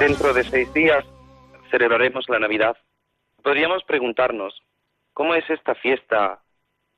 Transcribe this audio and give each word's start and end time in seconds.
Dentro 0.00 0.32
de 0.32 0.44
seis 0.44 0.72
días 0.72 1.04
celebraremos 1.70 2.26
la 2.30 2.38
Navidad. 2.38 2.74
Podríamos 3.42 3.84
preguntarnos, 3.84 4.62
¿cómo 5.12 5.34
es 5.34 5.44
esta 5.50 5.74
fiesta 5.74 6.40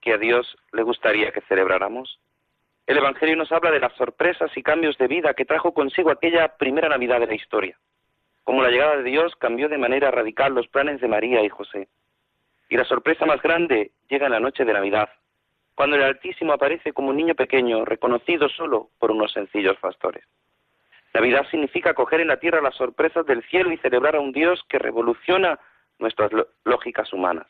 que 0.00 0.12
a 0.12 0.19
Dios 0.19 0.56
le 0.70 0.84
gustaría 0.84 1.33
que 1.33 1.41
celebráramos? 1.41 2.20
El 2.86 2.98
Evangelio 2.98 3.34
nos 3.34 3.50
habla 3.50 3.72
de 3.72 3.81
las 3.81 3.92
sorpresas 3.94 4.56
y 4.56 4.62
cambios 4.62 4.97
de 4.98 5.09
vida 5.09 5.34
que 5.34 5.44
trajo 5.44 5.75
consigo 5.75 6.12
aquella 6.12 6.56
primera 6.56 6.89
Navidad 6.89 7.19
de 7.19 7.27
la 7.27 7.34
historia. 7.34 7.77
Como 8.44 8.62
la 8.62 8.70
llegada 8.70 8.98
de 8.98 9.11
Dios 9.11 9.34
cambió 9.34 9.69
de 9.69 9.78
manera 9.78 10.12
radical 10.12 10.55
los 10.55 10.69
planes 10.69 11.00
de 11.00 11.09
María 11.09 11.42
y 11.42 11.48
José. 11.48 11.89
Y 12.69 12.77
la 12.77 12.84
sorpresa 12.84 13.27
más 13.27 13.42
grande 13.42 13.91
llega 14.09 14.27
en 14.27 14.33
la 14.33 14.39
noche 14.39 14.64
de 14.64 14.75
Navidad, 14.75 15.11
cuando 15.75 15.97
el 15.97 16.05
Altísimo 16.05 16.53
aparece 16.53 16.92
como 16.92 17.09
un 17.09 17.16
niño 17.16 17.34
pequeño, 17.34 17.84
reconocido 17.84 18.48
solo 18.48 18.91
por 19.00 19.11
unos 19.11 19.33
sencillos 19.33 19.77
pastores. 19.78 20.25
Navidad 21.15 21.47
significa 21.51 21.95
coger 21.95 22.21
en 22.21 22.29
la 22.29 22.39
tierra 22.39 22.63
las 22.63 22.75
sorpresas 22.75 23.27
del 23.27 23.43
cielo 23.45 23.71
y 23.71 23.79
celebrar 23.79 24.17
a 24.17 24.21
un 24.21 24.33
Dios 24.33 24.63
que 24.69 24.79
revoluciona 24.79 25.59
nuestras 25.99 26.31
lógicas 26.65 27.13
humanas. 27.13 27.47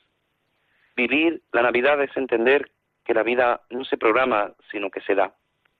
Vivir 0.96 1.42
la 1.52 1.62
Navidad 1.62 2.02
es 2.02 2.14
entender 2.16 2.70
que 3.04 3.14
la 3.14 3.22
vida 3.22 3.62
no 3.70 3.84
se 3.84 3.96
programa, 3.96 4.52
sino 4.70 4.90
que 4.90 5.00
se 5.00 5.14
da. 5.14 5.34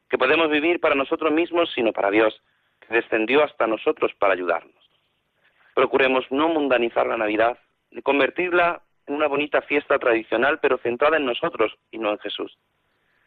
Que 0.09 0.19
podemos 0.19 0.51
vivir 0.51 0.81
para 0.81 0.95
nosotros 0.95 1.33
mismos, 1.33 1.71
sino 1.75 1.93
para 1.93 2.11
Dios, 2.11 2.41
que 2.81 2.95
descendió 2.95 3.43
hasta 3.45 3.67
nosotros 3.67 4.13
para 4.19 4.35
ayudarnos. 4.35 4.75
Procuremos 5.75 6.25
no 6.31 6.49
mundanizar 6.49 7.07
la 7.07 7.17
Navidad, 7.17 7.59
ni 7.91 8.03
convertirla 8.03 8.83
en 9.07 9.15
una 9.15 9.27
bonita 9.27 9.63
fiesta 9.63 9.99
tradicional, 9.99 10.59
pero 10.61 10.79
centrada 10.79 11.17
en 11.17 11.27
nosotros 11.27 11.75
y 11.91 11.99
no 11.99 12.11
en 12.11 12.19
Jesús. 12.19 12.57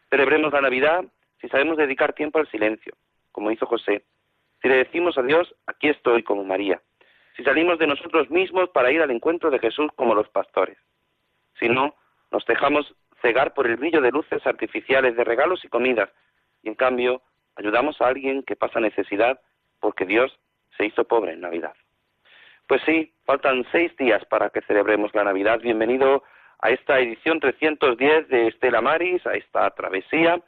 Celebremos 0.10 0.54
la 0.54 0.62
Navidad 0.62 1.04
si 1.42 1.50
sabemos 1.50 1.78
dedicar 1.78 2.14
tiempo 2.14 2.40
al 2.40 2.50
silencio, 2.50 2.94
como 3.32 3.52
hizo 3.52 3.66
José. 3.66 4.04
Si 4.66 4.70
le 4.70 4.78
decimos 4.78 5.16
a 5.16 5.22
Dios, 5.22 5.53
aquí 5.68 5.90
estoy 5.90 6.24
como 6.24 6.44
María. 6.44 6.81
Si 7.38 7.44
salimos 7.44 7.78
de 7.78 7.86
nosotros 7.86 8.31
mismos 8.31 8.68
para 8.72 8.92
ir 8.92 9.00
al 9.00 9.12
encuentro 9.12 9.52
de 9.52 9.59
Jesús 9.59 9.92
como 9.96 10.16
los 10.16 10.28
pastores. 10.30 10.76
Si 11.59 11.70
no, 11.70 11.94
nos 12.31 12.44
dejamos 12.48 12.92
cegar 13.22 13.53
por 13.53 13.68
el 13.68 13.76
brillo 13.76 14.02
de 14.02 14.09
luces 14.09 14.44
artificiales, 14.48 15.16
de 15.16 15.24
regalos 15.24 15.64
y 15.64 15.68
comidas, 15.68 16.09
y 16.64 16.70
en 16.70 16.74
cambio 16.74 17.22
ayudamos 17.56 18.02
a 18.02 18.08
alguien 18.08 18.42
que 18.42 18.56
pasa 18.56 18.80
necesidad 18.80 19.40
porque 19.80 20.03
Dios 20.03 20.36
se 20.76 20.88
hizo 20.88 21.03
pobre 21.03 21.34
en 21.34 21.42
Navidad. 21.42 21.76
Pues 22.66 22.82
sí, 22.88 23.14
faltan 23.24 23.68
seis 23.72 23.96
días 23.97 24.26
para 24.26 24.50
que 24.50 24.62
celebremos 24.62 25.14
la 25.14 25.26
Navidad. 25.26 25.59
Bienvenido 25.59 26.24
a 26.59 26.72
esta 26.72 27.00
edición 27.00 27.40
310 27.40 28.30
de 28.30 28.47
Estela 28.47 28.82
Maris, 28.82 29.28
a 29.28 29.36
esta 29.36 29.70
travesía 29.76 30.42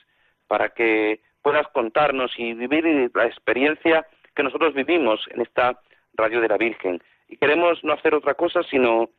para 0.47 0.69
que 0.71 1.21
puedas 1.43 1.67
contarnos 1.69 2.33
y 2.37 2.55
vivir 2.55 3.11
la 3.15 3.27
experiencia 3.27 4.07
que 4.35 4.43
nosotros 4.43 4.75
vivimos 4.75 5.21
en 5.31 5.41
esta 5.41 5.81
radio 6.15 6.41
de 6.41 6.49
la 6.49 6.57
Virgen. 6.57 7.03
Y 7.29 7.37
queremos 7.37 7.83
no 7.85 7.93
hacer 7.93 8.15
otra 8.15 8.35
cosa 8.35 8.63
sino 8.65 9.11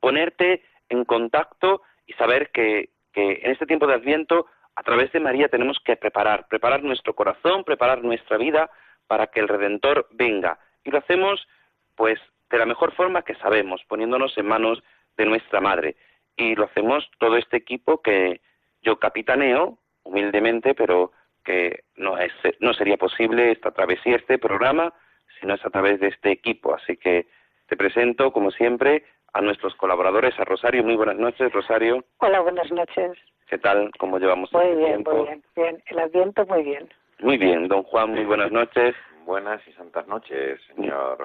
ponerte 0.00 0.62
en 0.88 1.04
contacto 1.04 1.82
y 2.06 2.12
saber 2.14 2.50
que, 2.50 2.90
que 3.12 3.40
en 3.42 3.52
este 3.52 3.66
tiempo 3.66 3.86
de 3.86 3.94
Adviento, 3.94 4.46
a 4.74 4.82
través 4.82 5.12
de 5.12 5.20
María, 5.20 5.48
tenemos 5.48 5.78
que 5.84 5.96
preparar, 5.96 6.46
preparar 6.48 6.82
nuestro 6.82 7.14
corazón, 7.14 7.64
preparar 7.64 8.02
nuestra 8.02 8.36
vida 8.36 8.70
para 9.06 9.28
que 9.28 9.40
el 9.40 9.48
Redentor 9.48 10.08
venga. 10.12 10.58
Y 10.84 10.90
lo 10.90 10.98
hacemos, 10.98 11.46
pues, 11.94 12.18
de 12.50 12.58
la 12.58 12.66
mejor 12.66 12.92
forma 12.94 13.22
que 13.22 13.34
sabemos, 13.36 13.82
poniéndonos 13.88 14.36
en 14.36 14.46
manos 14.46 14.82
de 15.16 15.26
nuestra 15.26 15.60
Madre. 15.60 15.96
Y 16.36 16.54
lo 16.54 16.64
hacemos 16.64 17.08
todo 17.18 17.36
este 17.36 17.56
equipo 17.56 18.02
que 18.02 18.40
yo 18.82 18.98
capitaneo, 18.98 19.78
humildemente, 20.02 20.74
pero 20.74 21.12
que 21.44 21.84
no, 21.96 22.18
es, 22.18 22.32
no 22.60 22.72
sería 22.74 22.96
posible 22.96 23.52
esta 23.52 23.70
travesía, 23.70 24.16
este 24.16 24.38
programa, 24.38 24.92
si 25.38 25.46
no 25.46 25.54
es 25.54 25.64
a 25.64 25.70
través 25.70 26.00
de 26.00 26.08
este 26.08 26.30
equipo. 26.30 26.74
Así 26.74 26.96
que 26.96 27.26
te 27.68 27.76
presento, 27.76 28.32
como 28.32 28.50
siempre, 28.50 29.04
a 29.32 29.40
nuestros 29.40 29.74
colaboradores, 29.76 30.38
a 30.38 30.44
Rosario. 30.44 30.84
Muy 30.84 30.96
buenas 30.96 31.16
noches, 31.16 31.52
Rosario. 31.52 32.04
Hola, 32.18 32.40
buenas 32.40 32.70
noches. 32.70 33.12
¿Qué 33.48 33.58
tal? 33.58 33.90
¿Cómo 33.98 34.18
llevamos 34.18 34.52
Muy 34.52 34.62
este 34.64 34.76
bien, 34.76 34.88
tiempo? 34.88 35.14
muy 35.14 35.26
bien. 35.26 35.42
Bien, 35.56 35.82
el 35.86 35.98
adviento 35.98 36.46
muy 36.46 36.62
bien. 36.62 36.88
Muy 37.20 37.38
bien, 37.38 37.68
don 37.68 37.82
Juan, 37.82 38.10
muy 38.10 38.24
buenas 38.24 38.50
noches. 38.60 38.94
Buenas 39.24 39.66
y 39.68 39.72
santas 39.72 40.06
noches, 40.08 40.60
señor 40.74 41.18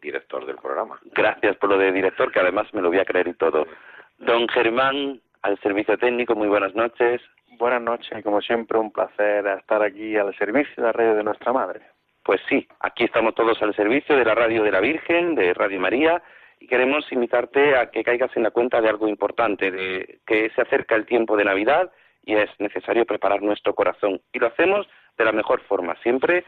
director 0.00 0.46
del 0.46 0.56
programa. 0.56 1.00
Gracias 1.12 1.56
por 1.56 1.70
lo 1.70 1.78
de 1.78 1.90
director, 1.90 2.30
que 2.30 2.40
además 2.40 2.72
me 2.72 2.80
lo 2.80 2.88
voy 2.88 2.98
a 2.98 3.04
creer 3.04 3.28
y 3.28 3.34
todo. 3.34 3.66
Don 4.18 4.46
Germán, 4.48 5.20
al 5.42 5.58
servicio 5.60 5.98
técnico, 5.98 6.34
muy 6.36 6.48
buenas 6.48 6.74
noches. 6.74 7.20
Buenas 7.58 7.80
noches, 7.80 8.22
como 8.22 8.42
siempre, 8.42 8.78
un 8.78 8.92
placer 8.92 9.46
estar 9.46 9.82
aquí 9.82 10.14
al 10.16 10.36
servicio 10.36 10.74
de 10.76 10.82
la 10.82 10.92
radio 10.92 11.14
de 11.14 11.24
nuestra 11.24 11.54
madre. 11.54 11.80
Pues 12.22 12.38
sí, 12.50 12.68
aquí 12.80 13.04
estamos 13.04 13.34
todos 13.34 13.62
al 13.62 13.74
servicio 13.74 14.14
de 14.14 14.26
la 14.26 14.34
radio 14.34 14.62
de 14.62 14.70
la 14.70 14.80
Virgen, 14.80 15.34
de 15.34 15.54
Radio 15.54 15.80
María, 15.80 16.22
y 16.60 16.66
queremos 16.66 17.10
invitarte 17.12 17.76
a 17.76 17.90
que 17.90 18.04
caigas 18.04 18.36
en 18.36 18.42
la 18.42 18.50
cuenta 18.50 18.82
de 18.82 18.90
algo 18.90 19.08
importante, 19.08 19.70
de 19.70 20.18
que 20.26 20.50
se 20.50 20.60
acerca 20.60 20.96
el 20.96 21.06
tiempo 21.06 21.34
de 21.34 21.44
Navidad 21.44 21.90
y 22.22 22.34
es 22.34 22.50
necesario 22.58 23.06
preparar 23.06 23.40
nuestro 23.40 23.74
corazón. 23.74 24.20
Y 24.34 24.38
lo 24.38 24.48
hacemos 24.48 24.86
de 25.16 25.24
la 25.24 25.32
mejor 25.32 25.62
forma, 25.62 25.96
siempre 26.02 26.44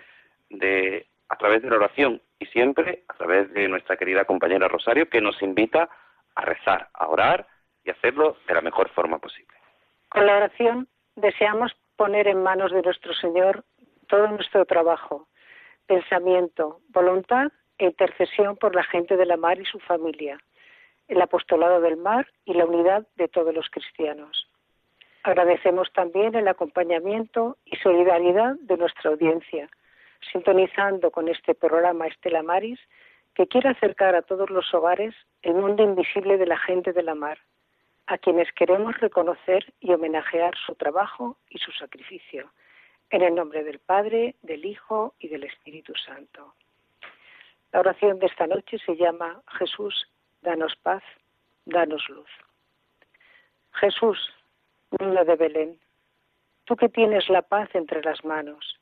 de, 0.51 1.07
a 1.31 1.37
través 1.37 1.63
de 1.63 1.71
la 1.71 1.77
oración 1.77 2.21
y 2.39 2.45
siempre 2.47 3.05
a 3.09 3.15
través 3.15 3.51
de 3.55 3.67
nuestra 3.67 3.97
querida 3.97 4.27
compañera 4.27 4.69
Rosario, 4.69 5.09
que 5.09 5.23
nos 5.23 5.41
invita 5.41 5.89
a 6.35 6.43
rezar, 6.43 6.89
a 6.93 7.09
orar 7.09 7.47
y 7.83 7.91
hacerlo 7.91 8.37
de 8.47 8.55
la 8.55 8.61
mejor 8.61 8.91
forma 8.91 9.19
posible. 9.19 9.57
Con 10.11 10.27
la 10.27 10.37
oración 10.37 10.87
deseamos 11.21 11.73
poner 11.97 12.29
en 12.29 12.43
manos 12.43 12.73
de 12.73 12.83
nuestro 12.83 13.13
Señor 13.15 13.65
todo 14.09 14.29
nuestro 14.29 14.65
trabajo, 14.65 15.29
pensamiento, 15.87 16.81
voluntad 16.89 17.49
e 17.79 17.87
intercesión 17.87 18.57
por 18.57 18.75
la 18.75 18.85
gente 18.85 19.17
de 19.17 19.27
la 19.27 19.37
mar 19.37 19.61
y 19.61 19.65
su 19.65 19.79
familia, 19.81 20.39
el 21.09 21.21
apostolado 21.21 21.81
del 21.81 21.97
mar 21.97 22.27
y 22.45 22.55
la 22.55 22.67
unidad 22.67 23.07
de 23.17 23.29
todos 23.29 23.55
los 23.55 23.69
cristianos. 23.71 24.49
Agradecemos 25.25 25.93
también 25.93 26.35
el 26.35 26.49
acompañamiento 26.49 27.59
y 27.65 27.77
solidaridad 27.77 28.55
de 28.61 28.77
nuestra 28.77 29.11
audiencia, 29.11 29.69
sintonizando 30.33 31.11
con 31.11 31.29
este 31.29 31.55
programa 31.55 32.07
Estela 32.07 32.43
Maris, 32.43 32.81
que 33.35 33.47
quiere 33.47 33.69
acercar 33.69 34.15
a 34.15 34.23
todos 34.23 34.51
los 34.51 34.73
hogares 34.73 35.15
el 35.43 35.55
mundo 35.55 35.83
invisible 35.83 36.39
de 36.39 36.47
la 36.47 36.59
gente 36.59 36.93
de 36.93 37.03
la 37.03 37.15
mar, 37.15 37.39
a 38.09 38.17
quienes 38.17 38.51
queremos 38.53 38.99
reconocer 38.99 39.75
y 39.81 39.93
homenajear 39.93 40.55
su 40.57 40.75
trabajo 40.75 41.37
y 41.51 41.59
su 41.59 41.71
sacrificio, 41.73 42.51
en 43.11 43.21
el 43.21 43.35
nombre 43.35 43.63
del 43.63 43.81
Padre, 43.81 44.35
del 44.41 44.65
Hijo 44.65 45.15
y 45.19 45.29
del 45.29 45.45
Espíritu 45.45 45.93
Santo. 45.95 46.55
La 47.71 47.81
oración 47.81 48.19
de 48.19 48.27
esta 48.27 48.47
noche 48.47 48.79
se 48.79 48.97
llama 48.97 49.43
Jesús, 49.59 50.09
danos 50.41 50.75
paz, 50.77 51.03
danos 51.67 52.09
luz. 52.09 52.31
Jesús, 53.75 54.19
niño 54.99 55.27
de 55.27 55.37
Belén, 55.37 55.79
tú 56.65 56.77
que 56.77 56.89
tienes 56.89 57.29
la 57.29 57.43
paz 57.43 57.69
entre 57.75 58.01
las 58.03 58.25
manos, 58.25 58.81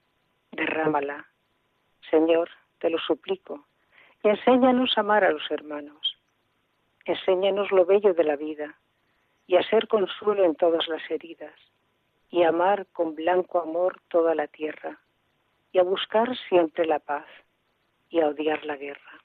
derrámala. 0.52 1.26
Señor, 2.10 2.48
te 2.78 2.90
lo 2.90 2.98
suplico, 2.98 3.66
y 4.22 4.28
enséñanos 4.28 4.96
a 4.96 5.00
amar 5.00 5.24
a 5.24 5.32
los 5.32 5.50
hermanos. 5.50 6.16
Enséñanos 7.04 7.72
lo 7.72 7.84
bello 7.84 8.14
de 8.14 8.22
la 8.22 8.36
vida 8.36 8.78
y 9.46 9.56
a 9.56 9.62
ser 9.62 9.88
consuelo 9.88 10.44
en 10.44 10.54
todas 10.54 10.88
las 10.88 11.08
heridas, 11.10 11.54
y 12.30 12.42
amar 12.42 12.86
con 12.92 13.14
blanco 13.14 13.60
amor 13.60 14.00
toda 14.08 14.34
la 14.34 14.48
tierra, 14.48 14.98
y 15.72 15.78
a 15.78 15.82
buscar 15.82 16.36
siempre 16.48 16.86
la 16.86 16.98
paz 16.98 17.26
y 18.10 18.20
a 18.20 18.28
odiar 18.28 18.64
la 18.64 18.76
guerra. 18.76 19.20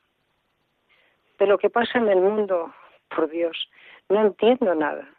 De 1.40 1.48
lo 1.48 1.58
que 1.58 1.70
pasa 1.70 1.98
en 1.98 2.08
el 2.10 2.20
mundo, 2.20 2.74
por 3.10 3.30
Dios, 3.30 3.70
no 4.10 4.22
entiendo 4.22 4.76
nada. 4.76 5.10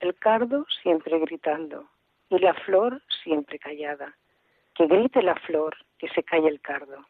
El 0.00 0.14
cardo 0.14 0.66
siempre 0.82 1.18
gritando 1.18 1.88
y 2.28 2.38
la 2.38 2.54
flor 2.54 3.02
siempre 3.22 3.58
callada. 3.58 4.16
Que 4.74 4.86
grite 4.86 5.22
la 5.22 5.34
flor, 5.34 5.76
que 5.98 6.08
se 6.08 6.22
calle 6.22 6.48
el 6.48 6.60
cardo. 6.60 7.06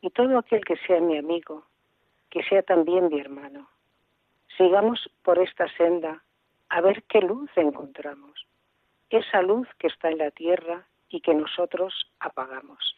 Y 0.00 0.10
todo 0.10 0.38
aquel 0.38 0.64
que 0.64 0.76
sea 0.78 1.00
mi 1.00 1.16
amigo, 1.16 1.64
que 2.30 2.42
sea 2.42 2.62
también 2.62 3.08
mi 3.08 3.20
hermano. 3.20 3.68
Sigamos 4.62 5.10
por 5.24 5.40
esta 5.40 5.66
senda 5.76 6.22
a 6.68 6.80
ver 6.80 7.02
qué 7.08 7.20
luz 7.20 7.50
encontramos. 7.56 8.46
Esa 9.10 9.42
luz 9.42 9.66
que 9.80 9.88
está 9.88 10.08
en 10.08 10.18
la 10.18 10.30
tierra 10.30 10.86
y 11.08 11.20
que 11.20 11.34
nosotros 11.34 11.92
apagamos. 12.20 12.96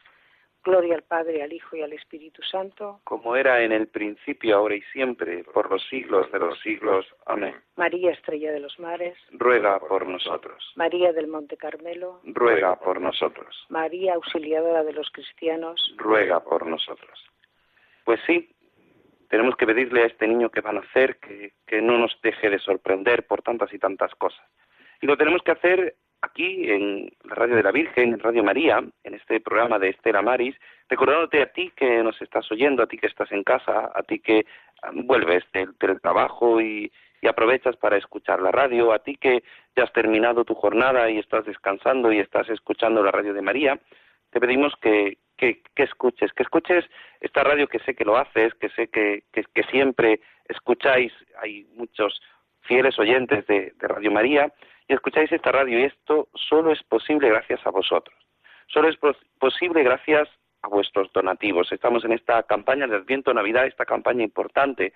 Gloria 0.63 0.95
al 0.95 1.05
Padre, 1.05 1.43
al 1.43 1.55
Hijo 1.55 1.75
y 1.75 1.81
al 1.81 1.95
Espíritu 1.95 2.43
Santo. 2.43 3.01
Como 3.05 3.35
era 3.35 3.63
en 3.63 3.73
el 3.73 3.87
principio, 3.87 4.59
ahora 4.59 4.75
y 4.75 4.83
siempre, 4.93 5.43
por 5.55 5.71
los 5.71 5.83
siglos 5.89 6.31
de 6.33 6.39
los 6.39 6.61
siglos. 6.61 7.07
Amén. 7.25 7.55
María 7.77 8.11
Estrella 8.11 8.53
de 8.53 8.61
los 8.61 8.79
Mares. 8.79 9.17
Ruega 9.31 9.81
por 9.81 10.07
nosotros. 10.07 10.71
María 10.77 11.15
del 11.15 11.29
Monte 11.29 11.57
Carmelo. 11.57 12.21
Ruega 12.25 12.79
por 12.79 13.01
nosotros. 13.01 13.65
María 13.71 14.17
Auxiliadora 14.17 14.85
de 14.85 14.93
los 14.93 15.09
Cristianos. 15.11 15.95
Ruega 15.97 16.41
por 16.41 16.67
nosotros. 16.67 17.19
Pues 18.05 18.21
sí, 18.27 18.54
tenemos 19.35 19.57
que 19.57 19.67
pedirle 19.67 20.05
a 20.05 20.07
este 20.07 20.29
niño 20.29 20.49
que 20.49 20.61
va 20.61 20.71
a 20.71 20.75
nacer 20.75 21.17
que, 21.17 21.55
que 21.67 21.83
no 21.83 21.99
nos 21.99 22.17
deje 22.23 22.49
de 22.51 22.61
sorprender 22.61 23.27
por 23.27 23.43
tantas 23.43 23.73
y 23.75 23.81
tantas 23.81 24.15
cosas. 24.15 24.47
Y 25.01 25.07
lo 25.07 25.17
tenemos 25.17 25.43
que 25.43 25.51
hacer 25.51 25.97
aquí 26.23 26.71
en 26.71 27.11
la 27.25 27.35
Radio 27.35 27.57
de 27.57 27.65
la 27.65 27.73
Virgen, 27.73 28.13
en 28.13 28.21
Radio 28.21 28.45
María, 28.45 28.81
en 29.03 29.15
este 29.15 29.41
programa 29.41 29.81
de 29.81 29.89
Estela 29.89 30.23
Maris, 30.23 30.55
recordándote 30.89 31.43
a 31.43 31.47
ti 31.47 31.73
que 31.75 32.01
nos 32.05 32.23
estás 32.23 32.49
oyendo, 32.53 32.85
a 32.85 32.87
ti 32.87 32.97
que 32.97 33.09
estás 33.09 33.33
en 33.33 33.43
casa, 33.43 33.91
a 33.93 34.05
ti 34.05 34.21
que 34.21 34.47
vuelves 34.93 35.43
del, 35.53 35.75
trabajo 36.01 36.61
y, 36.61 36.93
aprovechas 37.29 37.75
para 37.77 37.97
escuchar 37.97 38.41
la 38.41 38.53
radio, 38.53 38.93
a 38.93 39.01
ti 39.01 39.17
que 39.17 39.43
ya 39.75 39.83
has 39.83 39.93
terminado 39.95 40.45
tu 40.45 40.55
jornada 40.55 41.11
y 41.11 41.19
estás 41.19 41.45
descansando 41.45 42.13
y 42.13 42.21
estás 42.21 42.49
escuchando 42.51 43.03
la 43.03 43.11
radio 43.11 43.35
de 43.35 43.43
María, 43.43 43.81
te 44.35 44.41
pedimos 44.41 44.75
que, 44.83 45.19
que, 45.37 45.63
escuches, 45.77 46.33
que 46.33 46.43
escuches 46.43 46.85
esta 47.21 47.45
radio 47.45 47.69
que 47.69 47.79
sé 47.79 47.95
que 47.95 48.05
lo 48.05 48.17
haces, 48.17 48.53
que 48.55 48.69
sé 48.71 48.89
que, 48.89 49.23
que, 49.33 49.63
siempre 49.71 50.19
escucháis, 50.49 51.13
hay 51.41 51.69
muchos 51.77 52.21
fieles 52.63 52.99
oyentes 52.99 53.47
de 53.47 53.73
Radio 53.79 54.11
María, 54.11 54.53
y 54.89 54.93
escucháis 54.93 55.31
esta 55.31 55.53
radio 55.53 55.79
y 55.79 55.85
esto 55.85 56.27
solo 56.35 56.73
es 56.73 56.83
posible 56.83 57.29
gracias 57.29 57.65
a 57.65 57.71
vosotros. 57.71 58.19
Solo 58.67 58.89
es 58.89 58.97
posible 59.39 59.85
gracias 59.85 60.29
a 60.63 60.69
vuestros 60.69 61.13
donativos. 61.13 61.71
Estamos 61.71 62.05
en 62.05 62.11
esta 62.11 62.43
campaña 62.43 62.89
de 62.89 62.97
Adviento 62.97 63.33
Navidad, 63.33 63.67
esta 63.67 63.85
campaña 63.85 64.25
importante 64.25 64.95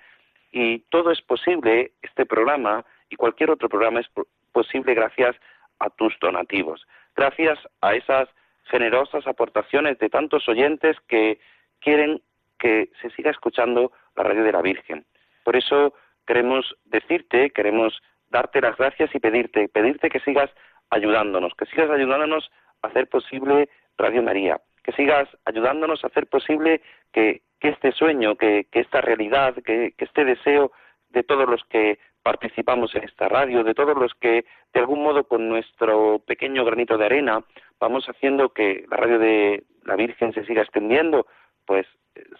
y 0.50 0.80
todo 0.90 1.12
es 1.12 1.22
posible, 1.22 1.92
este 2.02 2.26
programa 2.26 2.84
y 3.08 3.14
cualquier 3.14 3.52
otro 3.52 3.68
programa 3.68 4.00
es 4.00 4.08
posible 4.50 4.94
gracias 4.94 5.36
a 5.78 5.90
tus 5.90 6.18
donativos, 6.18 6.84
gracias 7.14 7.56
a 7.80 7.94
esas 7.94 8.28
generosas 8.68 9.26
aportaciones 9.26 9.98
de 9.98 10.08
tantos 10.08 10.48
oyentes 10.48 10.96
que 11.08 11.38
quieren 11.80 12.22
que 12.58 12.90
se 13.00 13.10
siga 13.10 13.30
escuchando 13.30 13.92
la 14.16 14.24
radio 14.24 14.44
de 14.44 14.52
la 14.52 14.62
Virgen. 14.62 15.04
Por 15.44 15.56
eso 15.56 15.94
queremos 16.26 16.76
decirte, 16.84 17.50
queremos 17.50 18.00
darte 18.30 18.60
las 18.60 18.76
gracias 18.76 19.14
y 19.14 19.20
pedirte, 19.20 19.68
pedirte 19.68 20.10
que 20.10 20.20
sigas 20.20 20.50
ayudándonos, 20.90 21.54
que 21.54 21.66
sigas 21.66 21.90
ayudándonos 21.90 22.50
a 22.82 22.88
hacer 22.88 23.08
posible 23.08 23.68
Radio 23.96 24.22
María, 24.22 24.60
que 24.84 24.92
sigas 24.92 25.28
ayudándonos 25.44 26.04
a 26.04 26.08
hacer 26.08 26.26
posible 26.26 26.82
que, 27.12 27.42
este 27.60 27.92
sueño, 27.92 28.36
que, 28.36 28.66
esta 28.72 29.00
realidad, 29.00 29.54
que, 29.64 29.94
este 29.98 30.24
deseo 30.24 30.72
de 31.10 31.22
todos 31.22 31.48
los 31.48 31.64
que 31.64 31.98
participamos 32.22 32.94
en 32.94 33.04
esta 33.04 33.28
radio, 33.28 33.64
de 33.64 33.74
todos 33.74 33.96
los 33.96 34.12
que 34.14 34.44
de 34.72 34.80
algún 34.80 35.02
modo 35.02 35.24
con 35.24 35.48
nuestro 35.48 36.20
pequeño 36.20 36.64
granito 36.64 36.98
de 36.98 37.06
arena 37.06 37.44
vamos 37.80 38.06
haciendo 38.06 38.50
que 38.50 38.84
la 38.90 38.96
radio 38.96 39.18
de 39.18 39.64
la 39.84 39.96
Virgen 39.96 40.32
se 40.32 40.44
siga 40.44 40.62
extendiendo, 40.62 41.26
pues 41.64 41.86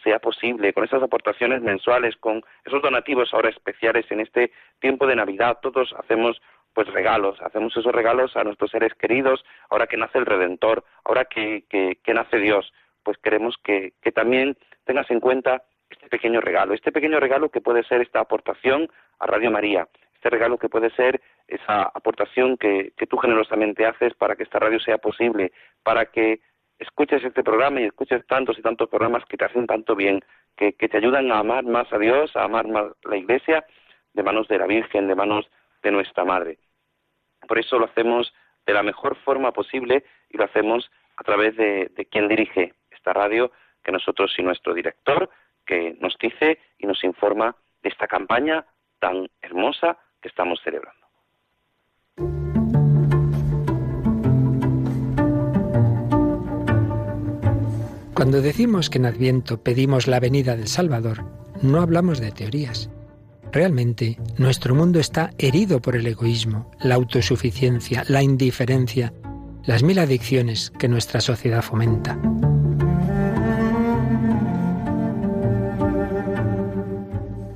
sea 0.03 0.19
posible, 0.19 0.73
con 0.73 0.85
esas 0.85 1.03
aportaciones 1.03 1.63
mensuales, 1.63 2.17
con 2.17 2.43
esos 2.65 2.83
donativos 2.83 3.33
ahora 3.33 3.51
especiales 3.51 4.11
en 4.11 4.21
este 4.21 4.53
tiempo 4.81 5.07
de 5.07 5.17
Navidad, 5.17 5.59
todos 5.63 5.95
hacemos 5.99 6.41
pues 6.75 6.87
regalos, 6.89 7.41
hacemos 7.43 7.77
esos 7.77 7.93
regalos 7.93 8.37
a 8.37 8.45
nuestros 8.45 8.71
seres 8.71 8.95
queridos, 8.95 9.45
ahora 9.71 9.87
que 9.87 9.97
nace 9.97 10.19
el 10.19 10.27
Redentor, 10.27 10.85
ahora 11.05 11.25
que, 11.25 11.65
que, 11.69 12.15
nace 12.15 12.39
Dios, 12.39 12.73
pues 13.03 13.19
queremos 13.19 13.57
que, 13.65 13.95
que 14.03 14.13
también 14.13 14.57
tengas 14.85 15.11
en 15.11 15.21
cuenta 15.21 15.63
este 15.91 16.09
pequeño 16.09 16.41
regalo, 16.41 16.75
este 16.75 16.93
pequeño 16.93 17.21
regalo 17.21 17.51
que 17.51 17.61
puede 17.61 17.83
ser 17.85 18.01
esta 18.01 18.21
aportación 18.21 18.89
a 19.19 19.27
Radio 19.27 19.51
María, 19.51 19.89
este 20.15 20.31
regalo 20.31 20.59
que 20.59 20.69
puede 20.69 20.91
ser 20.91 21.21
esa 21.47 21.83
aportación 21.83 22.57
que, 22.57 22.93
que 22.97 23.07
tú 23.07 23.17
generosamente 23.17 23.87
haces 23.87 24.15
para 24.15 24.37
que 24.37 24.43
esta 24.43 24.59
radio 24.59 24.79
sea 24.81 24.99
posible, 24.99 25.53
para 25.83 26.07
que 26.07 26.41
escuches 26.79 27.25
este 27.25 27.43
programa 27.43 27.81
y 27.81 27.85
escuches 27.85 28.27
tantos 28.27 28.59
y 28.59 28.63
tantos 28.63 28.89
programas 28.89 29.25
que 29.25 29.37
te 29.37 29.45
hacen 29.45 29.67
tanto 29.67 29.97
bien, 29.97 30.21
que, 30.57 30.73
te 30.73 30.97
ayudan 30.97 31.31
a 31.31 31.39
amar 31.39 31.65
más 31.65 31.93
a 31.93 31.99
Dios, 31.99 32.35
a 32.37 32.45
amar 32.45 32.67
más 32.67 32.87
la 33.05 33.17
Iglesia, 33.17 33.65
de 34.13 34.23
manos 34.23 34.49
de 34.49 34.59
la 34.59 34.67
Virgen, 34.67 35.07
de 35.07 35.15
manos 35.15 35.49
de 35.83 35.91
nuestra 35.91 36.25
Madre. 36.25 36.59
Por 37.47 37.59
eso 37.59 37.79
lo 37.79 37.87
hacemos 37.87 38.33
de 38.67 38.75
la 38.75 38.83
mejor 38.83 39.17
forma 39.17 39.53
posible 39.53 40.05
y 40.31 40.37
lo 40.37 40.45
hacemos 40.45 40.91
a 41.17 41.25
través 41.25 41.57
de, 41.57 41.91
de 41.95 42.07
quien 42.07 42.29
dirige 42.29 42.75
esta 42.91 43.13
radio, 43.13 43.53
que 43.83 43.93
nosotros 43.93 44.35
y 44.37 44.43
nuestro 44.43 44.75
director, 44.75 45.31
que 45.69 45.97
nos 46.01 46.17
dice 46.21 46.59
y 46.79 46.87
nos 46.87 47.05
informa 47.05 47.55
de 47.83 47.91
esta 47.91 48.09
campaña 48.09 48.67
tan 48.99 49.29
hermosa 49.41 49.99
que 50.21 50.29
estamos 50.29 50.59
celebrando. 50.65 51.07
Cuando 58.15 58.43
decimos 58.43 58.91
que 58.91 58.99
en 58.99 59.07
Adviento 59.07 59.63
pedimos 59.63 60.09
la 60.09 60.19
venida 60.19 60.57
del 60.57 60.67
Salvador, 60.67 61.25
no 61.63 61.81
hablamos 61.81 62.19
de 62.19 62.33
teorías. 62.33 62.91
Realmente, 63.53 64.17
nuestro 64.39 64.75
mundo 64.75 64.99
está 64.99 65.31
herido 65.39 65.81
por 65.81 65.95
el 65.95 66.07
egoísmo, 66.07 66.71
la 66.81 66.97
autosuficiencia, 66.97 68.03
la 68.09 68.23
indiferencia, 68.23 69.13
las 69.65 69.85
mil 69.85 70.01
adicciones 70.01 70.73
que 70.79 70.89
nuestra 70.89 71.21
sociedad 71.21 71.63
fomenta. 71.63 72.19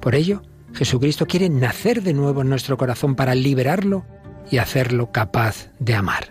Por 0.03 0.17
ello, 0.17 0.43
Jesucristo 0.75 1.27
quiere 1.27 1.49
nacer 1.49 2.03
de 2.03 2.13
nuevo 2.13 2.43
en 2.43 2.49
nuestro 2.49 2.77
corazón 2.77 3.15
para 3.15 3.37
liberarlo 3.37 4.05
y 4.51 4.59
hacerlo 4.59 5.13
capaz 5.13 5.71
de 5.79 5.95
amar. 5.95 6.25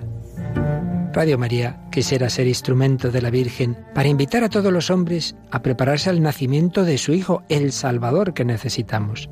Radio 1.14 1.38
María 1.38 1.82
quisiera 1.90 2.30
ser 2.30 2.48
instrumento 2.48 3.12
de 3.12 3.22
la 3.22 3.30
Virgen 3.30 3.78
para 3.96 4.10
invitar 4.10 4.44
a 4.44 4.50
todos 4.50 4.74
los 4.74 4.90
hombres 4.90 5.38
a 5.52 5.62
prepararse 5.62 6.10
al 6.10 6.22
nacimiento 6.22 6.84
de 6.84 6.98
su 6.98 7.14
Hijo, 7.14 7.44
el 7.48 7.72
Salvador 7.72 8.34
que 8.34 8.44
necesitamos. 8.44 9.30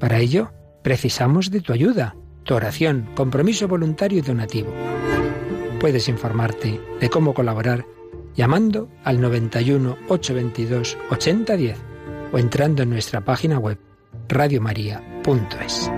Para 0.00 0.18
ello, 0.18 0.52
precisamos 0.82 1.50
de 1.50 1.60
tu 1.60 1.74
ayuda, 1.74 2.16
tu 2.44 2.54
oración, 2.54 3.06
compromiso 3.14 3.68
voluntario 3.68 4.18
y 4.18 4.22
donativo. 4.22 4.72
Puedes 5.78 6.08
informarte 6.08 6.80
de 7.00 7.10
cómo 7.10 7.34
colaborar 7.34 7.84
llamando 8.34 8.88
al 9.04 9.20
91 9.20 9.98
822 10.08 10.96
8010 11.10 11.93
o 12.34 12.38
entrando 12.38 12.82
en 12.82 12.90
nuestra 12.90 13.20
página 13.20 13.60
web 13.60 13.78
radiomaria.es. 14.28 15.88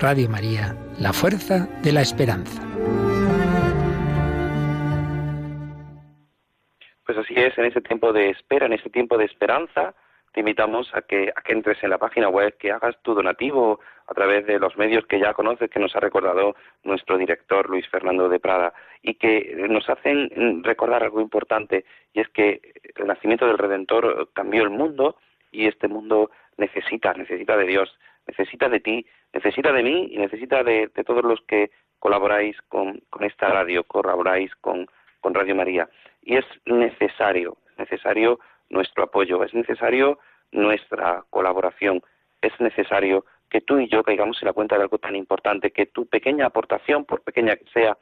Radio 0.00 0.28
María, 0.28 0.76
la 0.98 1.12
fuerza 1.12 1.68
de 1.84 1.92
la 1.92 2.00
esperanza. 2.00 2.60
Pues 7.06 7.18
así 7.18 7.34
es, 7.36 7.56
en 7.56 7.66
ese 7.66 7.80
tiempo 7.82 8.12
de 8.12 8.30
espera, 8.30 8.66
en 8.66 8.72
ese 8.72 8.90
tiempo 8.90 9.16
de 9.16 9.26
esperanza, 9.26 9.94
te 10.32 10.40
invitamos 10.40 10.90
a 10.94 11.02
que, 11.02 11.32
a 11.34 11.42
que 11.42 11.52
entres 11.52 11.82
en 11.82 11.90
la 11.90 11.98
página 11.98 12.28
web, 12.28 12.56
que 12.56 12.72
hagas 12.72 12.96
tu 13.02 13.14
donativo 13.14 13.80
a 14.06 14.14
través 14.14 14.46
de 14.46 14.58
los 14.58 14.76
medios 14.76 15.06
que 15.06 15.20
ya 15.20 15.34
conoces, 15.34 15.70
que 15.70 15.78
nos 15.78 15.94
ha 15.94 16.00
recordado 16.00 16.56
nuestro 16.84 17.18
director 17.18 17.68
Luis 17.68 17.86
Fernando 17.88 18.28
de 18.28 18.40
Prada, 18.40 18.72
y 19.02 19.14
que 19.14 19.54
nos 19.68 19.88
hacen 19.88 20.62
recordar 20.64 21.02
algo 21.02 21.20
importante, 21.20 21.84
y 22.14 22.20
es 22.20 22.28
que 22.28 22.60
el 22.96 23.06
nacimiento 23.06 23.46
del 23.46 23.58
Redentor 23.58 24.30
cambió 24.32 24.62
el 24.62 24.70
mundo 24.70 25.16
y 25.50 25.66
este 25.66 25.86
mundo 25.86 26.30
necesita, 26.56 27.12
necesita 27.12 27.56
de 27.56 27.66
Dios, 27.66 27.98
necesita 28.26 28.68
de 28.68 28.80
ti, 28.80 29.06
necesita 29.32 29.72
de 29.72 29.82
mí 29.82 30.08
y 30.12 30.18
necesita 30.18 30.62
de, 30.62 30.88
todos 31.06 31.24
los 31.24 31.40
que 31.42 31.70
colaboráis 31.98 32.56
con, 32.68 33.02
esta 33.20 33.48
radio, 33.48 33.84
colaboráis 33.84 34.54
con, 34.56 34.86
con 35.20 35.34
Radio 35.34 35.54
María. 35.54 35.88
Y 36.22 36.36
es 36.36 36.44
necesario, 36.64 37.58
necesario 37.78 38.40
nuestro 38.72 39.04
apoyo, 39.04 39.44
es 39.44 39.54
necesario 39.54 40.18
nuestra 40.50 41.24
colaboración, 41.30 42.02
es 42.40 42.52
necesario 42.58 43.24
que 43.48 43.60
tú 43.60 43.78
y 43.78 43.88
yo 43.88 44.02
caigamos 44.02 44.42
en 44.42 44.46
la 44.46 44.54
cuenta 44.54 44.76
de 44.76 44.82
algo 44.82 44.98
tan 44.98 45.14
importante, 45.14 45.70
que 45.70 45.86
tu 45.86 46.06
pequeña 46.06 46.46
aportación, 46.46 47.04
por 47.04 47.22
pequeña 47.22 47.54
que 47.54 47.66
sea, 47.72 47.96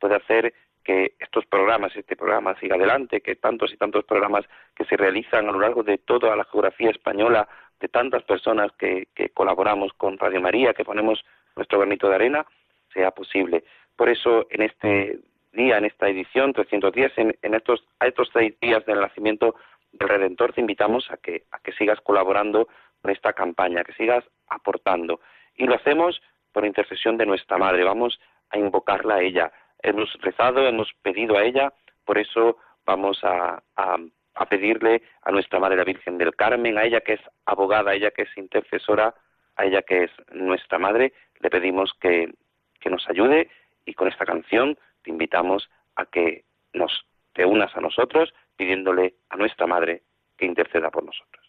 puede 0.00 0.16
hacer 0.16 0.52
que 0.84 1.14
estos 1.18 1.46
programas, 1.46 1.94
este 1.96 2.16
programa 2.16 2.58
siga 2.58 2.76
adelante, 2.76 3.20
que 3.20 3.36
tantos 3.36 3.72
y 3.72 3.76
tantos 3.76 4.04
programas 4.04 4.44
que 4.74 4.84
se 4.84 4.96
realizan 4.96 5.48
a 5.48 5.52
lo 5.52 5.60
largo 5.60 5.82
de 5.82 5.98
toda 5.98 6.34
la 6.36 6.44
geografía 6.44 6.90
española, 6.90 7.48
de 7.80 7.88
tantas 7.88 8.22
personas 8.24 8.72
que, 8.78 9.08
colaboramos 9.34 9.92
con 9.94 10.18
Radio 10.18 10.40
María, 10.40 10.74
que 10.74 10.84
ponemos 10.84 11.24
nuestro 11.54 11.78
granito 11.78 12.08
de 12.08 12.14
arena, 12.14 12.46
sea 12.92 13.10
posible. 13.10 13.64
Por 13.96 14.08
eso, 14.08 14.46
en 14.50 14.62
este 14.62 15.18
día, 15.52 15.78
en 15.78 15.84
esta 15.86 16.08
edición 16.08 16.52
310, 16.52 17.12
en, 17.18 17.36
en 17.42 17.54
estos, 17.54 17.84
a 18.00 18.06
estos 18.06 18.30
seis 18.32 18.54
días 18.60 18.84
del 18.86 19.00
nacimiento 19.00 19.54
del 19.98 20.08
Redentor, 20.08 20.52
te 20.52 20.60
invitamos 20.60 21.10
a 21.10 21.16
que, 21.16 21.44
a 21.50 21.58
que 21.58 21.72
sigas 21.72 22.00
colaborando 22.00 22.68
con 23.02 23.10
esta 23.10 23.32
campaña, 23.32 23.84
que 23.84 23.92
sigas 23.92 24.24
aportando. 24.48 25.20
Y 25.54 25.66
lo 25.66 25.74
hacemos 25.74 26.20
por 26.52 26.64
intercesión 26.64 27.16
de 27.16 27.26
nuestra 27.26 27.58
Madre. 27.58 27.84
Vamos 27.84 28.18
a 28.50 28.58
invocarla 28.58 29.16
a 29.16 29.22
ella. 29.22 29.52
Hemos 29.82 30.12
rezado, 30.20 30.66
hemos 30.66 30.92
pedido 31.02 31.36
a 31.36 31.44
ella, 31.44 31.72
por 32.04 32.18
eso 32.18 32.56
vamos 32.84 33.20
a, 33.22 33.62
pedirle 34.48 35.02
a 35.22 35.32
nuestra 35.32 35.58
Madre 35.58 35.76
la 35.76 35.84
Virgen 35.84 36.18
del 36.18 36.34
Carmen, 36.36 36.78
a 36.78 36.84
ella 36.84 37.00
que 37.00 37.14
es 37.14 37.20
abogada, 37.46 37.90
a 37.90 37.94
ella 37.94 38.10
que 38.12 38.22
es 38.22 38.36
intercesora, 38.36 39.14
a 39.56 39.64
ella 39.64 39.82
que 39.82 40.04
es 40.04 40.10
nuestra 40.32 40.78
Madre, 40.78 41.12
le 41.40 41.50
pedimos 41.50 41.92
que, 42.00 42.32
que 42.80 42.90
nos 42.90 43.08
ayude 43.08 43.50
y 43.84 43.94
con 43.94 44.08
esta 44.08 44.24
canción 44.24 44.78
te 45.02 45.10
invitamos 45.10 45.68
a 45.96 46.06
que 46.06 46.44
nos 46.72 47.06
te 47.32 47.44
unas 47.44 47.76
a 47.76 47.80
nosotros 47.80 48.32
pidiéndole 48.56 49.16
a 49.30 49.36
nuestra 49.36 49.66
Madre 49.66 50.02
que 50.36 50.46
interceda 50.46 50.90
por 50.90 51.04
nosotros. 51.04 51.45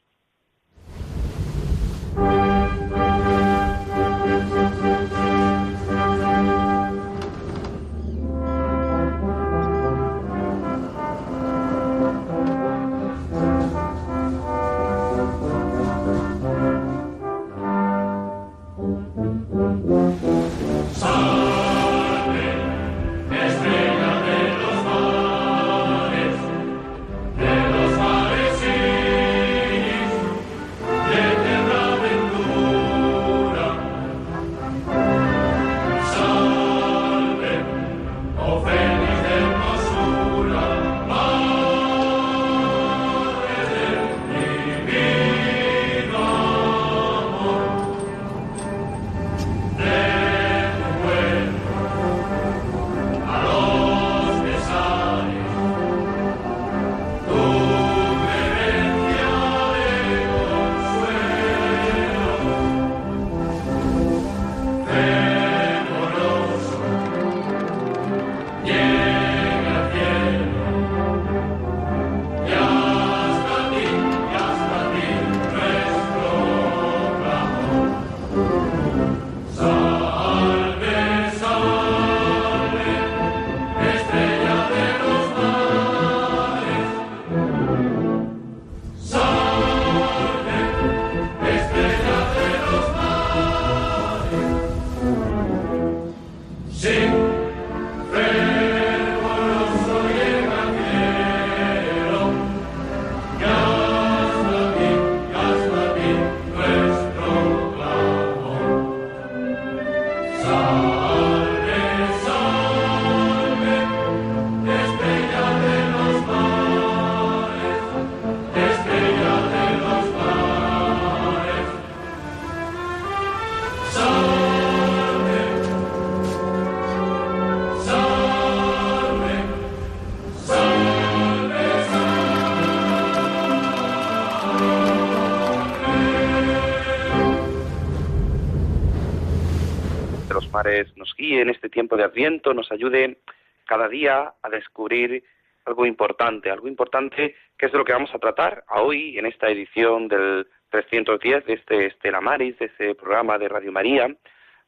Tiempo 141.77 141.95
de 141.95 142.05
Adviento, 142.05 142.55
nos 142.55 142.71
ayude 142.71 143.19
cada 143.67 143.87
día 143.87 144.33
a 144.41 144.49
descubrir 144.49 145.23
algo 145.63 145.85
importante, 145.85 146.49
algo 146.49 146.67
importante 146.67 147.35
que 147.55 147.67
es 147.67 147.71
de 147.71 147.77
lo 147.77 147.85
que 147.85 147.93
vamos 147.93 148.09
a 148.15 148.17
tratar 148.17 148.63
hoy 148.69 149.15
en 149.19 149.27
esta 149.27 149.47
edición 149.47 150.07
del 150.07 150.47
310 150.71 151.45
de 151.45 151.53
este 151.53 151.85
Estela 151.85 152.19
Maris, 152.19 152.57
de 152.57 152.65
este 152.65 152.95
programa 152.95 153.37
de 153.37 153.47
Radio 153.47 153.71
María, 153.71 154.07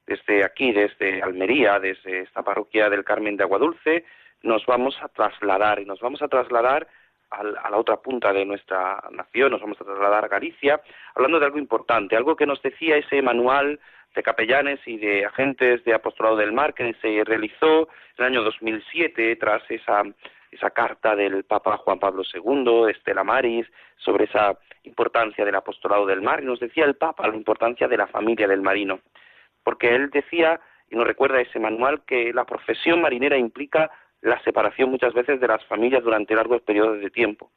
desde 0.06 0.46
aquí, 0.46 0.72
desde 0.72 1.24
Almería, 1.24 1.80
desde 1.80 2.20
esta 2.20 2.44
parroquia 2.44 2.92
del 2.92 3.04
Carmen 3.04 3.38
de 3.38 3.44
Aguadulce, 3.44 4.06
nos 4.44 4.64
vamos 4.68 4.96
a 5.02 5.08
trasladar 5.08 5.80
y 5.80 5.86
nos 5.86 6.00
vamos 6.02 6.22
a 6.22 6.28
trasladar 6.28 6.88
a 7.32 7.70
la 7.72 7.78
otra 7.78 7.98
punta 7.98 8.32
de 8.32 8.46
nuestra 8.46 9.04
nación, 9.10 9.50
nos 9.50 9.62
vamos 9.62 9.82
a 9.82 9.86
trasladar 9.86 10.26
a 10.26 10.28
Galicia, 10.28 10.80
hablando 11.16 11.40
de 11.40 11.48
algo 11.48 11.58
importante, 11.58 12.16
algo 12.16 12.36
que 12.36 12.46
nos 12.46 12.62
decía 12.62 12.98
ese 12.98 13.20
manual 13.24 13.80
de 14.16 14.24
capellanes 14.24 14.80
y 14.86 14.98
de 14.98 15.26
agentes 15.26 15.84
de 15.84 15.94
apostolado 15.94 16.38
del 16.38 16.52
mar 16.52 16.74
que 16.74 16.94
se 17.02 17.24
realizó 17.24 17.88
en 18.18 18.26
el 18.26 18.26
año 18.26 18.44
2007 18.44 19.36
tras 19.36 19.64
esa, 19.70 20.04
esa 20.52 20.72
carta 20.72 21.16
del 21.16 21.44
Papa 21.44 21.78
Juan 21.78 22.00
Pablo 22.00 22.24
II, 22.34 22.90
Estela 22.90 23.24
Maris, 23.24 23.68
sobre 23.98 24.26
esa 24.26 24.58
importancia 24.84 25.46
del 25.46 25.56
apostolado 25.56 26.06
del 26.06 26.22
mar. 26.22 26.42
Y 26.42 26.46
nos 26.46 26.60
decía 26.60 26.86
el 26.86 26.96
Papa 26.96 27.28
la 27.28 27.36
importancia 27.36 27.88
de 27.88 27.98
la 27.98 28.08
familia 28.08 28.48
del 28.48 28.62
marino, 28.62 29.00
porque 29.64 29.94
él 29.96 30.10
decía, 30.10 30.60
y 30.90 30.96
nos 30.96 31.06
recuerda 31.06 31.42
ese 31.42 31.60
manual, 31.60 32.04
que 32.06 32.34
la 32.34 32.46
profesión 32.46 33.02
marinera 33.02 33.38
implica 33.38 33.92
la 34.22 34.42
separación 34.44 34.90
muchas 34.90 35.14
veces 35.14 35.40
de 35.40 35.48
las 35.48 35.64
familias 35.66 36.04
durante 36.04 36.36
largos 36.36 36.62
periodos 36.62 37.00
de 37.00 37.10
tiempo. 37.10 37.52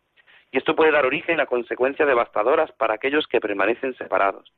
Y 0.52 0.58
esto 0.58 0.76
puede 0.76 0.92
dar 0.92 1.06
origen 1.06 1.40
a 1.40 1.46
consecuencias 1.46 2.06
devastadoras 2.06 2.70
para 2.72 2.94
aquellos 2.94 3.26
que 3.26 3.40
permanecen 3.40 3.94
separados. 3.94 4.52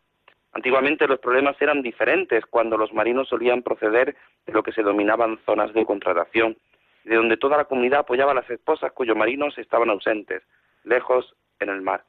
Antiguamente 0.54 1.08
los 1.08 1.18
problemas 1.18 1.60
eran 1.60 1.82
diferentes 1.82 2.46
cuando 2.46 2.76
los 2.76 2.92
marinos 2.92 3.28
solían 3.28 3.62
proceder 3.62 4.16
de 4.46 4.52
lo 4.52 4.62
que 4.62 4.72
se 4.72 4.82
dominaban 4.82 5.38
zonas 5.44 5.74
de 5.74 5.84
contratación, 5.84 6.56
de 7.02 7.16
donde 7.16 7.36
toda 7.36 7.56
la 7.56 7.64
comunidad 7.64 8.00
apoyaba 8.00 8.30
a 8.30 8.36
las 8.36 8.48
esposas 8.48 8.92
cuyos 8.92 9.16
marinos 9.16 9.58
estaban 9.58 9.90
ausentes, 9.90 10.42
lejos 10.84 11.34
en 11.58 11.70
el 11.70 11.82
mar. 11.82 12.04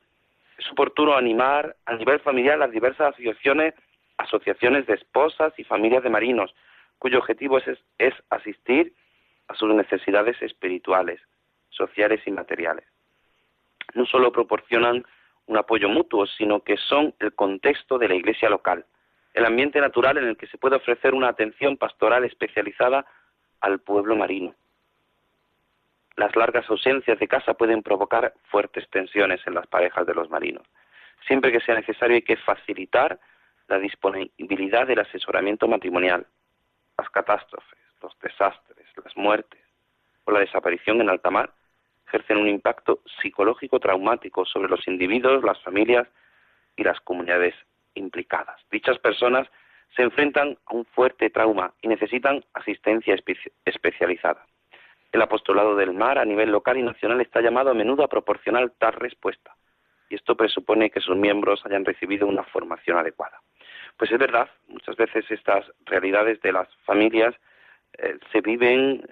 Es 0.60 0.72
oportuno 0.72 1.16
animar 1.16 1.76
a 1.86 1.96
nivel 1.96 2.20
familiar 2.20 2.60
las 2.60 2.72
diversas 2.72 3.14
asociaciones, 3.14 3.74
asociaciones 4.18 4.86
de 4.86 4.94
esposas 4.94 5.52
y 5.58 5.64
familias 5.64 6.04
de 6.04 6.12
marinos, 6.12 6.54
cuyo 7.00 7.18
objetivo 7.18 7.58
es, 7.58 7.66
es 7.98 8.14
asistir 8.30 8.94
a 9.48 9.56
sus 9.56 9.74
necesidades 9.74 10.40
espirituales, 10.42 11.20
sociales 11.70 12.22
y 12.26 12.32
materiales. 12.32 12.86
No 13.96 14.06
solo 14.06 14.32
proporcionan 14.32 15.04
un 15.48 15.58
apoyo 15.58 15.90
mutuo, 15.90 16.26
sino 16.26 16.62
que 16.62 16.78
son 16.78 17.14
el 17.20 17.34
contexto 17.34 17.98
de 17.98 18.08
la 18.08 18.16
iglesia 18.16 18.50
local, 18.50 18.86
el 19.34 19.46
ambiente 19.46 19.80
natural 19.80 20.18
en 20.18 20.28
el 20.28 20.38
que 20.38 20.48
se 20.48 20.58
puede 20.58 20.78
ofrecer 20.78 21.14
una 21.14 21.30
atención 21.30 21.78
pastoral 21.78 22.24
especializada 22.24 23.06
al 23.62 23.80
pueblo 23.80 24.16
marino. 24.16 24.56
Las 26.16 26.36
largas 26.36 26.70
ausencias 26.70 27.20
de 27.20 27.28
casa 27.28 27.54
pueden 27.56 27.84
provocar 27.84 28.34
fuertes 28.44 28.90
tensiones 28.90 29.42
en 29.46 29.54
las 29.54 29.68
parejas 29.68 30.06
de 30.06 30.14
los 30.14 30.30
marinos. 30.30 30.66
Siempre 31.28 31.52
que 31.52 31.60
sea 31.60 31.76
necesario 31.76 32.16
hay 32.16 32.22
que 32.22 32.38
facilitar 32.38 33.20
la 33.68 33.80
disponibilidad 33.80 34.88
del 34.88 35.00
asesoramiento 35.00 35.68
matrimonial. 35.68 36.26
Las 36.98 37.10
catástrofes, 37.10 37.80
los 38.02 38.18
desastres, 38.20 38.88
las 39.04 39.18
muertes 39.18 39.60
o 40.24 40.32
la 40.32 40.40
desaparición 40.40 41.02
en 41.02 41.10
alta 41.10 41.30
mar 41.30 41.52
ejercen 42.16 42.38
un 42.38 42.48
impacto 42.48 43.00
psicológico 43.22 43.80
traumático 43.80 44.46
sobre 44.46 44.70
los 44.70 44.88
individuos, 44.88 45.44
las 45.44 45.62
familias 45.62 46.08
y 46.78 46.84
las 46.84 47.00
comunidades 47.02 47.54
implicadas. 47.94 48.60
Dichas 48.72 48.98
personas 49.00 49.48
se 49.96 50.02
enfrentan 50.02 50.58
a 50.66 50.76
un 50.76 50.86
fuerte 50.86 51.30
trauma 51.30 51.74
y 51.82 51.88
necesitan 51.88 52.44
asistencia 52.54 53.16
especializada. 53.66 54.46
El 55.12 55.22
apostolado 55.22 55.76
del 55.76 55.94
mar 55.94 56.18
a 56.18 56.26
nivel 56.26 56.52
local 56.52 56.78
y 56.78 56.84
nacional 56.84 57.22
está 57.22 57.42
llamado 57.42 57.72
a 57.72 57.74
menudo 57.74 58.04
a 58.04 58.10
proporcionar 58.10 58.70
tal 58.78 58.94
respuesta, 58.94 59.56
y 60.10 60.16
esto 60.16 60.36
presupone 60.36 60.90
que 60.90 61.00
sus 61.02 61.16
miembros 61.16 61.66
hayan 61.66 61.86
recibido 61.86 62.28
una 62.28 62.44
formación 62.44 62.98
adecuada. 62.98 63.40
Pues 63.98 64.12
es 64.12 64.20
verdad, 64.20 64.50
muchas 64.68 64.96
veces 64.98 65.26
estas 65.30 65.66
realidades 65.86 66.42
de 66.42 66.52
las 66.52 66.68
familias 66.84 67.34
eh, 67.98 68.18
se 68.32 68.42
viven 68.42 69.06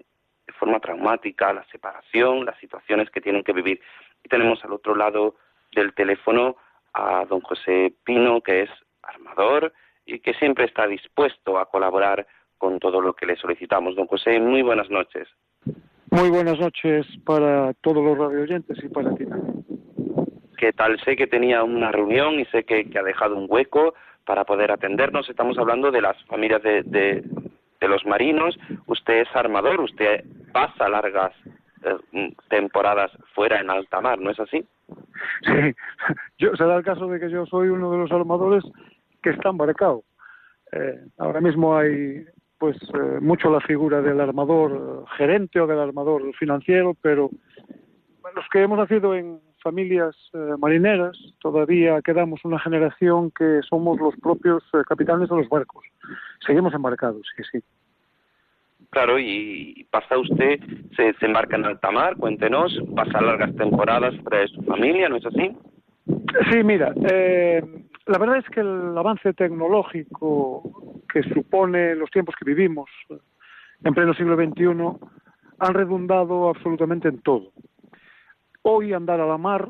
de 0.46 0.54
forma 0.54 0.80
traumática, 0.80 1.54
la 1.54 1.66
separación, 1.66 2.46
las 2.46 2.58
situaciones 2.60 3.10
que 3.10 3.22
tienen 3.22 3.44
que 3.44 3.54
vivir. 3.54 3.80
Y 4.24 4.30
tenemos 4.30 4.64
al 4.64 4.74
otro 4.74 4.96
lado 4.96 5.36
del 5.74 5.94
teléfono 5.94 6.58
a 6.94 7.26
don 7.26 7.42
José 7.42 7.94
Pino, 8.04 8.42
que 8.42 8.64
es 8.64 8.70
armador 9.02 9.74
y 10.06 10.20
que 10.20 10.34
siempre 10.34 10.66
está 10.66 10.88
dispuesto 10.88 11.58
a 11.58 11.70
colaborar 11.70 12.28
con 12.58 12.80
todo 12.80 13.02
lo 13.02 13.14
que 13.14 13.26
le 13.26 13.36
solicitamos. 13.36 13.96
Don 13.96 14.08
José, 14.08 14.40
muy 14.40 14.62
buenas 14.62 14.90
noches. 14.90 15.28
Muy 16.12 16.30
buenas 16.30 16.60
noches 16.60 17.08
para 17.26 17.74
todos 17.82 18.04
los 18.04 18.18
radioyentes 18.18 18.84
y 18.84 18.88
para 18.88 19.16
ti 19.16 19.26
¿Qué 20.58 20.72
tal? 20.72 21.00
Sé 21.04 21.16
que 21.16 21.28
tenía 21.28 21.64
una 21.64 21.92
reunión 21.92 22.40
y 22.40 22.46
sé 22.46 22.64
que, 22.64 22.88
ha 22.98 23.04
dejado 23.04 23.36
un 23.36 23.48
hueco 23.50 23.96
para 24.24 24.46
poder 24.46 24.72
atendernos. 24.72 25.30
Estamos 25.30 25.58
hablando 25.58 25.92
de 25.92 26.02
las 26.02 26.24
familias 26.26 26.64
de, 26.64 26.84
de 26.84 27.24
los 27.88 28.06
marinos, 28.06 28.58
usted 28.88 29.22
es 29.22 29.36
armador, 29.36 29.82
usted 29.82 30.24
pasa 30.52 30.90
largas 30.90 31.34
eh, 31.84 32.34
temporadas 32.50 33.12
fuera 33.34 33.60
en 33.60 33.70
alta 33.70 34.00
mar, 34.00 34.20
¿no 34.20 34.32
es 34.32 34.40
así? 34.40 34.66
Sí, 35.42 35.76
yo, 36.38 36.56
se 36.56 36.64
da 36.64 36.78
el 36.78 36.84
caso 36.84 37.08
de 37.08 37.20
que 37.20 37.30
yo 37.30 37.46
soy 37.46 37.70
uno 37.70 37.92
de 37.92 37.98
los 37.98 38.12
armadores 38.12 38.64
que 39.22 39.32
está 39.32 39.50
embarcado. 39.50 40.04
Eh, 40.72 41.00
ahora 41.18 41.42
mismo 41.42 41.76
hay 41.76 42.26
pues 42.58 42.78
eh, 42.94 43.20
mucho 43.20 43.50
la 43.52 43.60
figura 43.60 44.02
del 44.02 44.22
armador 44.22 45.06
gerente 45.18 45.60
o 45.60 45.68
del 45.68 45.80
armador 45.80 46.34
financiero, 46.36 46.96
pero 47.02 47.30
los 48.36 48.46
que 48.50 48.64
hemos 48.64 48.78
nacido 48.78 49.14
en 49.14 49.42
familias 49.62 50.16
marineras 50.58 51.18
todavía 51.40 52.02
quedamos 52.02 52.44
una 52.44 52.60
generación 52.60 53.32
que 53.32 53.60
somos 53.70 54.00
los 54.00 54.16
propios 54.18 54.64
capitanes 54.88 55.30
de 55.30 55.36
los 55.36 55.50
barcos. 55.50 55.86
Seguimos 56.46 56.74
embarcados, 56.74 57.26
sí, 57.36 57.44
sí. 57.52 57.64
Claro, 58.90 59.18
y 59.18 59.88
pasa 59.90 60.18
usted, 60.18 60.60
se, 60.96 61.16
embarca 61.26 61.56
en 61.56 61.66
alta 61.66 61.90
mar, 61.90 62.16
cuéntenos, 62.16 62.78
pasa 62.96 63.22
largas 63.22 63.56
temporadas 63.56 64.14
para 64.24 64.48
su 64.48 64.62
familia, 64.64 65.10
¿no 65.10 65.16
es 65.16 65.26
así? 65.26 65.58
Sí, 66.52 66.64
mira, 66.64 66.94
eh, 67.10 67.64
la 68.06 68.18
verdad 68.18 68.38
es 68.38 68.50
que 68.50 68.60
el 68.60 68.96
avance 68.98 69.34
tecnológico 69.34 71.02
que 71.12 71.24
supone 71.24 71.96
los 71.96 72.12
tiempos 72.12 72.36
que 72.36 72.46
vivimos 72.46 72.90
en 73.84 73.94
pleno 73.94 74.14
siglo 74.14 74.36
XXI 74.36 74.68
han 75.60 75.74
redundado 75.74 76.50
absolutamente 76.50 77.08
en 77.08 77.20
todo. 77.22 77.52
Hoy 78.62 78.94
andar 78.94 79.22
a 79.22 79.28
la 79.28 79.38
mar 79.38 79.70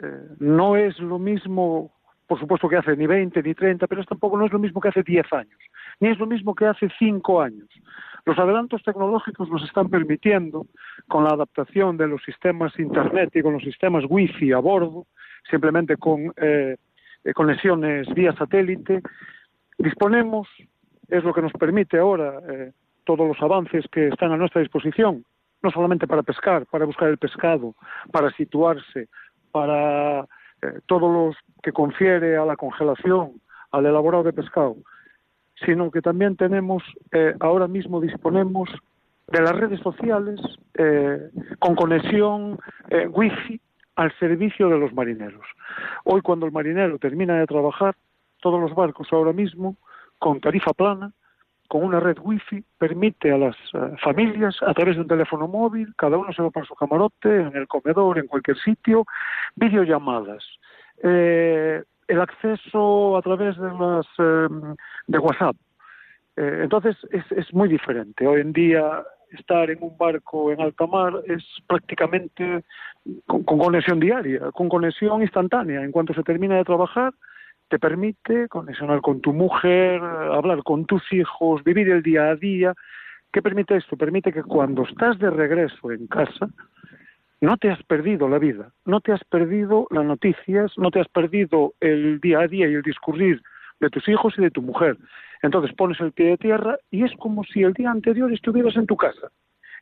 eh, 0.00 0.28
no 0.38 0.76
es 0.76 0.98
lo 0.98 1.18
mismo, 1.18 1.91
por 2.32 2.40
supuesto 2.40 2.66
que 2.66 2.78
hace 2.78 2.96
ni 2.96 3.06
20 3.06 3.42
ni 3.42 3.52
30, 3.52 3.86
pero 3.86 4.02
tampoco 4.04 4.38
no 4.38 4.46
es 4.46 4.52
lo 4.52 4.58
mismo 4.58 4.80
que 4.80 4.88
hace 4.88 5.02
10 5.02 5.30
años, 5.34 5.60
ni 6.00 6.08
es 6.08 6.18
lo 6.18 6.26
mismo 6.26 6.54
que 6.54 6.64
hace 6.64 6.88
5 6.98 7.42
años. 7.42 7.68
Los 8.24 8.38
adelantos 8.38 8.82
tecnológicos 8.82 9.50
nos 9.50 9.62
están 9.62 9.90
permitiendo, 9.90 10.64
con 11.08 11.24
la 11.24 11.30
adaptación 11.34 11.98
de 11.98 12.06
los 12.06 12.22
sistemas 12.22 12.78
Internet 12.78 13.32
y 13.34 13.42
con 13.42 13.52
los 13.52 13.62
sistemas 13.62 14.04
Wi-Fi 14.08 14.52
a 14.52 14.60
bordo, 14.60 15.04
simplemente 15.50 15.98
con 15.98 16.32
eh, 16.38 16.76
eh, 17.22 17.34
conexiones 17.34 18.08
vía 18.14 18.32
satélite, 18.32 19.02
disponemos, 19.76 20.48
es 21.08 21.22
lo 21.24 21.34
que 21.34 21.42
nos 21.42 21.52
permite 21.52 21.98
ahora 21.98 22.40
eh, 22.48 22.72
todos 23.04 23.28
los 23.28 23.42
avances 23.42 23.84
que 23.92 24.08
están 24.08 24.32
a 24.32 24.38
nuestra 24.38 24.62
disposición, 24.62 25.22
no 25.62 25.70
solamente 25.70 26.06
para 26.06 26.22
pescar, 26.22 26.64
para 26.64 26.86
buscar 26.86 27.10
el 27.10 27.18
pescado, 27.18 27.74
para 28.10 28.30
situarse, 28.30 29.08
para 29.50 30.26
todos 30.86 31.12
los 31.12 31.36
que 31.62 31.72
confiere 31.72 32.36
a 32.36 32.44
la 32.44 32.56
congelación, 32.56 33.40
al 33.70 33.86
elaborado 33.86 34.24
de 34.24 34.32
pescado, 34.32 34.76
sino 35.64 35.90
que 35.90 36.02
también 36.02 36.36
tenemos, 36.36 36.82
eh, 37.12 37.34
ahora 37.40 37.68
mismo 37.68 38.00
disponemos 38.00 38.68
de 39.28 39.40
las 39.40 39.56
redes 39.56 39.80
sociales 39.80 40.40
eh, 40.74 41.30
con 41.58 41.74
conexión 41.74 42.58
eh, 42.90 43.06
wifi 43.06 43.60
al 43.96 44.12
servicio 44.18 44.68
de 44.68 44.78
los 44.78 44.92
marineros. 44.92 45.44
Hoy 46.04 46.20
cuando 46.22 46.46
el 46.46 46.52
marinero 46.52 46.98
termina 46.98 47.38
de 47.38 47.46
trabajar, 47.46 47.94
todos 48.40 48.60
los 48.60 48.74
barcos 48.74 49.08
ahora 49.12 49.32
mismo, 49.32 49.76
con 50.18 50.40
tarifa 50.40 50.72
plana, 50.72 51.12
con 51.68 51.84
una 51.84 52.00
red 52.00 52.18
wifi, 52.20 52.62
permite 52.78 53.32
a 53.32 53.38
las 53.38 53.56
familias, 54.02 54.56
a 54.62 54.74
través 54.74 54.96
de 54.96 55.02
un 55.02 55.08
teléfono 55.08 55.48
móvil, 55.48 55.94
cada 55.96 56.18
uno 56.18 56.32
se 56.32 56.42
va 56.42 56.50
para 56.50 56.66
su 56.66 56.74
camarote, 56.74 57.28
en 57.28 57.56
el 57.56 57.66
comedor, 57.66 58.18
en 58.18 58.26
cualquier 58.26 58.58
sitio, 58.58 59.06
videollamadas, 59.56 60.44
el 61.02 62.20
acceso 62.20 63.16
a 63.16 63.22
través 63.22 63.56
de 63.56 63.68
las 63.68 64.06
em, 64.18 64.76
de 65.06 65.18
WhatsApp. 65.18 65.56
Eh, 66.36 66.60
entonces 66.62 66.96
es, 67.10 67.24
es 67.32 67.52
muy 67.52 67.68
diferente. 67.68 68.26
Hoy 68.26 68.40
en 68.40 68.52
día 68.52 69.02
estar 69.30 69.70
en 69.70 69.78
un 69.82 69.96
barco 69.96 70.52
en 70.52 70.60
alta 70.60 70.86
mar 70.86 71.12
es 71.26 71.42
prácticamente 71.66 72.64
con, 73.26 73.42
conexión 73.44 74.00
diaria, 74.00 74.50
con 74.52 74.68
conexión 74.68 75.22
instantánea. 75.22 75.82
En 75.82 75.92
cuanto 75.92 76.14
se 76.14 76.22
termina 76.22 76.56
de 76.56 76.64
trabajar, 76.64 77.12
te 77.72 77.78
permite 77.78 78.48
conexionar 78.48 79.00
con 79.00 79.22
tu 79.22 79.32
mujer, 79.32 79.98
hablar 80.02 80.62
con 80.62 80.84
tus 80.84 81.10
hijos, 81.10 81.64
vivir 81.64 81.88
el 81.88 82.02
día 82.02 82.28
a 82.28 82.36
día. 82.36 82.74
¿Qué 83.32 83.40
permite 83.40 83.74
esto? 83.74 83.96
Permite 83.96 84.30
que 84.30 84.42
cuando 84.42 84.82
estás 84.82 85.18
de 85.18 85.30
regreso 85.30 85.90
en 85.90 86.06
casa, 86.06 86.50
no 87.40 87.56
te 87.56 87.70
has 87.70 87.82
perdido 87.84 88.28
la 88.28 88.38
vida, 88.38 88.72
no 88.84 89.00
te 89.00 89.12
has 89.12 89.24
perdido 89.24 89.86
las 89.90 90.04
noticias, 90.04 90.70
no 90.76 90.90
te 90.90 91.00
has 91.00 91.08
perdido 91.08 91.72
el 91.80 92.20
día 92.20 92.40
a 92.40 92.46
día 92.46 92.68
y 92.68 92.74
el 92.74 92.82
discurrir 92.82 93.40
de 93.80 93.88
tus 93.88 94.06
hijos 94.06 94.34
y 94.36 94.42
de 94.42 94.50
tu 94.50 94.60
mujer. 94.60 94.98
Entonces 95.40 95.74
pones 95.74 95.98
el 96.00 96.12
pie 96.12 96.26
de 96.26 96.36
tierra 96.36 96.76
y 96.90 97.04
es 97.04 97.12
como 97.16 97.42
si 97.42 97.62
el 97.62 97.72
día 97.72 97.90
anterior 97.90 98.30
estuvieras 98.34 98.76
en 98.76 98.86
tu 98.86 98.98
casa. 98.98 99.28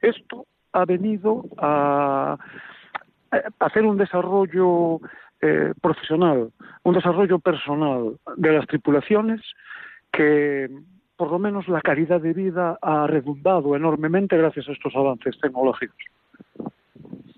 Esto 0.00 0.46
ha 0.72 0.84
venido 0.84 1.44
a, 1.58 2.38
hacer 3.58 3.84
un 3.84 3.98
desarrollo 3.98 5.00
eh, 5.42 5.72
profesional, 5.80 6.50
un 6.82 6.94
desarrollo 6.94 7.38
personal 7.38 8.16
de 8.36 8.52
las 8.52 8.66
tripulaciones 8.66 9.40
que 10.12 10.68
por 11.16 11.30
lo 11.30 11.38
menos 11.38 11.68
la 11.68 11.82
calidad 11.82 12.20
de 12.20 12.32
vida 12.32 12.78
ha 12.80 13.06
redundado 13.06 13.76
enormemente 13.76 14.36
gracias 14.38 14.68
a 14.68 14.72
estos 14.72 14.94
avances 14.96 15.38
tecnológicos. 15.40 15.98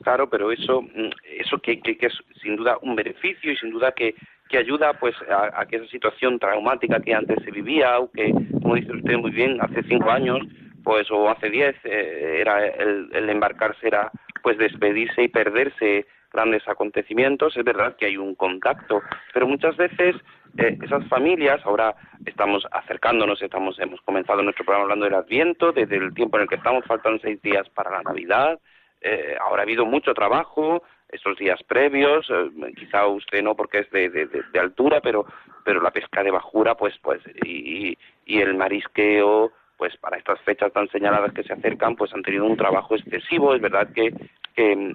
Claro, 0.02 0.28
pero 0.28 0.50
eso, 0.52 0.82
mm, 0.82 1.10
eso 1.38 1.58
que, 1.58 1.80
que, 1.80 1.96
es 2.00 2.12
sin 2.42 2.56
duda 2.56 2.78
un 2.82 2.96
beneficio 2.96 3.52
y 3.52 3.56
sin 3.56 3.70
duda 3.70 3.92
que, 3.92 4.14
que 4.48 4.58
ayuda 4.58 4.94
pues 4.94 5.14
a, 5.28 5.64
que 5.66 5.76
esa 5.76 5.86
situación 5.86 6.38
traumática 6.38 7.00
que 7.00 7.14
antes 7.14 7.42
se 7.44 7.50
vivía 7.50 7.98
o 7.98 8.10
que, 8.10 8.32
como 8.62 8.74
dice 8.74 8.92
usted 8.92 9.16
muy 9.16 9.30
bien, 9.30 9.60
hace 9.60 9.82
cinco 9.84 10.10
años 10.10 10.38
pues 10.84 11.08
o 11.10 11.30
hace 11.30 11.50
diez 11.50 11.76
eh, 11.84 12.38
era 12.40 12.66
el, 12.66 13.08
el 13.12 13.30
embarcarse 13.30 13.86
era 13.86 14.10
pues 14.42 14.58
despedirse 14.58 15.22
y 15.22 15.28
perderse 15.28 16.06
grandes 16.32 16.66
acontecimientos, 16.66 17.56
es 17.56 17.64
verdad 17.64 17.96
que 17.96 18.06
hay 18.06 18.16
un 18.16 18.34
contacto, 18.34 19.02
pero 19.32 19.46
muchas 19.46 19.76
veces 19.76 20.16
eh, 20.58 20.78
esas 20.82 21.06
familias, 21.08 21.60
ahora 21.64 21.94
estamos 22.24 22.66
acercándonos, 22.70 23.40
estamos, 23.42 23.78
hemos 23.78 24.00
comenzado 24.02 24.42
nuestro 24.42 24.64
programa 24.64 24.84
hablando 24.84 25.04
del 25.04 25.14
Adviento, 25.14 25.72
desde 25.72 25.96
el 25.96 26.14
tiempo 26.14 26.36
en 26.36 26.42
el 26.42 26.48
que 26.48 26.56
estamos, 26.56 26.84
faltan 26.84 27.20
seis 27.20 27.40
días 27.42 27.68
para 27.70 27.90
la 27.90 28.02
Navidad, 28.02 28.58
eh, 29.00 29.36
ahora 29.40 29.62
ha 29.62 29.64
habido 29.64 29.84
mucho 29.84 30.14
trabajo 30.14 30.82
estos 31.08 31.36
días 31.36 31.62
previos, 31.64 32.26
eh, 32.30 32.72
quizá 32.76 33.06
usted 33.06 33.42
no 33.42 33.54
porque 33.54 33.80
es 33.80 33.90
de, 33.90 34.08
de, 34.08 34.60
altura, 34.60 35.00
pero, 35.00 35.26
pero 35.64 35.82
la 35.82 35.90
pesca 35.90 36.22
de 36.22 36.30
bajura, 36.30 36.74
pues, 36.74 36.94
pues, 37.02 37.20
y, 37.44 37.96
y 38.24 38.40
el 38.40 38.54
marisqueo, 38.54 39.52
pues 39.82 39.96
para 39.96 40.16
estas 40.16 40.40
fechas 40.42 40.72
tan 40.72 40.88
señaladas 40.90 41.32
que 41.32 41.42
se 41.42 41.52
acercan, 41.52 41.96
pues 41.96 42.14
han 42.14 42.22
tenido 42.22 42.44
un 42.44 42.56
trabajo 42.56 42.94
excesivo. 42.94 43.52
Es 43.52 43.60
verdad 43.60 43.88
que, 43.92 44.14
que 44.54 44.76
mm, 44.76 44.94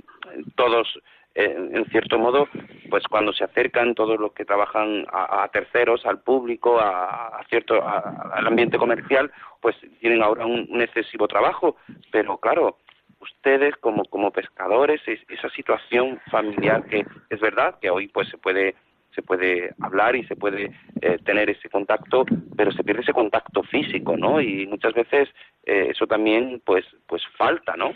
todos 0.56 0.88
en 1.38 1.86
cierto 1.92 2.18
modo, 2.18 2.48
pues 2.90 3.04
cuando 3.08 3.32
se 3.32 3.44
acercan 3.44 3.94
todos 3.94 4.20
los 4.20 4.34
que 4.34 4.44
trabajan 4.46 5.06
a, 5.12 5.48
terceros, 5.54 6.06
al 6.06 6.20
público, 6.20 6.80
a, 6.80 7.40
cierto, 7.50 7.76
al 7.86 8.48
ambiente 8.48 8.78
comercial, 8.78 9.32
pues 9.62 9.76
tienen 10.00 10.24
ahora 10.24 10.46
un, 10.46 10.82
excesivo 10.82 11.28
trabajo. 11.28 11.76
Pero 12.12 12.38
claro, 12.38 12.78
ustedes 13.20 13.76
como, 13.78 14.06
como 14.06 14.32
pescadores, 14.32 15.02
esa 15.06 15.50
situación 15.50 16.20
familiar 16.32 16.86
que 16.86 17.06
es 17.30 17.40
verdad 17.40 17.76
que 17.80 17.90
hoy 17.90 18.08
pues 18.08 18.30
se 18.30 18.38
puede 18.38 18.76
se 19.12 19.24
puede 19.24 19.74
hablar 19.82 20.16
y 20.16 20.24
se 20.26 20.36
puede 20.36 20.72
eh, 21.02 21.18
tener 21.26 21.50
ese 21.50 21.70
contacto, 21.70 22.24
pero 22.56 22.72
se 22.72 22.84
pierde 22.84 23.02
ese 23.02 23.14
contacto 23.14 23.64
físico, 23.64 24.16
¿no? 24.16 24.40
Y 24.40 24.68
muchas 24.68 24.94
veces 24.94 25.28
eh, 25.66 25.88
eso 25.90 26.06
también 26.06 26.62
pues 26.64 26.86
pues 27.08 27.24
falta, 27.36 27.76
¿no? 27.76 27.94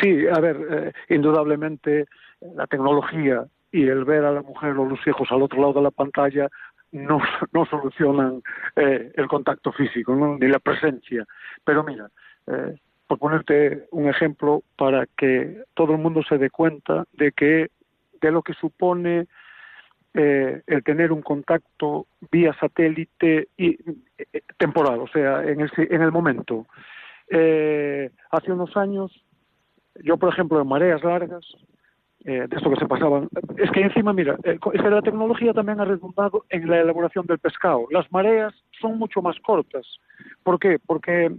Sí, 0.00 0.26
a 0.26 0.40
ver, 0.40 0.56
eh, 0.70 0.92
indudablemente 1.14 2.06
la 2.54 2.66
tecnología 2.66 3.44
y 3.72 3.88
el 3.88 4.04
ver 4.04 4.24
a 4.24 4.32
la 4.32 4.42
mujer 4.42 4.70
o 4.72 4.84
los 4.84 5.04
hijos 5.06 5.28
al 5.30 5.42
otro 5.42 5.60
lado 5.60 5.74
de 5.74 5.82
la 5.82 5.90
pantalla 5.90 6.48
no, 6.92 7.20
no 7.52 7.66
solucionan 7.66 8.42
eh, 8.76 9.12
el 9.14 9.26
contacto 9.26 9.72
físico, 9.72 10.14
ni 10.14 10.48
la 10.48 10.58
presencia. 10.58 11.26
Pero 11.64 11.82
mira, 11.82 12.08
eh, 12.46 12.76
por 13.06 13.18
ponerte 13.18 13.86
un 13.90 14.08
ejemplo 14.08 14.62
para 14.76 15.06
que 15.16 15.62
todo 15.74 15.92
el 15.92 15.98
mundo 15.98 16.22
se 16.28 16.38
dé 16.38 16.50
cuenta 16.50 17.04
de 17.12 17.32
que 17.32 17.70
de 18.20 18.30
lo 18.30 18.42
que 18.42 18.54
supone 18.54 19.26
el 20.14 20.82
tener 20.82 21.12
un 21.12 21.20
contacto 21.20 22.06
vía 22.30 22.54
satélite 22.58 23.48
y 23.58 23.76
temporal, 24.56 25.00
o 25.00 25.08
sea, 25.08 25.42
en 25.42 25.60
el, 25.60 25.70
en 25.76 26.00
el 26.00 26.10
momento. 26.10 26.66
hace 27.28 28.50
unos 28.50 28.74
años 28.78 29.25
yo, 30.02 30.16
por 30.16 30.32
ejemplo, 30.32 30.60
en 30.60 30.68
mareas 30.68 31.02
largas, 31.02 31.44
eh, 32.24 32.46
de 32.48 32.56
esto 32.56 32.70
que 32.70 32.76
se 32.76 32.86
pasaban, 32.86 33.28
es 33.56 33.70
que 33.70 33.82
encima, 33.82 34.12
mira, 34.12 34.36
eh, 34.42 34.58
es 34.72 34.82
que 34.82 34.90
la 34.90 35.02
tecnología 35.02 35.52
también 35.52 35.80
ha 35.80 35.84
redundado 35.84 36.44
en 36.50 36.68
la 36.68 36.80
elaboración 36.80 37.26
del 37.26 37.38
pescado. 37.38 37.86
Las 37.90 38.10
mareas 38.10 38.52
son 38.80 38.98
mucho 38.98 39.22
más 39.22 39.38
cortas. 39.40 39.86
¿Por 40.42 40.58
qué? 40.58 40.78
Porque 40.84 41.30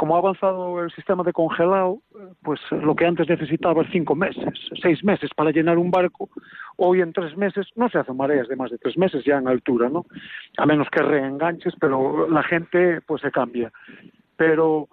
como 0.00 0.14
ha 0.14 0.18
avanzado 0.18 0.82
el 0.82 0.90
sistema 0.92 1.22
de 1.24 1.32
congelado, 1.34 1.98
pues 2.42 2.58
lo 2.70 2.96
que 2.96 3.04
antes 3.04 3.28
necesitaba 3.28 3.84
cinco 3.92 4.14
meses, 4.14 4.54
seis 4.80 5.04
meses 5.04 5.28
para 5.36 5.50
llenar 5.50 5.76
un 5.76 5.90
barco, 5.90 6.30
hoy 6.76 7.02
en 7.02 7.12
tres 7.12 7.36
meses 7.36 7.66
no 7.76 7.90
se 7.90 7.98
hacen 7.98 8.16
mareas 8.16 8.48
de 8.48 8.56
más 8.56 8.70
de 8.70 8.78
tres 8.78 8.96
meses 8.96 9.22
ya 9.26 9.36
en 9.36 9.46
altura, 9.46 9.90
¿no? 9.90 10.06
A 10.56 10.64
menos 10.64 10.88
que 10.88 11.02
reenganches, 11.02 11.74
pero 11.78 12.30
la 12.30 12.42
gente 12.44 13.02
pues 13.02 13.20
se 13.20 13.30
cambia. 13.30 13.70
Pero 14.36 14.88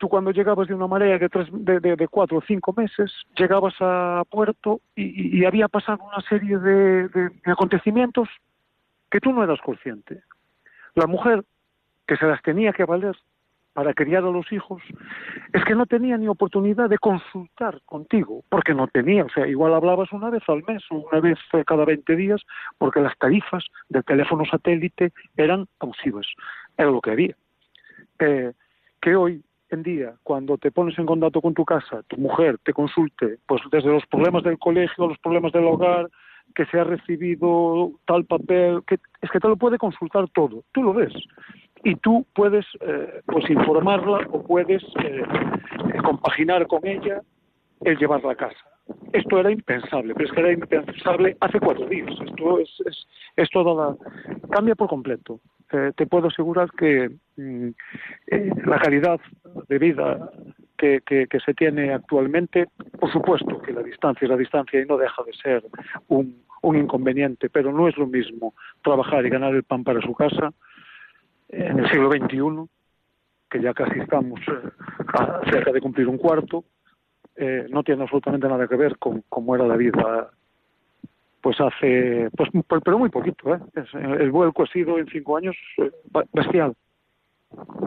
tú 0.00 0.08
cuando 0.08 0.32
llegabas 0.32 0.66
de 0.66 0.74
una 0.74 0.86
marea 0.86 1.18
de, 1.18 1.28
tres, 1.28 1.46
de, 1.52 2.08
cuatro 2.10 2.38
o 2.38 2.42
cinco 2.42 2.72
meses, 2.74 3.12
llegabas 3.36 3.74
a 3.80 4.22
puerto 4.30 4.80
y, 4.96 5.44
había 5.44 5.68
pasado 5.68 6.02
una 6.02 6.22
serie 6.22 6.58
de, 6.58 7.30
acontecimientos 7.44 8.28
que 9.10 9.20
tú 9.20 9.32
no 9.32 9.44
eras 9.44 9.60
consciente. 9.60 10.22
La 10.94 11.06
mujer 11.06 11.44
que 12.06 12.16
se 12.16 12.26
las 12.26 12.42
tenía 12.42 12.72
que 12.72 12.84
valer 12.84 13.14
para 13.74 13.92
criar 13.92 14.24
a 14.24 14.30
los 14.30 14.50
hijos, 14.50 14.82
es 15.52 15.64
que 15.64 15.76
no 15.76 15.86
tenía 15.86 16.16
ni 16.16 16.26
oportunidad 16.26 16.88
de 16.88 16.98
consultar 16.98 17.80
contigo, 17.84 18.42
porque 18.48 18.74
no 18.74 18.88
tenía, 18.88 19.24
o 19.24 19.28
sea, 19.28 19.46
igual 19.46 19.74
hablabas 19.74 20.10
una 20.12 20.28
vez 20.28 20.42
al 20.48 20.64
mes 20.66 20.82
o 20.90 20.96
una 20.96 21.20
vez 21.20 21.38
cada 21.66 21.84
20 21.84 22.16
días, 22.16 22.40
porque 22.78 23.00
las 23.00 23.16
tarifas 23.18 23.64
del 23.88 24.02
teléfono 24.02 24.44
satélite 24.44 25.12
eran 25.36 25.66
abusivas, 25.78 26.26
era 26.76 26.90
lo 26.90 27.00
que 27.00 27.10
había. 27.12 27.36
Eh, 28.18 28.52
que 29.00 29.14
hoy 29.14 29.42
en 29.70 29.82
día, 29.82 30.14
cuando 30.22 30.58
te 30.58 30.70
pones 30.70 30.98
en 30.98 31.06
contacto 31.06 31.40
con 31.40 31.54
tu 31.54 31.64
casa, 31.64 32.02
tu 32.08 32.16
mujer 32.16 32.58
te 32.64 32.72
consulte, 32.72 33.38
pues 33.46 33.62
desde 33.70 33.90
los 33.90 34.04
problemas 34.06 34.42
del 34.42 34.58
colegio, 34.58 35.08
los 35.08 35.18
problemas 35.18 35.52
del 35.52 35.64
hogar, 35.64 36.08
que 36.54 36.66
se 36.66 36.78
ha 36.78 36.84
recibido 36.84 37.92
tal 38.06 38.24
papel, 38.24 38.82
es 39.20 39.30
que 39.30 39.40
te 39.40 39.48
lo 39.48 39.56
puede 39.56 39.78
consultar 39.78 40.28
todo, 40.30 40.64
tú 40.72 40.82
lo 40.82 40.92
ves. 40.92 41.12
Y 41.84 41.94
tú 41.96 42.26
puedes 42.34 42.66
eh, 42.80 43.22
pues 43.26 43.48
informarla 43.48 44.26
o 44.30 44.42
puedes 44.42 44.82
eh, 45.02 45.22
compaginar 46.04 46.66
con 46.66 46.86
ella 46.86 47.22
el 47.82 47.96
llevarla 47.96 48.32
a 48.32 48.36
casa. 48.36 48.69
Esto 49.12 49.38
era 49.38 49.50
impensable, 49.50 50.14
pero 50.14 50.26
es 50.26 50.32
que 50.32 50.40
era 50.40 50.52
impensable 50.52 51.36
hace 51.40 51.60
cuatro 51.60 51.86
días. 51.86 52.10
Esto 52.24 52.58
es, 52.58 52.70
es, 52.86 53.06
es 53.36 53.50
toda 53.50 53.96
cambia 54.50 54.74
por 54.74 54.88
completo. 54.88 55.40
Eh, 55.72 55.92
te 55.96 56.06
puedo 56.06 56.28
asegurar 56.28 56.70
que 56.72 57.10
mm, 57.36 57.68
eh, 58.26 58.50
la 58.66 58.78
calidad 58.78 59.20
de 59.68 59.78
vida 59.78 60.30
que, 60.76 61.00
que, 61.04 61.40
se 61.44 61.52
tiene 61.54 61.92
actualmente, 61.92 62.66
por 62.98 63.12
supuesto 63.12 63.60
que 63.60 63.72
la 63.72 63.82
distancia 63.82 64.24
es 64.24 64.30
la 64.30 64.36
distancia 64.36 64.80
y 64.80 64.86
no 64.86 64.96
deja 64.96 65.22
de 65.24 65.32
ser 65.34 65.62
un, 66.08 66.42
un 66.62 66.76
inconveniente, 66.76 67.50
pero 67.50 67.70
no 67.72 67.86
es 67.86 67.96
lo 67.98 68.06
mismo 68.06 68.54
trabajar 68.82 69.24
y 69.26 69.30
ganar 69.30 69.54
el 69.54 69.62
pan 69.62 69.84
para 69.84 70.00
su 70.00 70.14
casa 70.14 70.52
en 71.48 71.80
el 71.80 71.90
siglo 71.90 72.10
XXI, 72.10 72.68
que 73.50 73.60
ya 73.60 73.74
casi 73.74 73.98
estamos 74.00 74.40
eh, 74.40 75.50
cerca 75.50 75.72
de 75.72 75.80
cumplir 75.80 76.08
un 76.08 76.18
cuarto, 76.18 76.64
eh, 77.36 77.66
no 77.70 77.82
tiene 77.82 78.02
absolutamente 78.02 78.48
nada 78.48 78.68
que 78.68 78.76
ver 78.76 78.98
con 78.98 79.22
cómo 79.28 79.54
era 79.54 79.66
la 79.66 79.76
vida 79.76 80.30
pues 81.40 81.58
hace, 81.58 82.28
pues 82.36 82.50
pero 82.84 82.98
muy 82.98 83.08
poquito, 83.08 83.54
¿eh? 83.54 83.60
el 83.94 84.30
vuelco 84.30 84.64
ha 84.64 84.66
sido 84.66 84.98
en 84.98 85.06
cinco 85.06 85.38
años 85.38 85.56
eh, 85.78 85.90
bestial. 86.34 86.74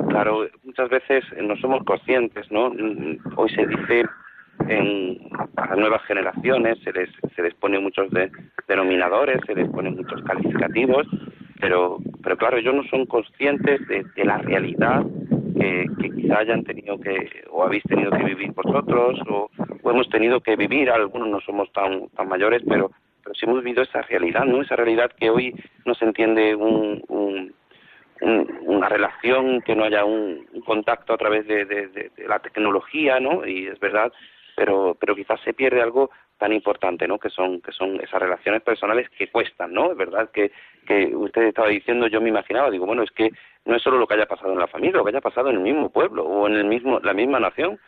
Claro, 0.10 0.48
muchas 0.64 0.90
veces 0.90 1.24
no 1.42 1.56
somos 1.58 1.84
conscientes, 1.84 2.52
¿no? 2.52 2.74
Hoy 3.36 3.50
se 3.52 3.66
dice 3.68 4.06
en, 4.68 5.20
a 5.56 5.68
las 5.68 5.78
nuevas 5.78 6.04
generaciones 6.04 6.80
se 6.84 6.92
les, 6.92 7.10
se 7.36 7.42
les 7.42 7.54
pone 7.56 7.80
muchos 7.80 8.10
denominadores, 8.68 9.40
se 9.46 9.56
les 9.56 9.70
pone 9.70 9.92
muchos 9.92 10.22
calificativos, 10.24 11.08
pero, 11.60 11.98
pero 12.22 12.38
claro, 12.38 12.58
ellos 12.58 12.76
no 12.76 12.84
son 12.86 13.06
conscientes 13.06 13.88
de, 13.88 14.04
de 14.16 14.26
la 14.26 14.40
realidad 14.40 15.04
que, 15.54 15.86
quizá 16.16 16.40
hayan 16.40 16.64
tenido 16.64 17.00
que, 17.00 17.44
o 17.50 17.64
habéis 17.64 17.84
tenido 17.84 18.12
que 18.12 18.24
vivir 18.24 18.52
vosotros, 18.52 19.20
o, 19.30 19.50
hemos 19.90 20.10
tenido 20.10 20.42
que 20.42 20.56
vivir, 20.56 20.90
algunos 20.90 21.28
no 21.28 21.40
somos 21.42 21.72
tan, 21.72 22.08
tan 22.10 22.28
mayores, 22.28 22.62
pero, 22.68 22.92
pero 23.24 23.36
sí 23.36 23.46
hemos 23.46 23.64
vivido 23.64 23.84
esa 23.84 24.02
realidad, 24.02 24.46
¿no? 24.46 24.62
Esa 24.62 24.76
realidad 24.76 25.12
que 25.20 25.30
hoy 25.30 25.54
no 25.86 25.94
se 25.94 26.06
entiende 26.06 26.56
un, 26.56 27.04
un, 27.08 27.54
una 28.62 28.90
relación, 28.90 29.62
que 29.62 29.76
no 29.76 29.84
haya 29.84 30.06
un, 30.06 30.46
contacto 30.66 31.14
a 31.14 31.18
través 31.18 31.46
de, 31.48 31.66
de, 31.66 32.12
la 32.28 32.40
tecnología, 32.40 33.20
¿no? 33.20 33.46
Y 33.46 33.68
es 33.68 33.80
verdad, 33.80 34.12
pero, 34.56 34.96
pero 35.00 35.16
quizás 35.16 35.40
se 35.42 35.54
pierde 35.54 35.82
algo 35.82 36.12
tan 36.38 36.54
importante, 36.54 37.08
¿no? 37.08 37.20
Que 37.20 37.30
son, 37.30 37.62
que 37.62 37.72
son 37.72 38.00
esas 38.02 38.22
relaciones 38.22 38.62
personales 38.62 39.10
que 39.10 39.30
cuestan, 39.30 39.74
¿no? 39.74 39.92
Es 39.92 39.98
verdad 39.98 40.30
que, 40.32 40.52
que 40.86 41.16
usted 41.16 41.44
estaba 41.44 41.70
diciendo, 41.70 42.08
yo 42.08 42.22
me 42.22 42.30
imaginaba, 42.30 42.70
digo, 42.70 42.86
bueno, 42.86 43.04
es 43.04 43.12
que 43.12 43.32
no 43.66 43.76
es 43.76 43.82
solo 43.82 43.98
lo 43.98 44.08
que 44.08 44.16
haya 44.16 44.26
pasado 44.26 44.52
en 44.52 44.60
la 44.60 44.68
familia, 44.68 44.98
lo 44.98 45.04
que 45.04 45.12
haya 45.12 45.22
pasado 45.22 45.50
en 45.50 45.58
el 45.58 45.62
mismo 45.62 45.90
pueblo 45.90 46.24
o 46.24 46.48
en 46.48 46.56
el 46.56 46.66
mismo, 46.66 47.00
la 47.00 47.14
misma 47.14 47.40
nación, 47.40 47.80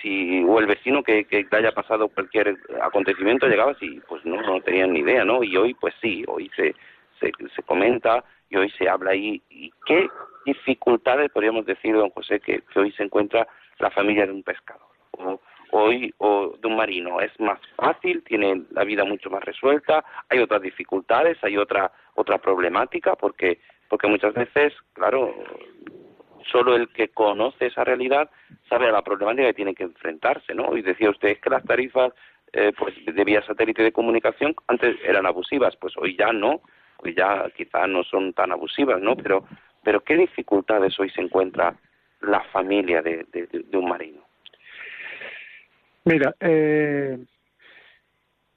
si, 0.00 0.42
o 0.44 0.58
el 0.60 0.66
vecino 0.66 1.02
que, 1.02 1.24
que 1.24 1.46
haya 1.50 1.72
pasado 1.72 2.08
cualquier 2.08 2.56
acontecimiento 2.80 3.48
llegaba 3.48 3.72
así, 3.72 4.00
pues 4.08 4.24
no, 4.24 4.40
no 4.40 4.60
tenían 4.60 4.92
ni 4.92 5.00
idea, 5.00 5.24
¿no? 5.24 5.42
Y 5.42 5.56
hoy, 5.56 5.74
pues 5.74 5.94
sí, 6.00 6.24
hoy 6.28 6.50
se, 6.54 6.74
se, 7.20 7.32
se 7.54 7.62
comenta 7.62 8.24
y 8.50 8.56
hoy 8.56 8.70
se 8.70 8.88
habla. 8.88 9.14
¿Y 9.14 9.42
qué 9.86 10.08
dificultades 10.44 11.30
podríamos 11.30 11.66
decir, 11.66 11.94
don 11.94 12.10
José, 12.10 12.40
que, 12.40 12.62
hoy 12.76 12.92
se 12.92 13.02
encuentra 13.02 13.46
la 13.78 13.90
familia 13.90 14.26
de 14.26 14.32
un 14.32 14.42
pescador? 14.42 14.86
O, 15.12 15.40
hoy 15.74 16.14
o 16.18 16.54
de 16.60 16.68
un 16.68 16.76
marino? 16.76 17.20
¿Es 17.20 17.38
más 17.40 17.60
fácil? 17.76 18.22
¿Tiene 18.22 18.62
la 18.70 18.84
vida 18.84 19.04
mucho 19.04 19.30
más 19.30 19.42
resuelta? 19.44 20.04
¿Hay 20.28 20.38
otras 20.38 20.62
dificultades? 20.62 21.36
¿Hay 21.42 21.56
otra 21.56 21.90
otra 22.14 22.38
problemática? 22.38 23.16
Porque 23.16 23.58
porque 23.88 24.06
muchas 24.08 24.34
veces, 24.34 24.72
claro, 24.92 25.34
solo 26.50 26.76
el 26.76 26.88
que 26.88 27.08
conoce 27.08 27.66
esa 27.66 27.84
realidad 27.84 28.30
sabe 28.68 28.90
la 28.90 29.02
problemática 29.02 29.48
que 29.48 29.54
tiene 29.54 29.74
que 29.74 29.84
enfrentarse, 29.84 30.54
¿no? 30.54 30.76
Y 30.76 30.82
decía 30.82 31.10
usted 31.10 31.38
que 31.40 31.50
las 31.50 31.64
tarifas 31.64 32.12
eh, 32.52 32.72
pues 32.78 32.94
de 33.04 33.24
vía 33.24 33.42
satélite 33.42 33.82
de 33.82 33.92
comunicación 33.92 34.54
antes 34.68 34.96
eran 35.04 35.26
abusivas, 35.26 35.76
pues 35.76 35.94
hoy 35.96 36.16
ya 36.16 36.32
no, 36.32 36.60
hoy 36.98 37.14
ya 37.14 37.50
quizá 37.56 37.86
no 37.86 38.04
son 38.04 38.32
tan 38.32 38.52
abusivas, 38.52 39.00
¿no? 39.00 39.16
Pero 39.16 39.44
pero 39.82 40.00
qué 40.00 40.16
dificultades 40.16 40.98
hoy 40.98 41.10
se 41.10 41.20
encuentra 41.20 41.74
la 42.22 42.40
familia 42.44 43.02
de, 43.02 43.26
un 43.74 43.88
marino. 43.88 44.23
Mira, 46.04 46.34
eh, 46.40 47.18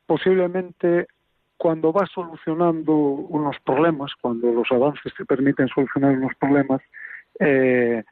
posiblemente 0.06 1.08
cuando 1.58 1.92
vas 1.92 2.10
solucionando 2.12 2.94
unos 2.94 3.58
problemas, 3.66 4.12
cuando 4.22 4.52
los 4.52 4.72
avances 4.72 5.14
te 5.16 5.26
permiten 5.26 5.68
solucionar 5.70 6.12
unos 6.12 6.36
problemas, 6.36 6.82
eh, 7.40 8.04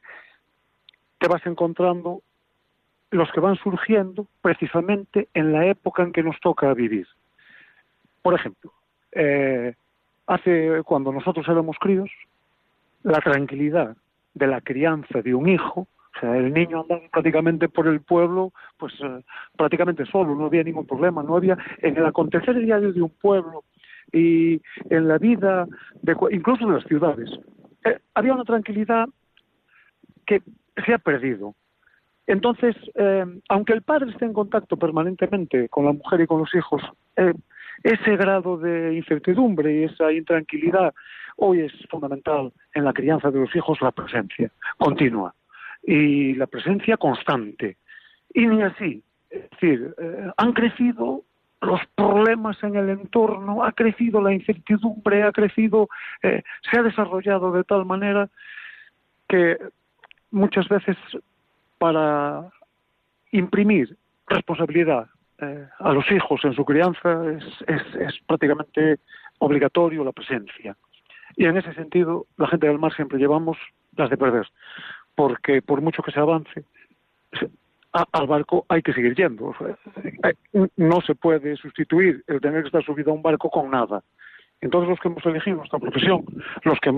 te 1.19 1.27
vas 1.27 1.45
encontrando 1.45 2.21
los 3.11 3.31
que 3.31 3.39
van 3.39 3.55
surgiendo 3.57 4.27
precisamente 4.41 5.29
en 5.33 5.53
la 5.53 5.65
época 5.67 6.03
en 6.03 6.11
que 6.11 6.23
nos 6.23 6.39
toca 6.39 6.73
vivir. 6.73 7.07
Por 8.21 8.33
ejemplo, 8.33 8.73
eh, 9.11 9.75
hace 10.27 10.81
cuando 10.83 11.11
nosotros 11.11 11.47
éramos 11.47 11.77
críos, 11.79 12.09
la 13.03 13.19
tranquilidad 13.19 13.95
de 14.33 14.47
la 14.47 14.61
crianza 14.61 15.21
de 15.21 15.35
un 15.35 15.47
hijo, 15.47 15.87
o 16.15 16.19
sea, 16.19 16.37
el 16.37 16.53
niño 16.53 16.81
andaba 16.81 17.01
prácticamente 17.11 17.67
por 17.67 17.87
el 17.87 18.01
pueblo, 18.01 18.53
pues 18.77 18.93
eh, 19.03 19.21
prácticamente 19.57 20.05
solo, 20.05 20.35
no 20.35 20.45
había 20.45 20.63
ningún 20.63 20.87
problema, 20.87 21.23
no 21.23 21.35
había 21.35 21.57
en 21.79 21.97
el 21.97 22.05
acontecer 22.05 22.57
diario 22.57 22.93
de 22.93 23.01
un 23.01 23.09
pueblo 23.09 23.63
y 24.11 24.61
en 24.89 25.07
la 25.07 25.17
vida, 25.17 25.67
de, 26.01 26.15
incluso 26.31 26.67
de 26.67 26.73
las 26.75 26.85
ciudades, 26.85 27.29
eh, 27.83 27.99
había 28.13 28.33
una 28.33 28.45
tranquilidad 28.45 29.07
que 30.25 30.41
se 30.85 30.93
ha 30.93 30.99
perdido. 30.99 31.53
Entonces, 32.27 32.75
eh, 32.95 33.25
aunque 33.49 33.73
el 33.73 33.81
padre 33.81 34.11
esté 34.11 34.25
en 34.25 34.33
contacto 34.33 34.77
permanentemente 34.77 35.69
con 35.69 35.85
la 35.85 35.91
mujer 35.91 36.21
y 36.21 36.27
con 36.27 36.39
los 36.39 36.55
hijos, 36.55 36.81
ese 37.83 38.15
grado 38.15 38.57
de 38.57 38.95
incertidumbre 38.95 39.81
y 39.81 39.83
esa 39.83 40.11
intranquilidad 40.11 40.93
hoy 41.37 41.61
es 41.61 41.73
fundamental 41.89 42.53
en 42.73 42.85
la 42.85 42.93
crianza 42.93 43.29
de 43.29 43.39
los 43.39 43.55
hijos 43.55 43.81
la 43.81 43.91
presencia 43.91 44.49
continua 44.77 45.35
y 45.85 46.33
la 46.33 46.47
presencia 46.47 46.97
constante. 46.97 47.77
Y 48.33 48.47
ni 48.47 48.61
así, 48.61 49.03
es 49.29 49.49
decir, 49.51 49.93
eh, 49.97 50.31
han 50.37 50.53
crecido 50.53 51.23
los 51.61 51.81
problemas 51.95 52.61
en 52.63 52.75
el 52.75 52.89
entorno, 52.89 53.63
ha 53.63 53.71
crecido 53.71 54.21
la 54.21 54.33
incertidumbre, 54.33 55.23
ha 55.23 55.31
crecido, 55.31 55.89
eh, 56.21 56.43
se 56.69 56.79
ha 56.79 56.83
desarrollado 56.83 57.51
de 57.51 57.63
tal 57.63 57.85
manera 57.85 58.29
que 59.27 59.57
muchas 60.31 60.67
veces 60.67 60.97
para 61.77 62.49
imprimir 63.31 63.97
responsabilidad 64.27 65.07
eh, 65.39 65.67
a 65.79 65.91
los 65.91 66.09
hijos 66.11 66.43
en 66.45 66.53
su 66.53 66.63
crianza 66.63 67.23
es, 67.67 68.19
prácticamente 68.27 68.99
obligatorio 69.39 70.03
la 70.03 70.11
presencia. 70.11 70.77
Y 71.35 71.45
en 71.45 71.57
ese 71.57 71.73
sentido, 71.73 72.27
la 72.37 72.47
gente 72.47 72.67
del 72.67 72.79
mar 72.79 72.93
siempre 72.93 73.19
llevamos 73.19 73.57
las 73.97 74.09
de 74.09 74.17
perder, 74.17 74.47
porque 75.15 75.61
por 75.61 75.81
mucho 75.81 76.03
que 76.03 76.11
se 76.11 76.19
avance, 76.19 76.65
al 78.11 78.27
barco 78.27 78.65
hay 78.67 78.81
que 78.81 78.93
seguir 78.93 79.15
yendo. 79.15 79.55
no 80.75 81.01
se 81.01 81.15
puede 81.15 81.55
sustituir 81.55 82.23
el 82.27 82.41
tener 82.41 82.61
que 82.61 82.67
estar 82.67 82.83
subido 82.83 83.11
a 83.11 83.15
un 83.15 83.21
barco 83.21 83.49
con 83.49 83.71
nada. 83.71 84.03
Entonces 84.61 84.89
los 84.89 84.99
que 84.99 85.07
hemos 85.07 85.25
elegido 85.25 85.63
esta 85.63 85.79
profesión, 85.79 86.25
los 86.63 86.79
que 86.79 86.91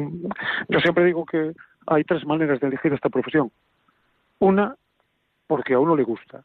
yo 0.69 0.79
siempre 0.79 1.05
digo 1.05 1.25
que 1.25 1.53
hay 1.85 2.03
tres 2.03 2.25
maneras 2.25 2.59
de 2.59 2.67
elegir 2.67 2.93
esta 2.93 3.09
profesión. 3.09 3.51
Una, 4.39 4.75
porque 5.47 5.73
a 5.73 5.79
uno 5.79 5.95
le 5.95 6.03
gusta. 6.03 6.43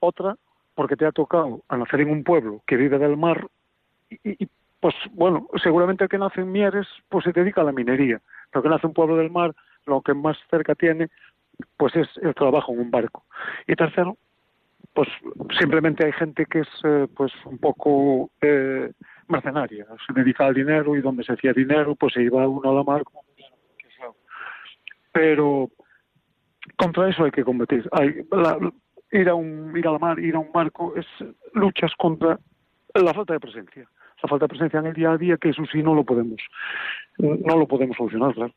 Otra, 0.00 0.36
porque 0.74 0.96
te 0.96 1.06
ha 1.06 1.12
tocado 1.12 1.62
nacer 1.70 2.00
en 2.00 2.10
un 2.10 2.24
pueblo 2.24 2.62
que 2.66 2.76
vive 2.76 2.98
del 2.98 3.16
mar 3.16 3.46
y, 4.24 4.48
pues 4.80 4.94
bueno, 5.12 5.46
seguramente 5.62 6.04
el 6.04 6.10
que 6.10 6.18
nace 6.18 6.40
en 6.40 6.52
Mieres 6.52 6.86
pues 7.08 7.24
se 7.24 7.32
dedica 7.32 7.60
a 7.60 7.64
la 7.64 7.72
minería, 7.72 8.20
pero 8.52 8.62
que 8.62 8.68
nace 8.68 8.86
un 8.86 8.94
pueblo 8.94 9.16
del 9.16 9.30
mar 9.30 9.54
lo 9.86 10.00
que 10.00 10.14
más 10.14 10.36
cerca 10.50 10.74
tiene 10.74 11.08
pues 11.76 11.94
es 11.96 12.08
el 12.22 12.34
trabajo 12.34 12.72
en 12.72 12.80
un 12.80 12.90
barco. 12.90 13.24
Y 13.66 13.74
tercero, 13.74 14.16
pues 14.94 15.08
simplemente 15.58 16.04
hay 16.04 16.12
gente 16.12 16.46
que 16.46 16.60
es 16.60 16.68
eh, 16.84 17.06
pues 17.14 17.32
un 17.44 17.58
poco 17.58 18.30
eh, 18.40 18.92
mercenaria, 19.28 19.86
se 20.06 20.12
dedica 20.12 20.46
al 20.46 20.54
dinero 20.54 20.96
y 20.96 21.00
donde 21.00 21.24
se 21.24 21.32
hacía 21.32 21.52
dinero 21.52 21.94
pues 21.94 22.14
se 22.14 22.22
iba 22.22 22.46
uno 22.48 22.70
a 22.70 22.74
la 22.74 22.82
mar 22.84 23.02
pero 25.12 25.70
contra 26.76 27.08
eso 27.08 27.24
hay 27.24 27.30
que 27.30 27.44
combatir. 27.44 27.88
Hay, 27.92 28.26
ir 29.12 29.28
a 29.28 29.34
un 29.34 29.76
ir 29.76 29.86
a 29.86 29.92
la 29.92 29.98
mar, 29.98 30.18
ir 30.18 30.34
a 30.34 30.38
un 30.38 30.50
barco, 30.52 30.94
es 30.96 31.06
luchas 31.52 31.92
contra 31.98 32.38
la 32.94 33.14
falta 33.14 33.34
de 33.34 33.40
presencia. 33.40 33.88
La 34.22 34.28
falta 34.28 34.44
de 34.44 34.50
presencia 34.50 34.78
en 34.80 34.86
el 34.86 34.94
día 34.94 35.12
a 35.12 35.18
día, 35.18 35.36
que 35.36 35.50
eso 35.50 35.62
sí 35.70 35.82
no 35.82 35.94
lo 35.94 36.04
podemos, 36.04 36.40
no 37.18 37.56
lo 37.56 37.66
podemos 37.66 37.96
solucionar, 37.96 38.34
claro. 38.34 38.52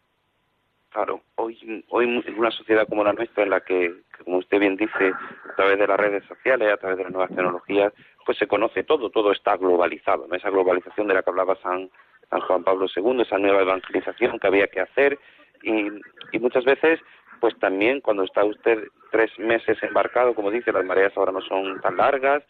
Claro, 0.92 1.22
hoy, 1.36 1.84
hoy 1.90 2.24
en 2.26 2.40
una 2.40 2.52
sociedad 2.52 2.88
como 2.88 3.04
la 3.04 3.12
nuestra, 3.12 3.44
en 3.44 3.50
la 3.50 3.60
que, 3.60 3.94
como 4.24 4.38
usted 4.38 4.60
bien 4.60 4.78
dice, 4.78 5.12
a 5.52 5.56
través 5.58 5.78
de 5.78 5.88
las 5.88 6.00
redes 6.00 6.24
sociales, 6.24 6.72
a 6.72 6.78
través 6.78 6.98
de 6.98 7.04
las 7.04 7.12
nuevas 7.12 7.30
tecnologías, 7.36 7.92
pues 8.26 8.38
se 8.38 8.48
conoce 8.48 8.84
todo, 8.84 9.10
todo 9.10 9.34
está 9.34 9.58
globalizado, 9.58 10.26
¿no? 10.28 10.36
Esa 10.36 10.50
globalización 10.50 11.08
de 11.08 11.16
la 11.16 11.22
que 11.22 11.32
hablaba 11.32 11.58
San, 11.58 11.90
San 12.30 12.40
Juan 12.40 12.64
Pablo 12.64 12.86
II, 12.96 13.22
esa 13.22 13.38
nueva 13.38 13.62
evangelización 13.62 14.40
que 14.40 14.48
había 14.48 14.68
que 14.68 14.80
hacer, 14.80 15.20
y, 15.64 15.88
y 16.32 16.40
muchas 16.40 16.64
veces 16.64 17.02
pues 17.42 17.60
también 17.60 18.02
cuando 18.02 18.24
está 18.24 18.46
usted 18.46 18.88
tres 19.12 19.38
meses 19.38 19.78
embarcado, 19.84 20.34
como 20.34 20.52
dice, 20.52 20.72
las 20.72 20.86
mareas 20.86 21.16
ahora 21.18 21.32
no 21.32 21.42
son 21.42 21.82
tan 21.82 21.98
largas, 21.98 22.44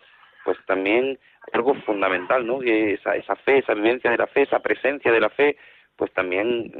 pues 0.45 0.57
también 0.65 1.19
algo 1.51 1.73
fundamental, 1.85 2.47
¿no? 2.47 2.61
esa, 2.61 3.15
esa 3.15 3.35
fe, 3.35 3.57
esa 3.57 3.73
vivencia 3.73 4.11
de 4.11 4.17
la 4.17 4.27
fe, 4.27 4.43
esa 4.43 4.59
presencia 4.59 5.11
de 5.11 5.19
la 5.19 5.29
fe, 5.29 5.57
pues 5.97 6.13
también 6.13 6.71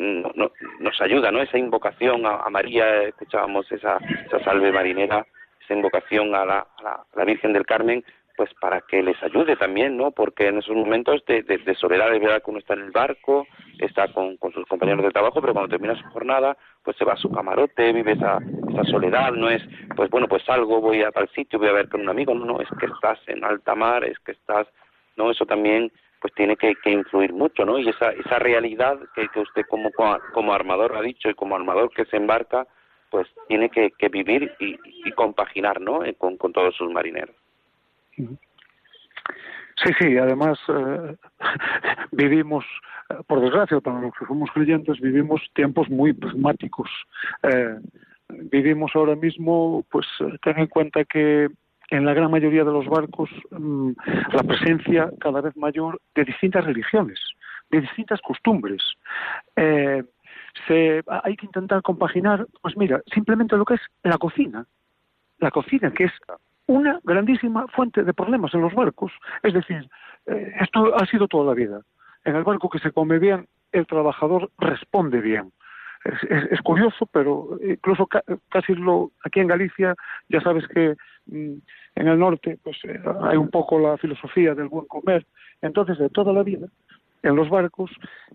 nos 0.80 1.02
ayuda, 1.02 1.32
¿no? 1.32 1.42
Esa 1.42 1.58
invocación 1.58 2.26
a, 2.26 2.50
María, 2.50 3.04
escuchábamos 3.04 3.70
esa, 3.72 3.98
esa 4.26 4.44
salve 4.44 4.72
marinera, 4.72 5.26
esa 5.64 5.74
invocación 5.74 6.36
a 6.36 6.46
la 6.46 7.26
Virgen 7.26 7.54
del 7.54 7.66
Carmen, 7.66 8.04
pues 8.36 8.54
para 8.60 8.82
que 8.82 9.02
les 9.02 9.22
ayude 9.24 9.56
también, 9.56 9.98
¿no? 9.98 10.12
Porque 10.12 10.48
en 10.48 10.58
esos 10.58 10.76
momentos 10.76 11.24
de, 11.26 11.44
de, 11.44 11.76
soledad 11.76 12.14
es 12.14 12.22
verdad 12.22 12.42
que 12.44 12.52
uno 12.52 12.60
está 12.60 12.74
en 12.74 12.82
el 12.82 12.92
barco, 12.92 13.48
está 13.80 14.08
con, 14.10 14.38
sus 14.54 14.66
compañeros 14.68 15.04
de 15.04 15.12
trabajo, 15.12 15.42
pero 15.42 15.54
cuando 15.54 15.70
termina 15.70 15.96
su 15.96 16.08
jornada, 16.10 16.58
pues 16.84 16.98
se 16.98 17.06
va 17.06 17.14
a 17.14 17.18
su 17.18 17.32
camarote, 17.32 17.94
vive 17.94 18.14
esa, 18.14 18.40
esa 18.70 18.84
soledad, 18.86 19.32
no 19.32 19.50
es, 19.50 19.62
pues 19.96 20.10
bueno, 20.10 20.28
pues 20.28 20.44
salgo, 20.44 20.82
voy 20.82 21.04
a 21.04 21.12
tal 21.12 21.30
sitio, 21.30 21.60
voy 21.60 21.70
a 21.70 21.74
ver 21.74 21.90
con 21.90 22.02
un 22.02 22.10
amigo, 22.10 22.34
no, 22.34 22.46
no, 22.46 22.62
es 22.62 22.70
que 22.80 22.86
estás 22.88 23.20
en 23.28 23.44
alta 23.44 23.76
mar, 23.76 24.04
es 24.04 24.20
que 24.20 24.34
estás, 24.34 24.68
no, 25.16 25.32
eso 25.32 25.46
también 25.46 25.92
pues 26.22 26.34
tiene 26.34 26.58
que, 26.58 26.76
que 26.76 26.92
influir 26.92 27.34
mucho, 27.34 27.66
¿no? 27.66 27.78
Y 27.78 27.88
esa, 27.90 28.12
esa 28.12 28.40
realidad 28.40 28.98
que, 29.14 29.28
que 29.30 29.40
usted 29.40 29.64
como, 29.70 29.92
como 30.34 30.54
armador 30.54 30.96
ha 30.96 31.02
dicho 31.02 31.30
y 31.30 31.36
como 31.36 31.56
armador 31.56 31.92
que 31.92 32.06
se 32.06 32.18
embarca, 32.18 32.68
pues 33.12 33.28
tiene 33.48 33.70
que, 33.70 33.92
que 33.92 34.10
vivir 34.10 34.52
y, 34.60 34.76
y 35.06 35.12
compaginar, 35.12 35.80
¿no? 35.80 36.04
Eh, 36.04 36.16
con, 36.16 36.38
con 36.38 36.52
todos 36.52 36.76
sus 36.76 36.92
marineros. 36.92 37.36
Sí, 38.18 39.92
sí, 40.00 40.18
además 40.18 40.58
eh, 40.70 41.16
vivimos, 42.12 42.66
eh, 43.10 43.16
por 43.28 43.42
desgracia, 43.42 43.80
para 43.82 44.00
los 44.00 44.14
que 44.18 44.26
somos 44.26 44.50
creyentes, 44.52 45.00
vivimos 45.00 45.42
tiempos 45.54 45.90
muy 45.90 46.14
pragmáticos. 46.14 46.90
Eh, 47.44 47.80
vivimos 48.52 48.92
ahora 48.96 49.16
mismo, 49.16 49.86
pues 49.92 50.08
ten 50.42 50.60
en 50.60 50.68
cuenta 50.68 51.04
que 51.06 51.50
en 51.92 52.06
la 52.06 52.14
gran 52.14 52.32
mayoría 52.32 52.64
de 52.64 52.72
los 52.72 52.88
barcos 52.88 53.30
mm, 53.52 53.92
la 54.34 54.44
presencia 54.44 55.12
cada 55.20 55.42
vez 55.42 55.56
mayor 55.56 56.02
de 56.16 56.24
distintas 56.24 56.66
religiones, 56.66 57.20
de 57.70 57.82
distintas 57.82 58.22
costumbres. 58.22 58.82
se, 59.56 61.04
hay 61.24 61.36
que 61.36 61.46
intentar 61.46 61.82
compaginar, 61.82 62.48
pues 62.62 62.76
mira, 62.78 63.02
simplemente 63.14 63.58
lo 63.58 63.66
que 63.66 63.76
es 63.76 63.82
la 64.04 64.18
cocina. 64.18 64.66
La 65.40 65.52
cocina, 65.52 65.92
que 65.92 66.06
es 66.06 66.14
una 66.68 67.00
grandísima 67.04 67.68
fuente 67.68 68.04
de 68.04 68.14
problemas 68.14 68.54
en 68.54 68.62
los 68.62 68.74
barcos. 68.74 69.12
Es 69.44 69.54
decir, 69.54 69.88
eh, 70.26 70.54
esto 70.60 70.96
ha 70.96 71.06
sido 71.06 71.28
toda 71.28 71.46
la 71.46 71.54
vida. 71.54 71.82
En 72.24 72.36
el 72.36 72.44
barco 72.44 72.70
que 72.70 72.80
se 72.80 72.92
come 72.92 73.20
bien, 73.20 73.48
el 73.72 73.86
trabajador 73.86 74.50
responde 74.58 75.22
bien. 75.22 75.52
Es, 76.30 76.62
curioso, 76.62 77.08
pero 77.08 77.58
incluso 77.68 78.08
casi 78.50 78.76
lo, 78.76 79.12
aquí 79.24 79.40
en 79.40 79.48
Galicia 79.48 79.96
ya 80.30 80.40
sabes 80.40 80.68
que 80.68 80.96
mm, 81.26 81.54
en 81.96 82.08
el 82.08 82.20
norte 82.20 82.60
pues 82.64 82.78
eh, 82.84 83.02
hay 83.24 83.38
un 83.38 83.50
poco 83.50 83.80
la 83.80 83.98
filosofía 83.98 84.54
del 84.54 84.68
buen 84.68 84.86
comer. 84.86 85.26
Entonces, 85.64 85.98
de 85.98 86.10
toda 86.10 86.32
la 86.32 86.44
vida, 86.44 86.68
en 87.24 87.36
los 87.36 87.50
barcos, 87.50 87.90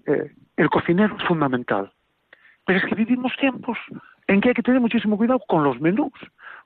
eh, 0.06 0.32
el 0.56 0.68
cocinero 0.68 1.16
es 1.16 1.24
fundamental. 1.24 1.92
Pero 2.66 2.78
es 2.80 2.84
que 2.84 2.94
vivimos 2.96 3.32
tiempos 3.38 3.78
en 4.26 4.40
que 4.40 4.48
hay 4.48 4.54
que 4.54 4.62
tener 4.62 4.80
muchísimo 4.80 5.16
cuidado 5.16 5.40
con 5.46 5.62
los 5.62 5.80
menús, 5.80 6.12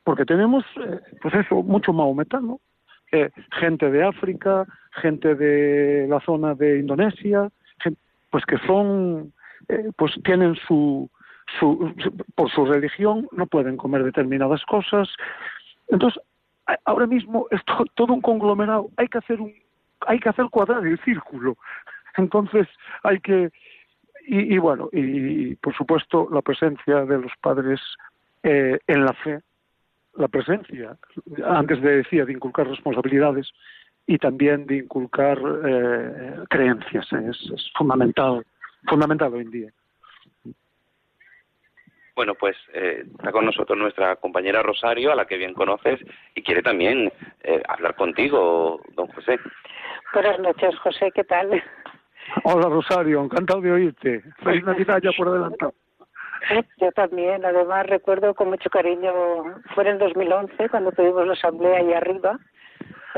porque 0.05 0.25
tenemos, 0.25 0.65
eh, 0.77 1.01
pues 1.21 1.35
eso, 1.35 1.63
mucho 1.63 1.93
maometano, 1.93 2.61
eh, 3.13 3.31
gente 3.59 3.91
de 3.91 4.05
África, 4.05 4.67
gente 4.93 5.35
de 5.35 6.07
la 6.09 6.21
zona 6.21 6.55
de 6.55 6.79
Indonesia, 6.79 7.49
pues 8.31 8.45
que 8.47 8.59
son, 8.67 9.33
eh, 9.69 9.91
pues 9.97 10.13
tienen 10.25 10.57
su, 10.67 11.09
su, 11.59 11.95
por 12.35 12.51
su 12.51 12.65
religión, 12.67 13.29
no 13.33 13.47
pueden 13.47 13.77
comer 13.77 14.03
determinadas 14.03 14.65
cosas. 14.65 15.09
Entonces, 15.89 16.21
ahora 16.85 17.07
mismo 17.07 17.47
es 17.51 17.61
todo 17.95 18.13
un 18.13 18.21
conglomerado, 18.21 18.91
hay 18.97 19.07
que 19.09 19.19
hacer 19.19 19.41
un, 19.41 19.55
hay 20.07 20.19
que 20.19 20.29
hacer 20.29 20.47
cuadrar 20.51 20.87
el 20.87 20.99
círculo. 21.05 21.57
Entonces, 22.17 22.67
hay 23.03 23.21
que, 23.21 23.51
y, 24.27 24.59
bueno, 24.59 24.89
y, 24.93 25.55
por 25.57 25.75
supuesto 25.77 26.29
la 26.33 26.43
presencia 26.43 27.05
de 27.05 27.19
los 27.19 27.33
padres 27.41 27.81
eh, 28.43 28.79
en 28.87 29.05
la 29.05 29.13
fe, 29.13 29.41
la 30.17 30.29
presencia, 30.29 30.97
antes 31.45 31.81
de 31.83 31.97
decía, 31.99 32.25
de 32.25 32.33
inculcar 32.33 32.69
responsabilidades 32.69 33.51
y 34.07 34.19
también 34.19 34.67
de 34.67 34.79
inculcar 34.79 35.39
eh, 35.65 36.35
creencias, 36.49 37.07
es, 37.13 37.73
fundamental, 37.77 38.45
fundamental 38.87 39.35
hoy 39.35 39.41
en 39.41 39.51
día. 39.51 39.71
Bueno, 42.15 42.35
pues 42.35 42.57
eh, 42.73 43.05
está 43.19 43.33
con 43.33 43.45
nosotros 43.45 43.77
nuestra 43.77 44.17
compañera 44.17 44.63
Rosario, 44.63 45.11
a 45.11 45.17
la 45.17 45.27
que 45.27 45.37
bien 45.37 45.53
conoces, 45.53 46.01
y 46.35 46.43
quiere 46.43 46.63
también 46.63 47.13
hablar 47.69 47.97
contigo, 47.97 48.81
don 48.95 49.09
José. 49.09 49.39
Buenas 50.13 50.39
noches, 50.39 50.79
José, 50.79 51.11
¿qué 51.13 51.25
tal? 51.25 51.61
Hola 52.45 52.69
Rosario, 52.69 53.23
encantado 53.23 53.61
de 53.61 53.73
oírte. 53.73 54.23
Feliz 54.43 54.65
Navidad 54.65 55.01
ya 55.03 55.11
por 55.17 55.29
adelantado. 55.29 55.75
Yo 56.79 56.93
también, 56.93 57.45
además 57.45 57.87
recuerdo 57.87 58.35
con 58.35 58.51
mucho 58.51 58.71
cariño, 58.71 59.13
fue 59.75 59.85
en 59.85 59.91
el 59.91 59.99
2011 59.99 60.69
cuando 60.69 60.93
tuvimos 60.93 61.27
la 61.27 61.33
asamblea 61.35 61.79
ahí 61.79 61.93
arriba, 61.93 62.39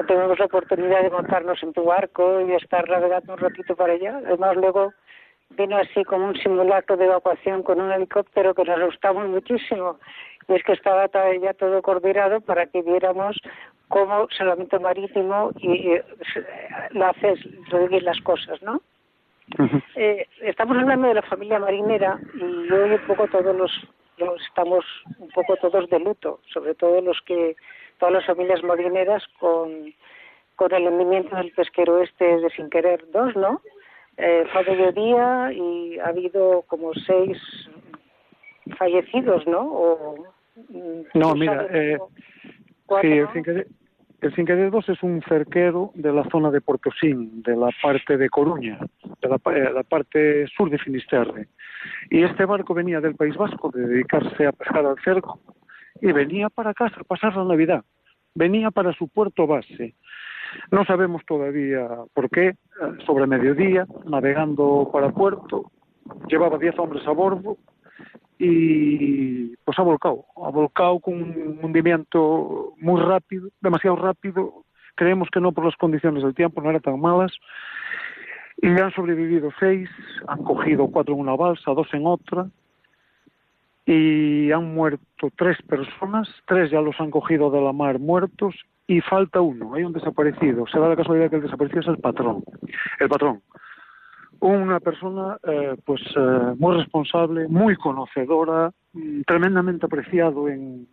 tuvimos 0.07 0.39
la 0.39 0.45
oportunidad 0.45 1.03
de 1.03 1.11
montarnos 1.11 1.63
en 1.63 1.73
tu 1.73 1.85
barco 1.85 2.41
y 2.41 2.53
estar 2.53 2.89
navegando 2.89 3.33
un 3.33 3.39
ratito 3.39 3.75
para 3.77 3.95
allá. 3.95 4.21
Además 4.27 4.57
luego 4.57 4.93
vino 5.51 5.77
así 5.77 6.05
como 6.05 6.27
un 6.27 6.37
simulacro 6.37 6.97
de 6.97 7.07
evacuación 7.07 7.63
con 7.63 7.81
un 7.81 7.93
helicóptero 7.93 8.55
que 8.55 8.65
nos 8.65 8.81
gustamos 8.81 9.29
muchísimo. 9.29 9.99
Y 10.49 10.55
es 10.55 10.63
que 10.63 10.73
estaba 10.73 11.09
ya 11.41 11.55
todo 11.55 11.83
coordinado 11.83 12.41
para 12.41 12.67
que 12.67 12.83
viéramos 12.83 13.37
cómo 13.89 14.29
Salvamento 14.37 14.79
Marítimo 14.81 15.51
y, 15.57 15.93
y, 15.93 16.01
lo 16.91 17.07
hace 17.07 17.35
las 18.03 18.21
cosas, 18.21 18.61
¿no? 18.63 18.81
Eh, 19.95 20.27
estamos 20.43 20.77
hablando 20.77 21.09
de 21.09 21.15
la 21.15 21.23
familia 21.23 21.59
marinera 21.59 22.19
y 22.35 22.73
hoy 22.73 22.91
un 22.91 23.07
poco 23.07 23.29
todos 23.29 23.57
los, 23.57 23.73
estamos 24.49 24.85
un 25.19 25.29
poco 25.29 25.57
todos 25.57 25.89
de 25.89 26.01
luto, 26.01 26.41
sobre 26.53 26.75
todo 26.75 27.01
los 27.01 27.21
que 27.23 27.57
todas 27.99 28.15
las 28.15 28.27
familias 28.27 28.63
marineras 28.63 29.23
con 29.39 29.95
con 30.57 30.73
el 30.73 30.89
hundimiento 30.89 31.37
del 31.37 31.53
pesquero 31.53 32.03
este 32.03 32.25
de 32.25 32.51
sin 32.51 32.71
querer 32.71 33.05
dos, 33.13 33.37
¿no? 33.37 33.61
Eh, 34.17 34.45
fue 34.53 34.65
mediodía 34.65 35.53
y 35.53 35.99
ha 35.99 36.09
habido 36.09 36.63
como 36.63 36.95
seis 36.95 37.39
fallecidos, 38.79 39.47
¿no? 39.47 39.61
O, 39.61 40.27
mm, 40.71 41.03
no, 41.13 41.35
mira, 41.35 41.67
eh, 41.71 41.99
sí, 43.03 43.07
el 43.07 43.33
sin 43.35 43.45
querer, 43.45 43.67
el 44.21 44.35
Cinque 44.35 44.55
2 44.55 44.89
es 44.89 45.03
un 45.03 45.23
cerquero 45.23 45.93
de 45.95 46.13
la 46.13 46.25
zona 46.31 46.51
de 46.51 46.61
Portosín, 46.61 47.43
de 47.43 47.55
la 47.55 47.69
parte 47.83 48.17
de 48.17 48.29
Coruña, 48.29 48.79
de 48.79 49.29
eh, 49.29 49.71
la, 49.73 49.83
parte 49.83 50.47
sur 50.49 50.71
de 50.71 50.79
Finisterre. 50.79 51.49
Y 52.11 52.23
este 52.23 52.45
barco 52.47 52.73
venía 52.75 53.01
del 53.01 53.15
País 53.15 53.37
Vasco 53.37 53.71
de 53.71 53.87
dedicarse 53.87 54.47
a 54.47 54.53
pescar 54.53 54.87
al 54.87 54.97
cerco 55.05 55.39
y 56.01 56.13
venía 56.13 56.49
para 56.49 56.75
casa 56.75 56.97
a 57.01 57.05
pasar 57.05 57.37
la 57.37 57.45
Navidad. 57.45 57.85
Venía 58.35 58.71
para 58.71 58.93
su 58.95 59.09
puerto 59.09 59.47
base. 59.47 59.95
No 60.71 60.85
sabemos 60.85 61.23
todavía 61.27 61.87
por 62.15 62.31
qué, 62.31 62.49
eh, 62.49 62.57
sobre 63.05 63.27
mediodía, 63.27 63.87
navegando 64.07 64.89
para 64.93 65.11
puerto, 65.11 65.71
llevaba 66.29 66.59
10 66.59 66.79
hombres 66.79 67.07
a 67.07 67.11
bordo, 67.11 67.59
y 68.39 69.57
pues 69.65 69.79
ha 69.79 69.83
volcado, 69.83 70.27
ha 70.37 70.51
volcado 70.51 71.01
con 71.01 71.15
un 71.15 71.59
hundimiento 71.63 72.75
muy 72.79 73.01
rápido, 73.01 73.49
demasiado 73.61 73.97
rápido, 73.97 74.65
creemos 74.95 75.29
que 75.31 75.41
no 75.41 75.53
por 75.53 75.65
las 75.65 75.77
condiciones 75.77 76.23
del 76.23 76.35
tiempo, 76.35 76.61
no 76.61 76.71
eran 76.71 76.83
tan 76.83 77.01
malas, 77.01 77.33
y 78.59 78.69
han 78.69 78.93
sobrevivido 78.93 79.51
seis, 79.59 79.89
han 80.29 80.43
cogido 80.43 80.89
cuatro 80.89 81.15
en 81.15 81.21
una 81.21 81.37
balsa, 81.37 81.73
dos 81.73 81.89
en 81.93 82.07
otra, 82.07 82.49
y 83.85 84.51
han 84.51 84.75
muerto 84.75 85.31
tres 85.37 85.61
personas, 85.63 86.29
tres 86.47 86.71
ya 86.71 86.81
los 86.81 86.99
han 87.01 87.11
cogido 87.11 87.51
de 87.51 87.61
la 87.61 87.73
mar 87.73 87.99
muertos, 87.99 88.55
y 88.87 89.01
falta 89.01 89.41
uno, 89.41 89.75
hay 89.75 89.83
un 89.83 89.93
desaparecido, 89.93 90.67
se 90.67 90.79
da 90.79 90.89
la 90.89 90.97
casualidad 90.97 91.31
que 91.31 91.37
el 91.37 91.43
desaparecido 91.43 91.81
es 91.81 91.89
el 91.89 91.99
patrón, 91.99 92.45
el 93.01 93.09
patrón, 93.09 93.43
una 94.47 94.81
persona 94.81 95.39
eh, 95.43 95.77
pues 95.85 96.01
eh, 96.17 96.55
muy 96.59 96.77
responsable, 96.77 97.49
muy 97.49 97.77
conocedora, 97.77 98.73
mm, 98.93 99.23
tremendamente 99.23 99.87
apreciado 99.87 100.49
en 100.49 100.87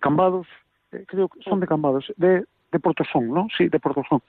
Cambados, 0.00 0.46
eh, 0.92 1.04
creo 1.06 1.28
que 1.28 1.40
son 1.42 1.60
de 1.60 1.66
Cambados, 1.66 2.12
de, 2.16 2.44
de 2.72 2.80
Portosón, 2.80 3.28
¿no? 3.28 3.48
Sí, 3.56 3.68
de 3.68 3.80
Portosón. 3.80 4.20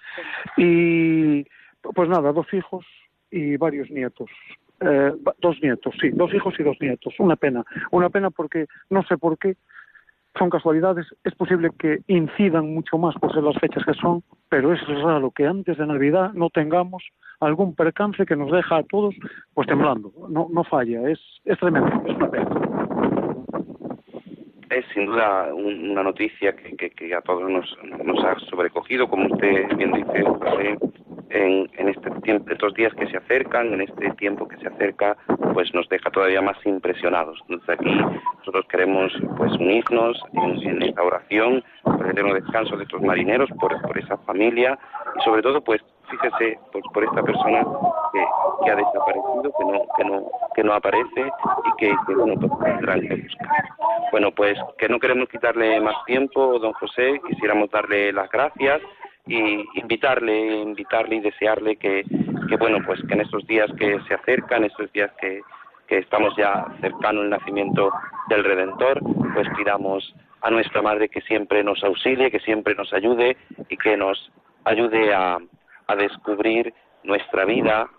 Y 0.58 1.46
pues 1.82 2.10
nada, 2.10 2.32
dos 2.32 2.52
hijos 2.54 2.86
y 3.32 3.58
varios 3.58 3.90
nietos. 3.92 4.30
dos 5.40 5.58
nietos, 5.62 5.96
sí, 6.00 6.10
dos 6.10 6.34
hijos 6.34 6.54
y 6.60 6.64
dos 6.64 6.78
nietos. 6.80 7.14
Una 7.20 7.36
pena, 7.36 7.64
una 7.92 8.10
pena 8.10 8.30
porque 8.30 8.68
no 8.90 9.04
sé 9.04 9.18
por 9.18 9.38
qué, 9.38 9.56
son 10.38 10.50
casualidades, 10.50 11.08
es 11.24 11.34
posible 11.36 11.72
que 11.80 12.02
incidan 12.08 12.74
mucho 12.74 12.98
más 12.98 13.16
por 13.16 13.34
ser 13.34 13.44
las 13.44 13.58
fechas 13.60 13.84
que 13.84 13.94
son, 13.94 14.24
pero 14.50 14.72
es 14.74 14.88
raro 14.88 15.32
que 15.32 15.46
antes 15.46 15.78
de 15.78 15.88
Navidad 15.88 16.34
no 16.34 16.50
tengamos 16.50 17.04
algún 17.40 17.76
percance 17.76 18.26
que 18.26 18.36
nos 18.36 18.52
deja 18.52 18.78
a 18.78 18.84
todos 18.84 19.16
pues 19.54 19.68
temblando. 19.68 20.12
No, 20.30 20.48
no 20.52 20.64
falla, 20.64 21.10
es, 21.10 21.20
es 21.46 21.58
tremendo, 21.60 21.90
es 22.06 22.16
una 22.16 22.30
pena. 22.30 22.50
Es 24.70 24.86
sin 24.94 25.06
duda 25.06 25.54
una 25.54 26.04
noticia 26.04 26.54
que, 26.56 26.90
que, 26.90 27.16
a 27.16 27.22
todos 27.22 27.50
nos, 27.50 27.78
nos 28.04 28.24
ha 28.26 28.38
sobrecogido, 28.50 29.08
como 29.08 29.28
usted 29.34 29.76
bien 29.78 29.94
dice, 29.94 30.26
en, 31.30 31.70
en 31.78 31.90
este 31.90 32.12
tiempo, 32.22 32.52
estos 32.52 32.74
días 32.74 32.94
que 32.96 33.08
se 33.08 33.18
acercan, 33.18 33.74
en 33.74 33.82
este 33.82 34.10
tiempo 34.12 34.48
que 34.48 34.58
se 34.58 34.68
acerca, 34.68 35.18
pues 35.54 35.74
nos 35.74 35.88
deja 35.90 36.10
todavía 36.12 36.42
más 36.42 36.58
impresionados. 36.66 37.40
Desde 37.48 37.74
aquí 37.74 37.90
nosotros 38.40 38.66
queremos 38.70 39.12
pues 39.38 39.52
unirnos 39.54 40.22
en, 40.34 40.82
esta 40.84 41.02
oración 41.02 41.64
por 41.84 42.06
el 42.06 42.12
eterno 42.12 42.34
descanso 42.34 42.78
de 42.78 42.84
estos 42.84 43.02
marineros, 43.02 43.50
por, 43.60 43.82
por 43.82 43.98
esa 43.98 44.18
familia 44.18 44.78
y 45.18 45.24
sobre 45.24 45.42
todo 45.42 45.62
pues 45.64 45.82
fíjese 46.10 46.60
pues, 46.72 46.84
por 46.94 47.04
esta 47.04 47.22
persona 47.22 47.66
que, 48.14 48.26
que, 48.64 48.72
ha 48.72 48.76
desaparecido, 48.76 49.52
que 49.58 49.66
no, 49.66 49.82
que 49.96 50.04
no, 50.04 50.32
que 50.56 50.64
no 50.64 50.74
aparece 50.74 51.22
y 51.22 51.72
que, 51.78 51.96
que 52.08 52.16
bueno, 52.16 52.36
pues. 52.40 53.38
Bueno, 54.12 54.32
pues 54.32 54.58
que 54.78 54.88
no 54.88 55.00
queremos 55.00 55.28
quitarle 55.30 55.80
más 55.82 55.96
tiempo, 56.06 56.60
don 56.60 56.74
José, 56.74 57.20
quisiéramos 57.28 57.70
darle 57.70 58.14
las 58.14 58.30
gracias 58.32 58.82
y 59.26 59.66
invitarle, 59.80 60.62
invitarle 60.62 61.18
y 61.18 61.20
desearle 61.20 61.76
que, 61.76 62.04
que 62.48 62.56
bueno, 62.56 62.78
pues 62.86 63.02
que 63.08 63.14
en 63.14 63.22
estos 63.22 63.46
días 63.48 63.70
que 63.78 64.00
se 64.08 64.14
acercan, 64.14 64.64
estos 64.64 64.92
días 64.94 65.12
que, 65.20 65.42
que 65.88 65.98
estamos 65.98 66.36
ya 66.38 66.66
cercano 66.80 67.22
al 67.22 67.30
nacimiento 67.30 67.92
del 68.30 68.44
Redentor, 68.46 69.02
pues 69.34 69.48
pidamos 69.58 70.16
a 70.42 70.50
nuestra 70.52 70.82
Madre 70.82 71.10
que 71.10 71.22
siempre 71.22 71.64
nos 71.64 71.84
auxilie, 71.84 72.32
que 72.32 72.40
siempre 72.40 72.76
nos 72.76 72.94
ayude 72.94 73.36
y 73.70 73.78
que 73.78 73.98
nos 73.98 74.32
ayude 74.64 75.14
a, 75.14 75.40
a 75.88 75.96
descubrir 75.96 76.74
nuestra 77.04 77.46
vida, 77.46 77.90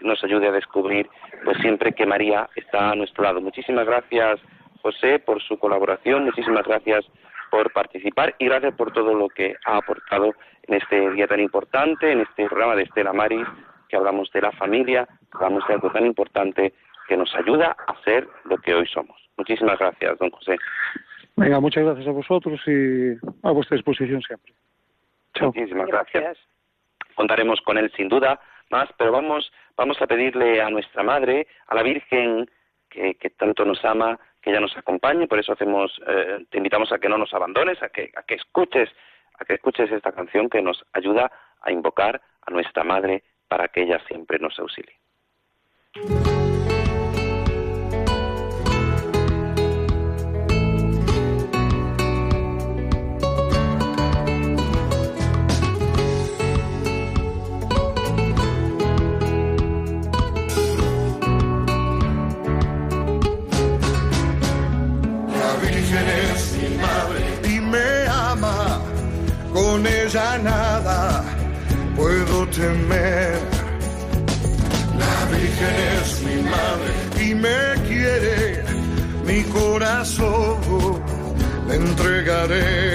nos 0.00 0.22
ayude 0.24 0.48
a 0.48 0.52
descubrir 0.52 1.08
pues 1.44 1.56
siempre 1.58 1.92
que 1.92 2.06
María 2.06 2.48
está 2.56 2.90
a 2.90 2.94
nuestro 2.94 3.24
lado. 3.24 3.40
Muchísimas 3.40 3.86
gracias 3.86 4.40
José 4.82 5.18
por 5.18 5.42
su 5.42 5.58
colaboración, 5.58 6.24
muchísimas 6.24 6.64
gracias 6.66 7.04
por 7.50 7.72
participar 7.72 8.34
y 8.38 8.46
gracias 8.46 8.74
por 8.74 8.92
todo 8.92 9.14
lo 9.14 9.28
que 9.28 9.54
ha 9.64 9.76
aportado 9.78 10.34
en 10.62 10.74
este 10.74 11.10
día 11.10 11.26
tan 11.26 11.40
importante, 11.40 12.10
en 12.10 12.20
este 12.20 12.46
programa 12.46 12.76
de 12.76 12.82
Estela 12.82 13.12
Maris, 13.12 13.46
que 13.88 13.96
hablamos 13.96 14.30
de 14.32 14.42
la 14.42 14.52
familia, 14.52 15.08
hablamos 15.32 15.66
de 15.66 15.74
algo 15.74 15.90
tan 15.90 16.06
importante 16.06 16.74
que 17.08 17.16
nos 17.16 17.34
ayuda 17.36 17.76
a 17.86 17.94
ser 18.02 18.28
lo 18.44 18.58
que 18.58 18.74
hoy 18.74 18.86
somos. 18.86 19.16
Muchísimas 19.36 19.78
gracias, 19.78 20.18
don 20.18 20.30
José. 20.30 20.56
Venga, 21.36 21.60
muchas 21.60 21.84
gracias 21.84 22.08
a 22.08 22.12
vosotros 22.12 22.60
y 22.66 23.12
a 23.42 23.50
vuestra 23.52 23.76
disposición 23.76 24.22
siempre. 24.22 24.52
Chao. 25.34 25.48
Muchísimas 25.48 25.86
gracias. 25.86 26.38
Contaremos 27.16 27.60
con 27.62 27.78
él 27.78 27.90
sin 27.96 28.08
duda 28.08 28.38
más, 28.70 28.88
pero 28.96 29.10
vamos, 29.10 29.50
vamos 29.76 30.00
a 30.00 30.06
pedirle 30.06 30.60
a 30.60 30.70
nuestra 30.70 31.02
Madre, 31.02 31.48
a 31.66 31.74
la 31.74 31.82
Virgen, 31.82 32.48
que, 32.88 33.14
tanto 33.36 33.64
nos 33.64 33.84
ama, 33.84 34.18
que 34.40 34.50
ella 34.50 34.60
nos 34.60 34.76
acompañe, 34.76 35.26
por 35.26 35.38
eso 35.38 35.52
hacemos, 35.52 36.00
eh, 36.06 36.46
te 36.50 36.58
invitamos 36.58 36.92
a 36.92 36.98
que 36.98 37.08
no 37.08 37.18
nos 37.18 37.34
abandones, 37.34 37.82
a 37.82 37.88
que, 37.88 38.10
a 38.16 38.22
que 38.22 38.36
escuches, 38.36 38.88
a 39.38 39.44
que 39.44 39.54
escuches 39.54 39.90
esta 39.90 40.12
canción 40.12 40.48
que 40.48 40.62
nos 40.62 40.84
ayuda 40.92 41.30
a 41.60 41.72
invocar 41.72 42.20
a 42.42 42.50
nuestra 42.50 42.84
Madre 42.84 43.22
para 43.48 43.68
que 43.68 43.82
ella 43.82 44.00
siempre 44.08 44.38
nos 44.38 44.58
auxilie. 44.58 44.94
La 74.98 75.16
Virgen 75.30 75.76
es 76.02 76.22
mi 76.22 76.42
madre 76.42 76.92
y 77.24 77.34
me 77.34 77.58
quiere, 77.88 78.64
mi 79.26 79.42
corazón 79.44 80.58
le 81.68 81.74
entregaré. 81.76 82.85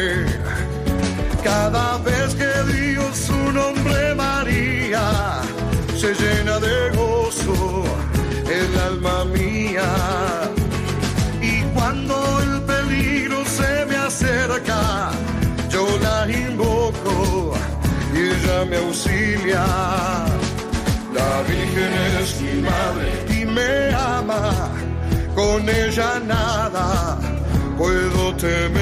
La 21.14 21.44
Virgen 21.48 21.94
es 22.22 22.42
mi 22.42 22.62
madre 22.62 23.10
y 23.30 23.46
me 23.46 23.96
ama, 23.96 24.70
con 25.34 25.70
ella 25.70 26.20
nada 26.28 27.18
puedo 27.78 28.36
temer. 28.36 28.76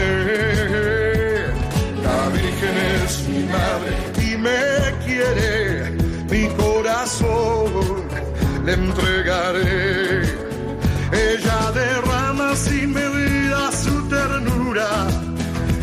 La 2.02 2.28
Virgen 2.30 2.76
es 3.04 3.28
mi 3.28 3.44
madre 3.44 3.94
y 4.18 4.36
me 4.38 4.98
quiere, 5.06 5.92
mi 6.32 6.48
corazón 6.56 8.10
le 8.66 8.74
entregaré. 8.74 10.24
Ella 11.12 11.72
derrama 11.72 12.56
sin 12.56 12.94
medida 12.94 13.72
su 13.72 14.10
ternura 14.10 14.90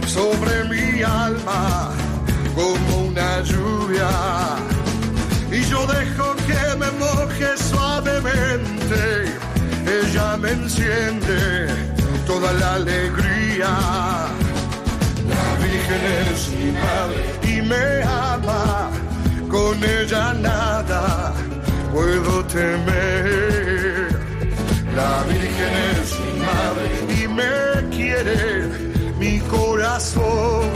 sobre 0.04 0.64
mi 0.64 1.00
alma 1.04 1.85
Y 5.50 5.62
yo 5.70 5.86
dejo 5.86 6.36
que 6.46 6.76
me 6.76 6.90
moje 6.98 7.56
suavemente, 7.56 9.24
ella 9.86 10.36
me 10.36 10.50
enciende 10.50 11.68
toda 12.26 12.52
la 12.52 12.74
alegría. 12.74 13.70
La 15.32 15.46
Virgen 15.62 16.02
es 16.30 16.48
mi 16.50 16.72
madre 16.72 17.24
y 17.42 17.62
me 17.62 18.02
ama, 18.02 18.90
con 19.48 19.82
ella 19.82 20.34
nada 20.34 21.32
puedo 21.90 22.44
temer. 22.44 24.08
La 24.94 25.22
Virgen 25.28 25.74
es 25.96 26.10
mi 26.20 26.32
madre 26.50 26.88
y 27.18 27.28
me 27.28 27.96
quiere, 27.96 28.68
mi 29.18 29.40
corazón 29.40 30.68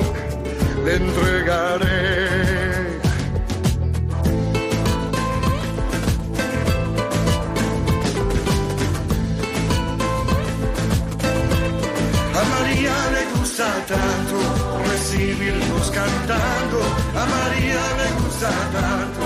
le 0.84 0.96
entregaré. 0.96 2.59
Cantando. 16.00 16.78
A 17.20 17.24
María 17.34 17.82
le 18.00 18.08
gusta 18.20 18.50
tanto 18.78 19.24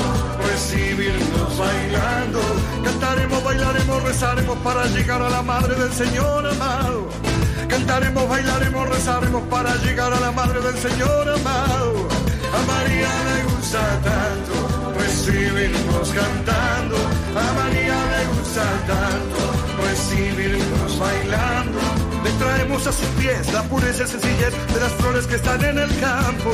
recibirnos 0.48 1.58
bailando. 1.58 2.40
Cantaremos, 2.84 3.44
bailaremos, 3.44 4.02
rezaremos 4.02 4.58
para 4.58 4.86
llegar 4.86 5.22
a 5.22 5.30
la 5.30 5.42
madre 5.42 5.74
del 5.74 5.92
Señor 5.92 6.46
amado. 6.46 7.08
Cantaremos, 7.68 8.28
bailaremos, 8.28 8.88
rezaremos 8.88 9.42
para 9.54 9.74
llegar 9.84 10.12
a 10.12 10.20
la 10.20 10.32
madre 10.32 10.60
del 10.60 10.76
Señor 10.86 11.28
amado. 11.28 12.08
A 12.58 12.60
María 12.72 13.12
le 13.28 13.38
gusta 13.50 13.82
tanto 14.10 14.54
recibirnos 14.98 16.08
cantando. 16.20 16.96
A 17.42 17.46
María 17.58 17.98
le 18.12 18.22
gusta 18.32 18.64
tanto 18.92 19.40
recibirnos 19.86 20.98
bailando. 20.98 22.03
Le 22.24 22.30
traemos 22.32 22.86
a 22.86 22.92
sus 22.92 23.06
pies 23.20 23.52
la 23.52 23.62
pureza 23.64 24.04
y 24.04 24.06
sencillez 24.06 24.52
de 24.72 24.80
las 24.80 24.92
flores 24.92 25.26
que 25.26 25.36
están 25.36 25.62
en 25.62 25.78
el 25.78 26.00
campo. 26.00 26.52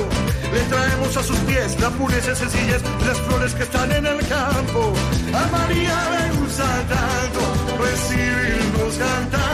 Le 0.52 0.60
traemos 0.62 1.16
a 1.16 1.22
sus 1.22 1.38
pies 1.40 1.80
la 1.80 1.90
pureza 1.90 2.32
y 2.32 2.36
sencillez 2.36 2.82
de 2.82 3.06
las 3.06 3.18
flores 3.20 3.54
que 3.54 3.62
están 3.62 3.92
en 3.92 4.04
el 4.04 4.18
campo. 4.26 4.92
A 5.32 5.46
María 5.56 5.96
le 6.10 6.40
gusta 6.40 6.64
tanto 6.88 7.82
recibirnos 7.82 8.96
cantando. 8.98 9.49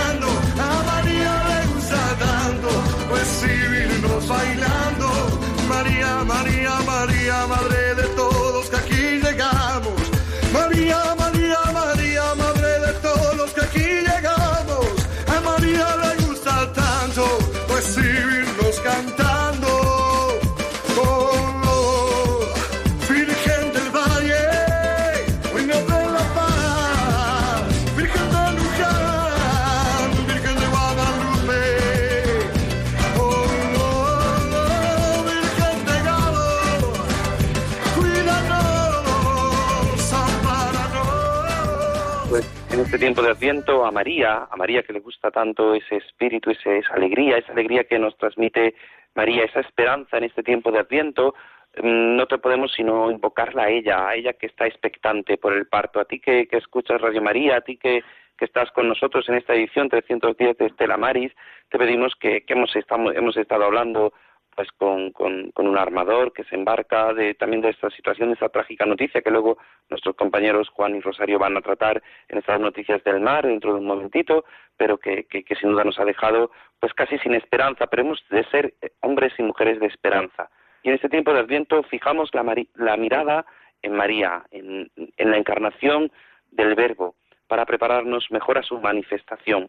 Este 42.86 42.98
tiempo 42.98 43.20
de 43.20 43.30
Adviento 43.30 43.84
a 43.84 43.90
María, 43.90 44.46
a 44.48 44.56
María 44.56 44.82
que 44.84 44.92
le 44.92 45.00
gusta 45.00 45.30
tanto 45.32 45.74
ese 45.74 45.96
espíritu, 45.96 46.50
ese- 46.50 46.78
esa 46.78 46.94
alegría, 46.94 47.36
esa 47.36 47.50
alegría 47.52 47.82
que 47.84 47.98
nos 47.98 48.16
transmite 48.16 48.74
María, 49.16 49.44
esa 49.44 49.58
esperanza 49.60 50.18
en 50.18 50.24
este 50.24 50.44
tiempo 50.44 50.70
de 50.70 50.78
Adviento, 50.78 51.34
mm, 51.82 52.14
no 52.16 52.26
te 52.26 52.38
podemos 52.38 52.72
sino 52.72 53.10
invocarla 53.10 53.64
a 53.64 53.70
ella, 53.70 54.08
a 54.08 54.14
ella 54.14 54.34
que 54.34 54.46
está 54.46 54.66
expectante 54.68 55.36
por 55.36 55.52
el 55.52 55.66
parto, 55.66 55.98
a 55.98 56.04
ti 56.04 56.20
que, 56.20 56.46
que 56.46 56.58
escuchas 56.58 57.00
Radio 57.00 57.20
María, 57.22 57.56
a 57.56 57.60
ti 57.62 57.76
que, 57.76 58.02
que 58.38 58.44
estás 58.44 58.70
con 58.70 58.88
nosotros 58.88 59.28
en 59.28 59.34
esta 59.34 59.54
edición 59.54 59.88
310 59.88 60.56
de 60.56 60.66
Estela 60.66 60.96
Maris, 60.96 61.32
te 61.70 61.78
pedimos 61.78 62.14
que, 62.14 62.42
que 62.42 62.52
hemos, 62.52 62.74
estado, 62.76 63.10
hemos 63.12 63.36
estado 63.36 63.64
hablando 63.64 64.12
pues 64.56 64.72
con, 64.72 65.12
con, 65.12 65.52
un 65.54 65.78
armador 65.78 66.32
que 66.32 66.42
se 66.44 66.54
embarca 66.54 67.12
de, 67.12 67.34
también 67.34 67.60
de 67.60 67.68
esta 67.68 67.90
situación, 67.90 68.30
de 68.30 68.34
esta 68.34 68.48
trágica 68.48 68.86
noticia 68.86 69.20
que 69.20 69.30
luego 69.30 69.58
nuestros 69.90 70.16
compañeros 70.16 70.70
Juan 70.70 70.96
y 70.96 71.00
Rosario 71.00 71.38
van 71.38 71.58
a 71.58 71.60
tratar 71.60 72.02
en 72.28 72.38
estas 72.38 72.58
noticias 72.58 73.04
del 73.04 73.20
mar 73.20 73.46
dentro 73.46 73.74
de 73.74 73.80
un 73.80 73.86
momentito, 73.86 74.46
pero 74.78 74.96
que, 74.96 75.26
sin 75.60 75.70
duda 75.70 75.84
nos 75.84 75.98
ha 76.00 76.06
dejado 76.06 76.50
pues 76.80 76.94
casi 76.94 77.18
sin 77.18 77.34
esperanza, 77.34 77.86
pero 77.86 78.02
hemos 78.02 78.24
de 78.30 78.44
ser 78.44 78.74
eh, 78.80 78.92
hombres 79.00 79.34
y 79.38 79.42
mujeres 79.42 79.78
de 79.78 79.86
esperanza. 79.86 80.48
Y 80.82 80.88
en 80.88 80.94
este 80.94 81.10
tiempo 81.10 81.34
de 81.34 81.40
Adviento 81.40 81.82
fijamos 81.82 82.30
la, 82.32 82.42
la 82.76 82.96
mirada 82.96 83.44
en 83.82 83.92
María, 83.92 84.42
en 84.52 84.90
la 85.18 85.36
encarnación 85.36 86.10
del 86.50 86.74
Verbo, 86.74 87.14
para 87.46 87.66
prepararnos 87.66 88.30
mejor 88.30 88.56
a 88.56 88.62
su 88.62 88.80
manifestación. 88.80 89.68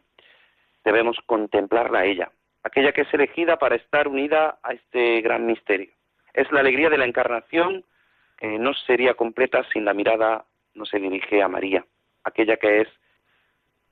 Debemos 0.86 1.18
contemplarla 1.26 2.00
a 2.00 2.06
ella, 2.06 2.32
aquella 2.64 2.92
que 2.92 3.02
es 3.02 3.14
elegida 3.14 3.58
para 3.58 3.76
estar 3.76 4.08
unida 4.08 4.60
a 4.64 4.74
este 4.74 5.22
gran 5.22 5.46
misterio. 5.46 5.92
Es 6.34 6.52
la 6.52 6.60
alegría 6.60 6.90
de 6.90 6.98
la 6.98 7.06
encarnación 7.06 7.84
que 8.38 8.60
no 8.60 8.74
sería 8.74 9.16
completa 9.16 9.64
sin 9.74 9.86
la 9.86 9.94
mirada 9.94 10.46
no 10.76 10.86
se 10.86 11.00
dirige 11.00 11.42
a 11.42 11.48
María, 11.48 11.84
aquella 12.24 12.58
que 12.58 12.82
es 12.82 12.88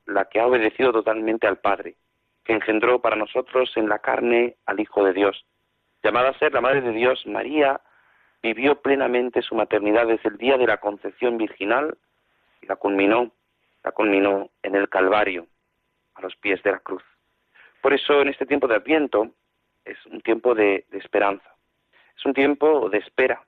la 0.06 0.26
que 0.26 0.40
ha 0.40 0.48
obedecido 0.48 0.94
totalmente 0.94 1.48
al 1.48 1.58
Padre, 1.58 1.96
que 2.44 2.54
engendró 2.54 3.02
para 3.02 3.16
nosotros 3.16 3.72
en 3.76 3.90
la 3.90 4.00
carne 4.00 4.56
al 4.66 4.80
Hijo 4.80 5.04
de 5.04 5.14
Dios. 5.14 5.46
Llamada 6.04 6.30
a 6.30 6.38
ser 6.38 6.54
la 6.54 6.62
Madre 6.62 6.82
de 6.82 6.92
Dios, 6.92 7.26
María 7.26 7.82
vivió 8.44 8.80
plenamente 8.82 9.42
su 9.42 9.56
maternidad 9.56 10.06
desde 10.06 10.30
el 10.30 10.38
día 10.38 10.58
de 10.58 10.68
la 10.68 10.78
concepción 10.78 11.38
virginal 11.38 11.98
y 12.62 12.68
la 12.68 12.76
culminó, 12.76 13.32
la 13.84 13.92
culminó 13.92 14.52
en 14.62 14.76
el 14.76 14.88
Calvario, 14.88 15.48
a 16.14 16.22
los 16.22 16.36
pies 16.36 16.62
de 16.62 16.72
la 16.72 16.80
cruz. 16.80 17.04
Por 17.86 17.94
eso 17.94 18.20
en 18.20 18.30
este 18.30 18.48
tiempo 18.48 18.68
de 18.68 18.78
Adviento 18.78 19.30
es 19.86 20.04
un 20.08 20.20
tiempo 20.22 20.56
de, 20.56 20.88
esperanza, 20.94 21.54
es 22.18 22.26
un 22.26 22.34
tiempo 22.34 22.90
de 22.90 22.98
espera, 22.98 23.44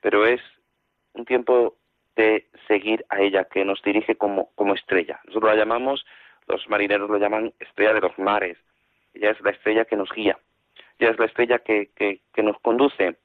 pero 0.00 0.24
es 0.24 0.40
un 1.12 1.26
tiempo 1.26 1.76
de 2.16 2.48
seguir 2.66 3.04
a 3.10 3.20
ella 3.20 3.44
que 3.44 3.66
nos 3.66 3.82
dirige 3.82 4.16
como, 4.16 4.48
como 4.54 4.72
estrella. 4.72 5.20
Nosotros 5.26 5.50
la 5.52 5.58
llamamos, 5.58 6.06
los 6.46 6.66
marineros 6.70 7.10
lo 7.10 7.18
llaman 7.18 7.52
estrella 7.60 7.92
de 7.92 8.00
los 8.00 8.18
mares. 8.18 8.56
Ella 9.12 9.32
es 9.32 9.40
la 9.42 9.50
estrella 9.50 9.84
que 9.84 9.96
nos 9.96 10.10
guía. 10.12 10.38
Ella 10.98 11.10
es 11.10 11.18
la 11.18 11.26
estrella 11.26 11.58
que, 11.58 11.90
que, 11.94 12.22
que 12.32 12.42
nos 12.42 12.58
conduce 12.60 13.18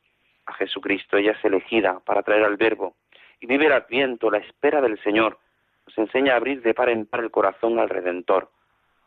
a 0.46 0.54
Jesucristo. 0.56 1.16
Ella 1.16 1.32
es 1.40 1.46
elegida 1.46 2.02
para 2.02 2.22
traer 2.22 2.44
al 2.44 2.58
verbo. 2.58 2.98
Y 3.40 3.46
vive 3.46 3.68
el 3.68 3.72
adviento, 3.72 4.30
la 4.30 4.40
espera 4.40 4.82
del 4.82 5.02
Señor. 5.04 5.40
Nos 5.88 5.98
enseña 5.98 6.34
a 6.34 6.36
abrir 6.36 6.62
de 6.62 6.74
par 6.74 6.90
en 6.90 7.06
par 7.06 7.22
el 7.22 7.32
corazón 7.32 7.80
al 7.80 7.88
Redentor, 7.88 8.52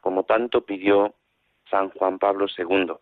como 0.00 0.24
tanto 0.24 0.64
pidió 0.64 1.14
San 1.70 1.90
Juan 1.90 2.18
Pablo 2.18 2.46
II. 2.56 2.94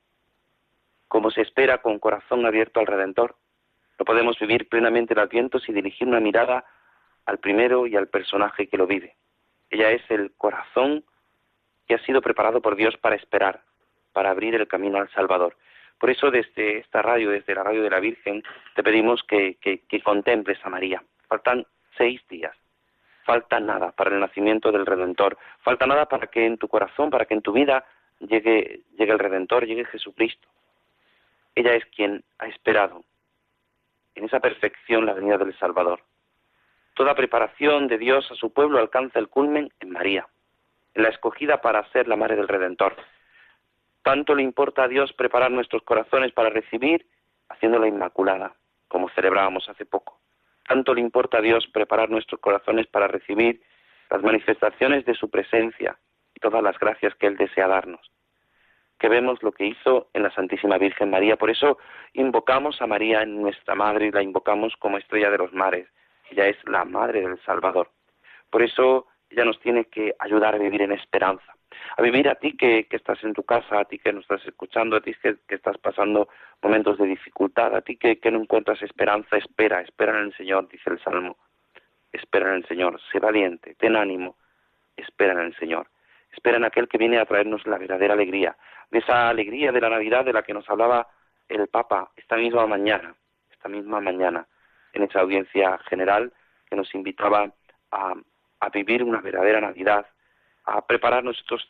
Como 1.08 1.30
se 1.30 1.42
espera 1.42 1.78
con 1.78 1.98
corazón 1.98 2.44
abierto 2.46 2.80
al 2.80 2.86
Redentor, 2.86 3.36
no 3.98 4.04
podemos 4.04 4.38
vivir 4.38 4.68
plenamente 4.68 5.14
el 5.14 5.20
Adviento 5.20 5.58
sin 5.58 5.74
dirigir 5.74 6.08
una 6.08 6.20
mirada 6.20 6.64
al 7.26 7.38
primero 7.38 7.86
y 7.86 7.96
al 7.96 8.08
personaje 8.08 8.68
que 8.68 8.76
lo 8.76 8.86
vive. 8.86 9.14
Ella 9.70 9.90
es 9.90 10.02
el 10.10 10.32
corazón 10.36 11.04
que 11.86 11.94
ha 11.94 11.98
sido 11.98 12.20
preparado 12.20 12.60
por 12.60 12.76
Dios 12.76 12.96
para 12.96 13.16
esperar, 13.16 13.62
para 14.12 14.30
abrir 14.30 14.54
el 14.54 14.68
camino 14.68 14.98
al 14.98 15.10
Salvador. 15.10 15.56
Por 15.98 16.10
eso 16.10 16.30
desde 16.30 16.78
esta 16.78 17.02
radio, 17.02 17.30
desde 17.30 17.54
la 17.54 17.62
radio 17.62 17.82
de 17.82 17.90
la 17.90 18.00
Virgen, 18.00 18.42
te 18.74 18.82
pedimos 18.82 19.22
que, 19.24 19.56
que, 19.56 20.02
contemples 20.02 20.58
a 20.64 20.70
María. 20.70 21.02
Faltan 21.28 21.66
seis 21.96 22.20
días. 22.28 22.56
Falta 23.24 23.58
nada 23.58 23.92
para 23.92 24.10
el 24.10 24.20
nacimiento 24.20 24.70
del 24.70 24.84
Redentor. 24.84 25.38
Falta 25.60 25.86
nada 25.86 26.06
para 26.06 26.26
que 26.26 26.44
en 26.44 26.58
tu 26.58 26.68
corazón, 26.68 27.10
para 27.10 27.24
que 27.24 27.34
en 27.34 27.42
tu 27.42 27.52
vida 27.52 27.84
llegue, 28.26 28.82
el 28.98 29.18
Redentor, 29.18 29.66
llegue 29.66 29.84
Jesucristo. 29.84 30.48
Ella 31.54 31.74
es 31.74 31.84
quien 31.86 32.24
ha 32.38 32.46
esperado 32.46 33.04
en 34.14 34.24
esa 34.24 34.40
perfección 34.40 35.06
la 35.06 35.14
venida 35.14 35.38
del 35.38 35.56
Salvador. 35.58 36.00
Toda 36.94 37.14
preparación 37.14 37.88
de 37.88 37.98
Dios 37.98 38.30
a 38.30 38.34
su 38.34 38.52
pueblo 38.52 38.78
alcanza 38.78 39.18
el 39.18 39.28
culmen 39.28 39.72
en 39.80 39.90
María, 39.90 40.28
en 40.94 41.02
la 41.02 41.08
escogida 41.08 41.60
para 41.60 41.88
ser 41.90 42.06
la 42.06 42.16
madre 42.16 42.36
del 42.36 42.48
Redentor. 42.48 42.96
Tanto 44.02 44.34
le 44.34 44.42
importa 44.42 44.84
a 44.84 44.88
Dios 44.88 45.12
preparar 45.12 45.50
nuestros 45.50 45.82
corazones 45.82 46.32
para 46.32 46.50
recibir, 46.50 47.06
haciéndola 47.48 47.88
inmaculada, 47.88 48.54
como 48.88 49.08
celebrábamos 49.10 49.68
hace 49.68 49.86
poco. 49.86 50.20
Tanto 50.66 50.94
le 50.94 51.00
importa 51.00 51.38
a 51.38 51.42
Dios 51.42 51.66
preparar 51.72 52.10
nuestros 52.10 52.40
corazones 52.40 52.86
para 52.86 53.08
recibir 53.08 53.62
las 54.10 54.22
manifestaciones 54.22 55.04
de 55.04 55.14
su 55.14 55.30
presencia 55.30 55.98
y 56.34 56.40
todas 56.40 56.62
las 56.62 56.78
gracias 56.78 57.14
que 57.16 57.26
Él 57.26 57.36
desea 57.36 57.66
darnos 57.66 58.13
que 58.98 59.08
vemos 59.08 59.42
lo 59.42 59.52
que 59.52 59.66
hizo 59.66 60.08
en 60.12 60.22
la 60.22 60.30
Santísima 60.30 60.78
Virgen 60.78 61.10
María. 61.10 61.36
Por 61.36 61.50
eso 61.50 61.78
invocamos 62.12 62.80
a 62.80 62.86
María 62.86 63.22
en 63.22 63.42
nuestra 63.42 63.74
Madre 63.74 64.06
y 64.06 64.10
la 64.10 64.22
invocamos 64.22 64.74
como 64.78 64.98
estrella 64.98 65.30
de 65.30 65.38
los 65.38 65.52
mares. 65.52 65.88
Ella 66.30 66.46
es 66.46 66.56
la 66.66 66.84
Madre 66.84 67.20
del 67.20 67.40
Salvador. 67.44 67.90
Por 68.50 68.62
eso 68.62 69.06
ella 69.30 69.44
nos 69.44 69.58
tiene 69.60 69.86
que 69.86 70.14
ayudar 70.18 70.54
a 70.54 70.58
vivir 70.58 70.82
en 70.82 70.92
esperanza. 70.92 71.54
A 71.96 72.02
vivir 72.02 72.28
a 72.28 72.36
ti 72.36 72.56
que, 72.56 72.86
estás 72.88 73.22
en 73.24 73.32
tu 73.32 73.42
casa, 73.42 73.80
a 73.80 73.84
ti 73.84 73.98
que 73.98 74.12
nos 74.12 74.22
estás 74.22 74.46
escuchando, 74.46 74.96
a 74.96 75.00
ti 75.00 75.12
que, 75.20 75.36
estás 75.48 75.76
pasando 75.78 76.28
momentos 76.62 76.98
de 76.98 77.06
dificultad, 77.06 77.74
a 77.74 77.82
ti 77.82 77.96
que, 77.96 78.20
que 78.20 78.30
no 78.30 78.40
encuentras 78.40 78.80
esperanza, 78.82 79.36
espera, 79.36 79.80
espera 79.80 80.16
en 80.16 80.26
el 80.26 80.36
Señor, 80.36 80.68
dice 80.68 80.90
el 80.90 81.00
Salmo. 81.00 81.36
Espera 82.12 82.50
en 82.50 82.56
el 82.56 82.66
Señor, 82.68 83.00
sé 83.10 83.18
valiente, 83.18 83.74
ten 83.74 83.96
ánimo, 83.96 84.36
espera 84.96 85.32
en 85.32 85.40
el 85.40 85.56
Señor. 85.56 85.88
Espera 86.34 86.56
en 86.56 86.64
aquel 86.64 86.88
que 86.88 86.98
viene 86.98 87.18
a 87.18 87.26
traernos 87.26 87.64
la 87.66 87.78
verdadera 87.78 88.14
alegría, 88.14 88.56
de 88.90 88.98
esa 88.98 89.28
alegría 89.28 89.72
de 89.72 89.80
la 89.80 89.88
Navidad 89.88 90.24
de 90.24 90.32
la 90.32 90.42
que 90.42 90.54
nos 90.54 90.68
hablaba 90.68 91.06
el 91.48 91.68
Papa 91.68 92.10
esta 92.16 92.36
misma 92.36 92.66
mañana, 92.66 93.14
esta 93.50 93.68
misma 93.68 94.00
mañana, 94.00 94.46
en 94.92 95.04
esa 95.04 95.20
audiencia 95.20 95.78
general 95.88 96.32
que 96.68 96.76
nos 96.76 96.94
invitaba 96.94 97.52
a, 97.90 98.14
a 98.60 98.68
vivir 98.70 99.02
una 99.02 99.20
verdadera 99.20 99.60
Navidad, 99.60 100.06
a 100.64 100.84
prepararnos 100.86 101.38
estos 101.38 101.68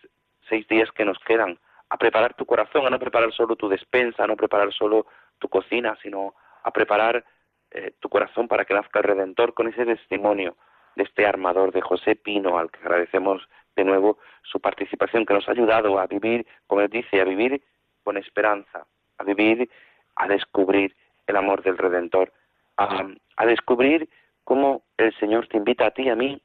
seis 0.49 0.67
días 0.69 0.91
que 0.93 1.05
nos 1.05 1.19
quedan, 1.21 1.59
a 1.91 1.97
preparar 1.97 2.35
tu 2.35 2.47
corazón, 2.47 2.87
a 2.87 2.91
no 2.91 2.99
preparar 2.99 3.33
solo 3.33 3.57
tu 3.57 3.69
despensa, 3.69 4.25
a 4.25 4.27
no 4.27 4.37
preparar 4.37 4.73
solo 4.73 5.07
tu 5.39 5.49
cocina, 5.49 5.97
sino 6.03 6.35
a 6.63 6.71
preparar 6.71 7.25
eh, 7.71 7.93
tu 8.01 8.09
corazón 8.09 8.49
para 8.49 8.65
que 8.65 8.75
nazca 8.75 9.01
el 9.01 9.05
Redentor 9.05 9.55
con 9.55 9.69
ese 9.69 9.85
testimonio 9.85 10.57
de 10.97 11.05
este 11.05 11.27
armador 11.27 11.73
de 11.73 11.83
José 11.83 12.17
Pino, 12.17 12.59
al 12.59 12.71
que 12.71 12.79
agradecemos 12.81 13.47
de 13.77 13.85
nuevo 13.85 14.19
su 14.43 14.61
participación, 14.61 15.27
que 15.27 15.35
nos 15.35 15.49
ha 15.49 15.53
ayudado 15.53 15.99
a 15.99 16.07
vivir, 16.07 16.47
como 16.67 16.81
él 16.81 16.89
dice, 16.89 17.21
a 17.21 17.25
vivir 17.25 17.63
con 18.03 18.17
esperanza, 18.17 18.87
a 19.19 19.25
vivir, 19.25 19.69
a 20.17 20.29
descubrir 20.29 20.95
el 21.27 21.37
amor 21.37 21.63
del 21.63 21.79
Redentor, 21.79 22.33
a, 22.77 23.07
a 23.37 23.47
descubrir 23.47 24.09
cómo 24.45 24.83
el 24.97 25.15
Señor 25.19 25.49
te 25.49 25.57
invita 25.57 25.87
a 25.87 25.91
ti 25.91 26.03
y 26.03 26.11
a 26.11 26.17
mí, 26.17 26.41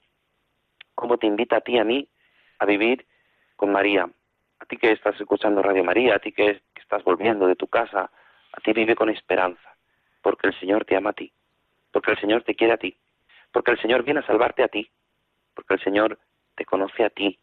cómo 0.95 1.17
te 1.17 1.27
invita 1.27 1.57
a 1.57 1.61
ti 1.61 1.73
y 1.73 1.79
a 1.79 1.83
mí 1.83 2.07
a 2.59 2.65
vivir 2.65 3.05
con 3.55 3.71
María. 3.71 4.09
A 4.59 4.65
ti 4.65 4.77
que 4.77 4.91
estás 4.91 5.19
escuchando 5.19 5.61
Radio 5.61 5.83
María, 5.83 6.15
a 6.15 6.19
ti 6.19 6.31
que, 6.31 6.61
que 6.73 6.81
estás 6.81 7.03
volviendo 7.03 7.47
de 7.47 7.55
tu 7.55 7.67
casa, 7.67 8.09
a 8.51 8.61
ti 8.61 8.73
vive 8.73 8.95
con 8.95 9.09
esperanza, 9.09 9.75
porque 10.21 10.47
el 10.47 10.59
Señor 10.59 10.85
te 10.85 10.95
ama 10.95 11.11
a 11.11 11.13
ti, 11.13 11.31
porque 11.91 12.11
el 12.11 12.19
Señor 12.19 12.43
te 12.43 12.55
quiere 12.55 12.73
a 12.73 12.77
ti, 12.77 12.97
porque 13.51 13.71
el 13.71 13.81
Señor 13.81 14.03
viene 14.03 14.21
a 14.21 14.25
salvarte 14.25 14.63
a 14.63 14.67
ti, 14.67 14.89
porque 15.53 15.75
el 15.75 15.81
Señor 15.81 16.19
te 16.59 16.65
conoce 16.65 17.05
a 17.05 17.09
ti 17.09 17.39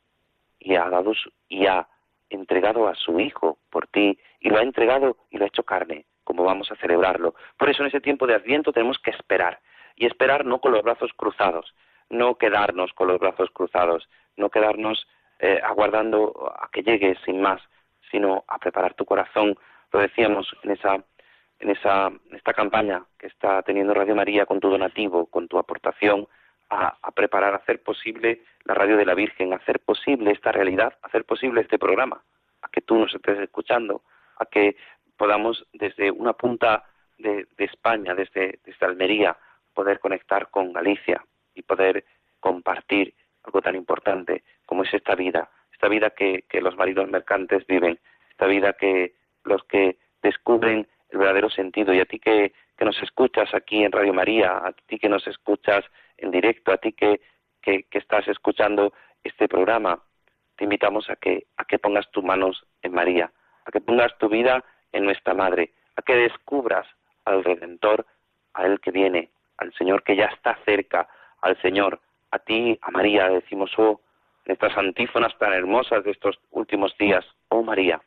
y 0.59 0.75
ha 0.75 0.91
dado 0.91 1.13
y 1.49 1.67
ha 1.67 1.89
entregado 2.29 2.87
a 2.87 2.95
su 2.95 3.19
hijo 3.19 3.57
por 3.71 3.87
ti 3.87 4.19
y 4.41 4.51
lo 4.51 4.59
ha 4.59 4.63
entregado 4.63 5.17
y 5.31 5.39
lo 5.39 5.45
ha 5.45 5.49
hecho 5.49 5.63
carne, 5.63 6.05
como 6.23 6.45
vamos 6.45 6.71
a 6.71 6.77
celebrarlo. 6.77 7.35
Por 7.57 7.71
eso 7.71 7.83
en 7.83 7.89
ese 7.89 8.03
tiempo 8.03 8.27
de 8.27 8.35
Adviento 8.35 8.75
tenemos 8.75 8.99
que 8.99 9.13
esperar 9.13 9.59
y 9.97 10.05
esperar 10.05 10.45
no 10.45 10.61
con 10.61 10.73
los 10.73 10.83
brazos 10.83 11.13
cruzados, 11.17 11.75
no 12.11 12.35
quedarnos 12.35 12.93
con 12.93 13.09
los 13.09 13.19
brazos 13.19 13.49
cruzados, 13.55 14.07
no 14.37 14.51
quedarnos 14.51 15.09
eh, 15.39 15.61
aguardando 15.65 16.53
a 16.55 16.69
que 16.71 16.83
llegue 16.83 17.17
sin 17.25 17.41
más, 17.41 17.63
sino 18.11 18.45
a 18.49 18.59
preparar 18.59 18.93
tu 18.93 19.07
corazón. 19.07 19.57
Lo 19.93 20.01
decíamos 20.01 20.55
en 20.63 20.73
esa 20.73 20.97
en 21.59 21.71
esa 21.71 22.09
en 22.09 22.37
esta 22.37 22.53
campaña 22.53 23.03
que 23.19 23.29
está 23.29 23.63
teniendo 23.63 23.95
Radio 23.95 24.15
María 24.15 24.45
con 24.45 24.61
tu 24.61 24.69
donativo, 24.69 25.25
con 25.25 25.49
tu 25.49 25.57
aportación, 25.57 26.29
a, 26.71 27.13
preparar, 27.13 27.55
a 27.55 27.59
hacer 27.59 27.83
posible 27.83 28.43
la 28.65 28.75
radio 28.75 28.97
de 28.97 29.07
la 29.07 29.15
Virgen, 29.15 29.53
a 29.53 29.57
hacer 29.57 29.81
posible 29.81 30.33
esta 30.33 30.53
realidad, 30.53 30.95
a 31.03 31.07
hacer 31.07 31.25
posible 31.25 31.61
este 31.61 31.79
programa, 31.79 32.23
a 32.63 32.69
que 32.69 32.81
tú 32.81 32.99
nos 32.99 33.15
estés 33.15 33.39
escuchando, 33.39 34.03
a 34.39 34.47
que 34.47 34.77
podamos 35.17 35.67
desde 35.73 36.11
una 36.11 36.33
punta 36.33 36.85
de, 37.19 37.47
España, 37.59 38.15
desde, 38.15 38.59
desde 38.65 38.87
Almería, 38.87 39.37
poder 39.73 40.01
conectar 40.01 40.51
con 40.51 40.73
Galicia 40.73 41.25
y 41.55 41.63
poder 41.63 42.05
compartir 42.41 43.15
algo 43.45 43.63
tan 43.63 43.77
importante 43.77 44.43
como 44.67 44.83
es 44.83 44.93
esta 44.93 45.15
vida, 45.15 45.51
esta 45.73 45.89
vida 45.89 46.11
que, 46.11 46.45
que 46.49 46.61
los 46.61 46.77
maridos 46.77 47.09
mercantes 47.09 47.67
viven, 47.67 47.99
esta 48.31 48.47
vida 48.47 48.73
que 48.75 49.15
los 49.45 49.63
que 49.65 49.99
descubren 50.23 50.89
el 51.11 51.19
verdadero 51.19 51.49
sentido. 51.49 51.95
Y 51.95 52.01
a 52.01 52.05
ti 52.05 52.19
que, 52.19 52.53
que 52.77 52.85
nos 52.85 53.01
escuchas 53.03 53.55
aquí 53.55 53.85
en 53.85 53.93
Radio 53.93 54.13
María, 54.13 54.59
a 54.59 54.73
ti 54.73 54.99
que 54.99 55.09
nos 55.09 55.27
escuchas 55.27 55.85
en 56.19 56.31
directo, 56.31 56.73
a 56.73 56.79
ti 56.79 56.93
que, 56.93 57.21
que, 57.63 57.87
estás 57.93 58.27
escuchando 58.29 58.93
este 59.25 59.49
programa, 59.49 60.03
te 60.57 60.65
invitamos 60.65 61.11
a 61.11 61.17
que, 61.17 61.47
a 61.57 61.65
que 61.65 61.79
pongas 61.79 62.11
tus 62.11 62.25
manos 62.25 62.65
en 62.83 62.93
María, 62.93 63.31
a 63.65 63.71
que 63.71 63.81
pongas 63.81 64.17
tu 64.19 64.29
vida 64.29 64.65
en 64.93 65.05
nuestra 65.05 65.35
Madre, 65.35 65.73
a 65.97 66.03
que 66.03 66.15
descubras 66.15 66.87
al 67.25 67.45
Redentor, 67.45 68.07
a 68.55 68.67
Él 68.67 68.81
que 68.81 68.91
viene, 68.91 69.31
al 69.59 69.73
Señor 69.75 70.03
que 70.03 70.17
ya 70.17 70.27
está 70.27 70.57
cerca, 70.65 71.09
al 71.43 71.61
Señor, 71.61 72.01
a 72.31 72.39
ti, 72.39 72.79
a 72.83 72.91
María, 72.91 73.29
decimos, 73.29 73.71
oh, 73.79 74.01
en 74.45 74.53
estas 74.53 74.77
antífonas 74.77 75.37
tan 75.39 75.53
hermosas 75.53 76.05
de 76.05 76.13
estos 76.13 76.39
últimos 76.51 76.97
días, 76.99 77.25
oh 77.49 77.63
María, 77.63 78.01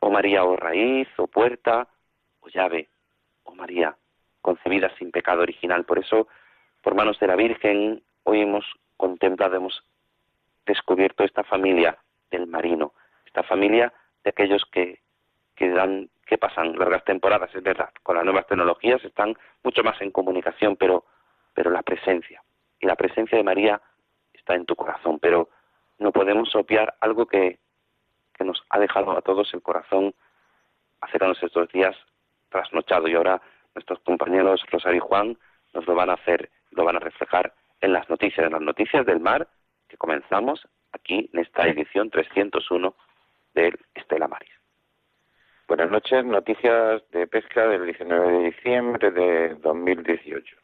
oh 0.00 0.10
María, 0.10 0.44
oh 0.44 0.56
raíz, 0.56 1.08
oh 1.16 1.28
puerta, 1.28 1.88
oh 2.40 2.48
llave, 2.48 2.88
oh 3.44 3.54
María, 3.54 3.96
concebida 4.40 4.90
sin 4.98 5.10
pecado 5.10 5.42
original. 5.42 5.84
Por 5.84 5.98
eso 5.98 6.28
por 6.82 6.94
manos 6.94 7.18
de 7.20 7.26
la 7.26 7.36
Virgen, 7.36 8.02
hoy 8.24 8.42
hemos 8.42 8.64
contemplado, 8.96 9.56
hemos 9.56 9.82
descubierto 10.66 11.24
esta 11.24 11.44
familia 11.44 11.98
del 12.30 12.46
marino, 12.46 12.92
esta 13.26 13.42
familia 13.42 13.92
de 14.24 14.30
aquellos 14.30 14.64
que, 14.70 15.00
que 15.54 15.70
dan, 15.70 16.10
que 16.26 16.38
pasan 16.38 16.78
largas 16.78 17.04
temporadas, 17.04 17.54
es 17.54 17.62
verdad, 17.62 17.90
con 18.02 18.16
las 18.16 18.24
nuevas 18.24 18.46
tecnologías 18.46 19.02
están 19.04 19.36
mucho 19.62 19.82
más 19.82 20.00
en 20.00 20.10
comunicación, 20.10 20.76
pero, 20.76 21.04
pero 21.54 21.70
la 21.70 21.82
presencia, 21.82 22.42
y 22.80 22.86
la 22.86 22.96
presencia 22.96 23.36
de 23.38 23.44
María 23.44 23.80
está 24.32 24.54
en 24.54 24.66
tu 24.66 24.76
corazón, 24.76 25.18
pero 25.18 25.48
no 25.98 26.12
podemos 26.12 26.54
obviar 26.54 26.94
algo 27.00 27.26
que, 27.26 27.58
que 28.34 28.44
nos 28.44 28.62
ha 28.70 28.78
dejado 28.78 29.16
a 29.16 29.22
todos 29.22 29.52
el 29.52 29.62
corazón 29.62 30.14
hacernos 31.00 31.42
estos 31.42 31.68
días 31.70 31.96
trasnochado. 32.50 33.08
Y 33.08 33.14
ahora 33.14 33.42
nuestros 33.74 33.98
compañeros 34.00 34.64
Rosario 34.70 34.98
y 34.98 35.06
Juan 35.06 35.38
nos 35.74 35.86
lo 35.86 35.94
van 35.94 36.10
a 36.10 36.14
hacer 36.14 36.50
lo 36.72 36.84
van 36.84 36.96
a 36.96 37.00
reflejar 37.00 37.52
en 37.80 37.92
las 37.92 38.08
noticias, 38.08 38.46
en 38.46 38.52
las 38.52 38.60
noticias 38.60 39.06
del 39.06 39.20
mar 39.20 39.48
que 39.88 39.96
comenzamos 39.96 40.66
aquí 40.92 41.30
en 41.32 41.40
esta 41.40 41.66
edición 41.66 42.10
301 42.10 42.94
del 43.54 43.78
Estela 43.94 44.28
Maris. 44.28 44.50
Buenas 45.66 45.90
noches, 45.90 46.24
noticias 46.24 47.02
de 47.10 47.26
pesca 47.26 47.66
del 47.68 47.84
19 47.84 48.32
de 48.32 48.44
diciembre 48.44 49.10
de 49.10 49.54
2018. 49.56 50.56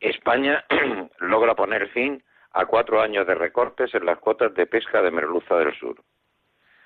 España 0.00 0.64
logra 1.20 1.54
poner 1.54 1.88
fin 1.90 2.22
a 2.52 2.66
cuatro 2.66 3.00
años 3.00 3.26
de 3.26 3.34
recortes 3.34 3.94
en 3.94 4.04
las 4.04 4.18
cuotas 4.18 4.52
de 4.54 4.66
pesca 4.66 5.00
de 5.00 5.10
merluza 5.10 5.56
del 5.56 5.72
sur. 5.78 5.96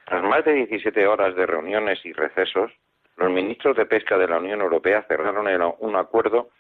Tras 0.05 0.23
más 0.23 0.45
de 0.45 0.53
17 0.53 1.07
horas 1.07 1.35
de 1.35 1.47
reuniones 1.47 2.05
y 2.05 2.13
recesos, 2.13 2.71
los 3.17 3.31
ministros 3.31 3.77
de 3.77 3.87
pesca 3.87 4.19
de 4.19 4.29
la 4.29 4.39
Unión 4.39 4.61
Europea 4.61 5.03
cerraron 5.09 5.49
un 5.79 5.97
acuerdo 5.97 6.51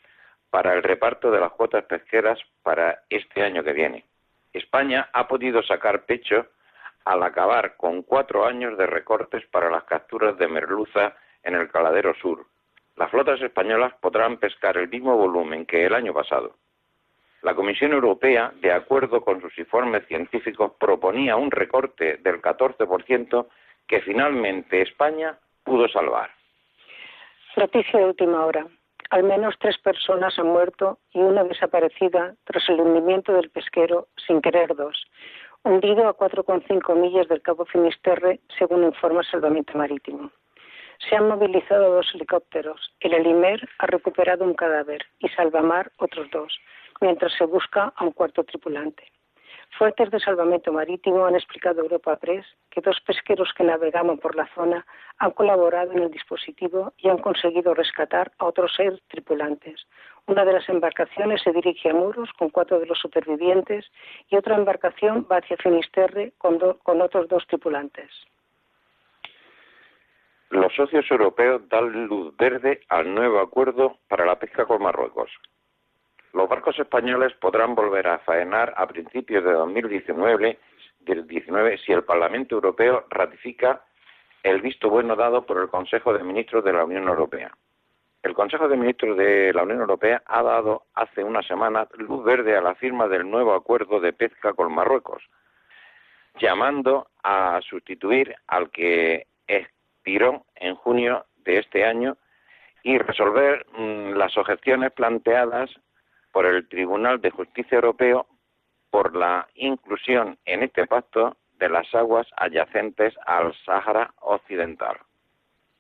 para 0.50 0.74
el 0.74 0.82
reparto 0.82 1.30
de 1.30 1.40
las 1.40 1.52
cuotas 1.52 1.84
pesqueras 1.84 2.38
para 2.62 3.02
este 3.10 3.42
año 3.42 3.62
que 3.62 3.72
viene. 3.72 4.04
España 4.52 5.08
ha 5.12 5.28
podido 5.28 5.62
sacar 5.62 6.04
pecho 6.04 6.46
al 7.04 7.22
acabar 7.22 7.76
con 7.76 8.02
cuatro 8.02 8.46
años 8.46 8.76
de 8.76 8.86
recortes 8.86 9.46
para 9.46 9.70
las 9.70 9.84
capturas 9.84 10.36
de 10.38 10.48
merluza 10.48 11.14
en 11.42 11.54
el 11.54 11.70
Caladero 11.70 12.14
Sur. 12.14 12.46
Las 12.96 13.10
flotas 13.10 13.40
españolas 13.40 13.94
podrán 14.00 14.38
pescar 14.38 14.76
el 14.78 14.88
mismo 14.88 15.16
volumen 15.16 15.66
que 15.66 15.84
el 15.84 15.94
año 15.94 16.12
pasado. 16.12 16.56
La 17.42 17.54
Comisión 17.54 17.92
Europea, 17.92 18.52
de 18.60 18.72
acuerdo 18.72 19.20
con 19.20 19.40
sus 19.40 19.56
informes 19.58 20.06
científicos, 20.06 20.72
proponía 20.80 21.36
un 21.36 21.50
recorte 21.50 22.16
del 22.16 22.42
14% 22.42 23.46
que 23.86 24.00
finalmente 24.00 24.82
España 24.82 25.38
pudo 25.62 25.86
salvar. 25.88 26.30
Noticia 27.56 28.00
de 28.00 28.06
última 28.06 28.44
hora. 28.44 28.66
Al 29.10 29.22
menos 29.22 29.54
tres 29.58 29.78
personas 29.78 30.38
han 30.38 30.48
muerto 30.48 30.98
y 31.12 31.20
una 31.20 31.44
desaparecida 31.44 32.34
tras 32.44 32.68
el 32.68 32.80
hundimiento 32.80 33.32
del 33.32 33.50
pesquero 33.50 34.08
sin 34.26 34.40
querer 34.40 34.74
dos, 34.74 35.06
hundido 35.62 36.08
a 36.08 36.16
4,5 36.16 36.94
millas 36.96 37.28
del 37.28 37.42
Cabo 37.42 37.64
Finisterre, 37.66 38.40
según 38.58 38.84
informa 38.84 39.22
Salvamento 39.22 39.76
Marítimo. 39.76 40.30
Se 41.08 41.14
han 41.14 41.28
movilizado 41.28 41.92
dos 41.92 42.06
helicópteros. 42.14 42.92
El 43.00 43.14
Elimer 43.14 43.68
ha 43.78 43.86
recuperado 43.86 44.44
un 44.44 44.54
cadáver 44.54 45.04
y 45.18 45.28
Salvamar 45.28 45.92
otros 45.98 46.30
dos, 46.30 46.58
mientras 47.00 47.32
se 47.34 47.44
busca 47.44 47.92
a 47.94 48.04
un 48.04 48.12
cuarto 48.12 48.44
tripulante. 48.44 49.04
Fuentes 49.78 50.10
de 50.10 50.20
salvamento 50.20 50.72
marítimo 50.72 51.26
han 51.26 51.34
explicado 51.34 51.80
a 51.80 51.84
Europa 51.84 52.16
Press 52.16 52.46
que 52.70 52.80
dos 52.80 52.98
pesqueros 53.00 53.52
que 53.54 53.64
navegaban 53.64 54.16
por 54.18 54.34
la 54.34 54.46
zona 54.54 54.86
han 55.18 55.32
colaborado 55.32 55.92
en 55.92 56.04
el 56.04 56.10
dispositivo 56.10 56.94
y 56.96 57.08
han 57.08 57.18
conseguido 57.18 57.74
rescatar 57.74 58.32
a 58.38 58.46
otros 58.46 58.72
seis 58.74 58.94
tripulantes. 59.08 59.86
Una 60.26 60.44
de 60.46 60.54
las 60.54 60.68
embarcaciones 60.70 61.42
se 61.42 61.52
dirige 61.52 61.90
a 61.90 61.94
Muros 61.94 62.30
con 62.38 62.48
cuatro 62.48 62.80
de 62.80 62.86
los 62.86 62.98
supervivientes 62.98 63.84
y 64.30 64.36
otra 64.36 64.56
embarcación 64.56 65.26
va 65.30 65.38
hacia 65.38 65.58
Finisterre 65.58 66.32
con, 66.38 66.58
con 66.82 67.02
otros 67.02 67.28
dos 67.28 67.46
tripulantes. 67.46 68.10
Los 70.50 70.74
socios 70.74 71.04
europeos 71.10 71.68
dan 71.68 72.06
luz 72.06 72.34
verde 72.36 72.80
al 72.88 73.14
nuevo 73.14 73.40
acuerdo 73.40 73.98
para 74.08 74.24
la 74.24 74.38
pesca 74.38 74.64
con 74.64 74.82
Marruecos. 74.82 75.30
Los 76.36 76.48
barcos 76.50 76.78
españoles 76.78 77.32
podrán 77.40 77.74
volver 77.74 78.06
a 78.08 78.18
faenar 78.18 78.74
a 78.76 78.86
principios 78.86 79.42
de 79.42 79.52
2019 79.52 80.58
si 81.78 81.92
el 81.92 82.04
Parlamento 82.04 82.56
Europeo 82.56 83.06
ratifica 83.08 83.80
el 84.42 84.60
visto 84.60 84.90
bueno 84.90 85.16
dado 85.16 85.46
por 85.46 85.56
el 85.62 85.70
Consejo 85.70 86.12
de 86.12 86.22
Ministros 86.22 86.62
de 86.62 86.74
la 86.74 86.84
Unión 86.84 87.08
Europea. 87.08 87.50
El 88.22 88.34
Consejo 88.34 88.68
de 88.68 88.76
Ministros 88.76 89.16
de 89.16 89.50
la 89.54 89.62
Unión 89.62 89.80
Europea 89.80 90.22
ha 90.26 90.42
dado 90.42 90.82
hace 90.92 91.24
una 91.24 91.40
semana 91.40 91.88
luz 91.96 92.22
verde 92.22 92.54
a 92.54 92.60
la 92.60 92.74
firma 92.74 93.08
del 93.08 93.30
nuevo 93.30 93.54
acuerdo 93.54 93.98
de 93.98 94.12
pesca 94.12 94.52
con 94.52 94.74
Marruecos, 94.74 95.22
llamando 96.38 97.06
a 97.22 97.62
sustituir 97.62 98.36
al 98.46 98.68
que 98.68 99.26
expiró 99.48 100.44
en 100.54 100.74
junio 100.74 101.24
de 101.46 101.60
este 101.60 101.86
año 101.86 102.18
y 102.82 102.98
resolver 102.98 103.64
mm, 103.72 104.10
las 104.18 104.36
objeciones 104.36 104.92
planteadas 104.92 105.70
por 106.36 106.44
el 106.44 106.68
Tribunal 106.68 107.18
de 107.22 107.30
Justicia 107.30 107.76
Europeo 107.76 108.26
por 108.90 109.16
la 109.16 109.48
inclusión 109.54 110.36
en 110.44 110.64
este 110.64 110.86
pacto 110.86 111.34
de 111.58 111.70
las 111.70 111.94
aguas 111.94 112.26
adyacentes 112.36 113.14
al 113.24 113.54
Sáhara 113.64 114.12
Occidental. 114.20 114.98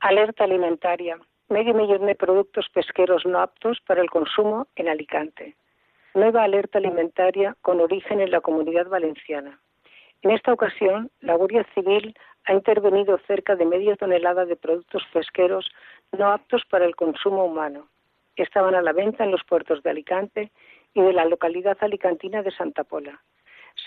Alerta 0.00 0.44
alimentaria. 0.44 1.18
Medio 1.50 1.74
millón 1.74 2.06
de 2.06 2.14
productos 2.14 2.70
pesqueros 2.72 3.26
no 3.26 3.38
aptos 3.40 3.80
para 3.86 4.00
el 4.00 4.08
consumo 4.08 4.66
en 4.76 4.88
Alicante. 4.88 5.56
Nueva 6.14 6.44
alerta 6.44 6.78
alimentaria 6.78 7.54
con 7.60 7.82
origen 7.82 8.22
en 8.22 8.30
la 8.30 8.40
comunidad 8.40 8.88
valenciana. 8.88 9.60
En 10.22 10.30
esta 10.30 10.54
ocasión, 10.54 11.10
la 11.20 11.34
Guardia 11.34 11.66
Civil 11.74 12.16
ha 12.46 12.54
intervenido 12.54 13.18
cerca 13.26 13.56
de 13.56 13.66
media 13.66 13.94
tonelada 13.96 14.46
de 14.46 14.56
productos 14.56 15.02
pesqueros 15.12 15.70
no 16.12 16.32
aptos 16.32 16.62
para 16.70 16.86
el 16.86 16.96
consumo 16.96 17.44
humano 17.44 17.90
estaban 18.42 18.74
a 18.74 18.82
la 18.82 18.92
venta 18.92 19.24
en 19.24 19.30
los 19.30 19.44
puertos 19.44 19.82
de 19.82 19.90
Alicante 19.90 20.50
y 20.94 21.02
de 21.02 21.12
la 21.12 21.24
localidad 21.24 21.76
alicantina 21.80 22.42
de 22.42 22.50
Santa 22.50 22.84
Pola. 22.84 23.20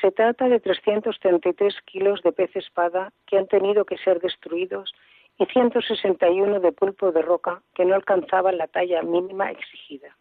Se 0.01 0.11
trata 0.11 0.47
de 0.47 0.59
333 0.59 1.75
kilos 1.85 2.21
de 2.21 2.31
pez 2.31 2.55
espada 2.55 3.11
que 3.25 3.37
han 3.37 3.47
tenido 3.47 3.85
que 3.85 3.97
ser 3.97 4.19
destruidos 4.19 4.93
y 5.37 5.45
161 5.45 6.59
de 6.59 6.71
pulpo 6.71 7.11
de 7.11 7.21
roca 7.21 7.61
que 7.73 7.85
no 7.85 7.95
alcanzaban 7.95 8.57
la 8.57 8.67
talla 8.67 9.01
mínima 9.01 9.51
exigida. 9.51 10.15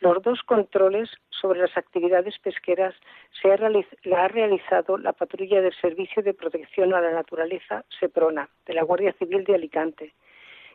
Los 0.00 0.22
dos 0.22 0.42
controles 0.42 1.10
sobre 1.30 1.60
las 1.60 1.76
actividades 1.76 2.38
pesqueras 2.38 2.94
se 3.40 3.50
ha, 3.50 3.54
ha 3.54 4.28
realizado 4.28 4.96
la 4.96 5.12
patrulla 5.12 5.60
del 5.60 5.74
Servicio 5.74 6.22
de 6.22 6.34
Protección 6.34 6.94
a 6.94 7.00
la 7.00 7.10
Naturaleza, 7.10 7.84
SEPRONA, 7.98 8.48
de 8.66 8.74
la 8.74 8.84
Guardia 8.84 9.12
Civil 9.14 9.42
de 9.44 9.56
Alicante, 9.56 10.14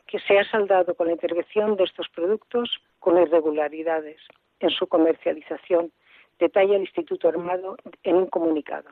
que 0.08 0.20
se 0.20 0.38
ha 0.38 0.50
saldado 0.50 0.96
con 0.96 1.08
la 1.08 1.14
intervención 1.14 1.76
de 1.76 1.86
estos 1.86 2.08
productos 2.10 2.82
con 3.00 3.22
irregularidades 3.22 4.22
en 4.60 4.70
su 4.70 4.88
comercialización, 4.88 5.92
detalla 6.40 6.76
el 6.76 6.82
Instituto 6.82 7.28
Armado 7.28 7.78
en 8.04 8.16
un 8.16 8.28
comunicado. 8.28 8.90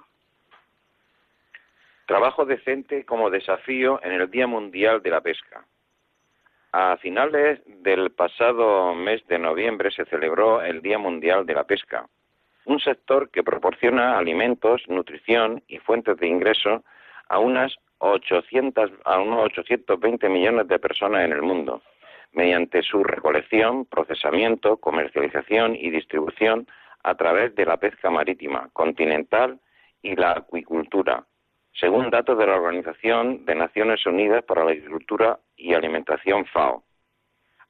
Trabajo 2.05 2.45
decente 2.45 3.05
como 3.05 3.30
desafío 3.30 3.99
en 4.03 4.14
el 4.14 4.30
Día 4.30 4.47
Mundial 4.47 5.01
de 5.01 5.09
la 5.12 5.22
Pesca. 5.22 5.66
A 6.74 6.97
finales 6.97 7.62
del 7.66 8.12
pasado 8.12 8.93
mes 8.93 9.26
de 9.28 9.39
noviembre 9.39 9.91
se 9.91 10.05
celebró 10.05 10.62
el 10.62 10.82
Día 10.82 10.97
Mundial 10.97 11.45
de 11.45 11.53
la 11.53 11.66
Pesca, 11.66 12.07
un 12.66 12.80
sector 12.80 13.30
que 13.30 13.43
proporciona 13.43 14.18
alimentos, 14.18 14.82
nutrición 14.88 15.64
y 15.68 15.80
fuentes 15.80 16.18
de 16.18 16.28
ingreso 16.28 16.84
a 17.28 17.39
unas 17.39 17.76
800, 18.02 18.91
a 19.06 19.20
unos 19.20 19.45
820 19.45 20.28
millones 20.28 20.68
de 20.68 20.80
personas 20.80 21.24
en 21.24 21.34
el 21.34 21.41
mundo, 21.43 21.82
mediante 22.34 22.82
su 22.82 23.04
recolección, 23.04 23.86
procesamiento, 23.86 24.78
comercialización 24.78 25.76
y 25.76 25.91
distribución 25.91 26.68
a 27.04 27.16
través 27.16 27.54
de 27.56 27.66
la 27.66 27.78
pesca 27.78 28.10
marítima, 28.10 28.70
continental 28.74 29.60
y 30.02 30.16
la 30.16 30.32
acuicultura, 30.32 31.26
según 31.74 32.10
datos 32.10 32.38
de 32.38 32.47
la 32.47 32.56
Organización 32.56 33.45
de 33.45 33.56
Naciones 33.56 34.06
Unidas 34.06 34.43
para 34.43 34.66
la 34.66 34.72
Agricultura 34.72 35.39
y 35.56 35.74
Alimentación 35.74 36.45
FAO. 36.45 36.84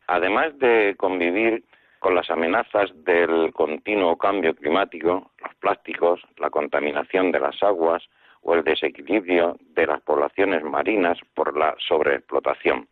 Además 0.07 0.57
de 0.59 0.95
convivir 0.97 1.63
con 1.99 2.15
las 2.15 2.29
amenazas 2.29 2.89
del 3.03 3.51
continuo 3.53 4.17
cambio 4.17 4.55
climático, 4.55 5.31
los 5.37 5.55
plásticos, 5.55 6.21
la 6.37 6.49
contaminación 6.49 7.31
de 7.31 7.39
las 7.39 7.61
aguas, 7.61 8.01
o 8.41 8.55
el 8.55 8.63
desequilibrio 8.63 9.57
de 9.75 9.87
las 9.87 10.01
poblaciones 10.01 10.63
marinas 10.63 11.17
por 11.33 11.57
la 11.57 11.75
sobreexplotación. 11.87 12.87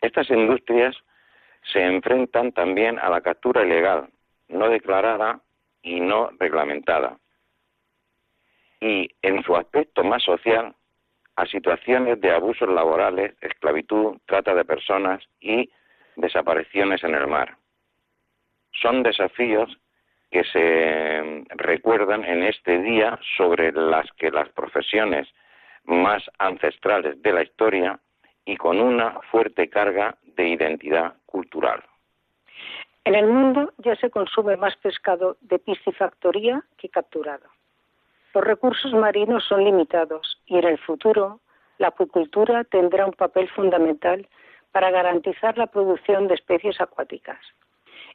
Estas 0.00 0.30
industrias 0.30 0.96
se 1.72 1.82
enfrentan 1.82 2.52
también 2.52 2.98
a 2.98 3.08
la 3.10 3.20
captura 3.20 3.64
ilegal, 3.64 4.08
no 4.48 4.68
declarada 4.68 5.40
y 5.82 6.00
no 6.00 6.30
reglamentada. 6.38 7.18
Y 8.80 9.10
en 9.22 9.42
su 9.42 9.56
aspecto 9.56 10.04
más 10.04 10.22
social, 10.22 10.74
a 11.36 11.46
situaciones 11.46 12.20
de 12.20 12.32
abusos 12.32 12.68
laborales, 12.68 13.34
esclavitud, 13.40 14.18
trata 14.26 14.54
de 14.54 14.64
personas 14.64 15.22
y 15.40 15.70
desapariciones 16.16 17.02
en 17.04 17.14
el 17.14 17.26
mar. 17.26 17.56
Son 18.72 19.02
desafíos 19.02 19.78
que 20.30 20.44
se 20.44 21.44
recuerdan 21.56 22.24
en 22.24 22.42
este 22.42 22.78
día 22.78 23.18
sobre 23.36 23.72
las 23.72 24.10
que 24.12 24.30
las 24.30 24.48
profesiones 24.50 25.28
más 25.84 26.22
ancestrales 26.38 27.20
de 27.22 27.32
la 27.32 27.42
historia 27.42 27.98
y 28.44 28.56
con 28.56 28.80
una 28.80 29.20
fuerte 29.30 29.68
carga 29.68 30.16
de 30.36 30.48
identidad 30.48 31.14
cultural. 31.26 31.82
En 33.04 33.14
el 33.14 33.26
mundo 33.26 33.72
ya 33.78 33.96
se 33.96 34.10
consume 34.10 34.56
más 34.56 34.76
pescado 34.76 35.38
de 35.40 35.58
piscifactoría 35.58 36.62
que 36.76 36.90
capturado. 36.90 37.46
Los 38.34 38.44
recursos 38.44 38.92
marinos 38.92 39.44
son 39.48 39.64
limitados 39.64 40.40
y 40.46 40.58
en 40.58 40.66
el 40.66 40.78
futuro 40.78 41.40
la 41.78 41.88
acuicultura 41.88 42.64
tendrá 42.64 43.06
un 43.06 43.12
papel 43.12 43.48
fundamental 43.48 44.28
para 44.72 44.90
garantizar 44.90 45.56
la 45.56 45.68
producción 45.68 46.28
de 46.28 46.34
especies 46.34 46.80
acuáticas. 46.80 47.38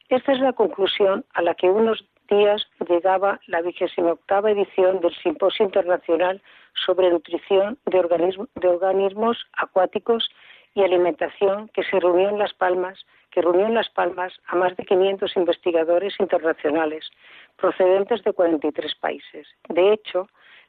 Esta 0.10 0.34
es 0.34 0.39
la 0.39 0.54
conclusión 0.54 1.26
a 1.34 1.41
la 1.41 1.56
que 1.56 1.70
unos 1.70 2.06
días 2.30 2.68
llegaba 2.88 3.39
la 3.47 3.62
vigésima 3.62 4.12
octava 4.12 4.51
edición 4.51 4.99
del 4.99 5.16
Simposio 5.16 5.66
Internacional 5.66 6.41
sobre 6.74 7.10
Nutrición 7.10 7.78
de, 7.86 7.99
Organismos 7.99 9.38
Acuáticos 9.54 10.30
y 10.76 10.84
Alimentación 10.84 11.70
que 11.70 11.84
se 11.84 11.99
reunió 11.99 12.30
en 12.30 12.38
Las 12.38 12.54
Palmas, 12.54 13.06
que 13.32 13.41
reunió 13.41 13.66
en 13.66 13.76
Las 13.76 13.89
Palmas 13.89 14.34
a 14.47 14.56
más 14.56 14.76
de 14.76 14.86
500 14.86 15.38
investigadores 15.38 16.14
internacionales 16.20 17.10
procedentes 17.56 18.24
de 18.24 18.34
43 18.34 18.95
países. 18.95 19.47
De 19.70 19.93
hecho, 19.93 20.28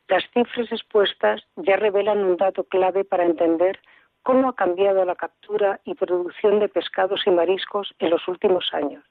las 0.09 0.22
cifras 0.32 0.70
expuestas 0.70 1.43
ya 1.57 1.76
revelan 1.76 2.24
un 2.24 2.37
dato 2.37 2.64
clave 2.64 3.05
para 3.05 3.24
entender 3.24 3.80
cómo 4.22 4.49
ha 4.49 4.55
cambiado 4.55 5.05
la 5.05 5.16
captura 5.16 5.80
y 5.85 5.95
producción 5.95 6.61
de 6.61 6.68
pescados 6.68 7.26
y 7.26 7.30
mariscos 7.30 7.95
en 7.99 8.11
los 8.11 8.26
últimos 8.28 8.72
años 8.72 9.03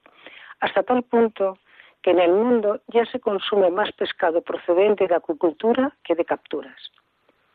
hasta 0.60 0.82
tal 0.82 1.02
punto 1.02 1.58
que 2.02 2.10
en 2.10 2.20
el 2.20 2.32
mundo 2.32 2.80
ya 2.88 3.06
se 3.06 3.18
consume 3.18 3.70
más 3.70 3.90
pescado 3.92 4.42
procedente 4.42 5.08
de 5.08 5.14
acuicultura 5.14 5.92
que 6.04 6.14
de 6.14 6.24
capturas. 6.24 6.92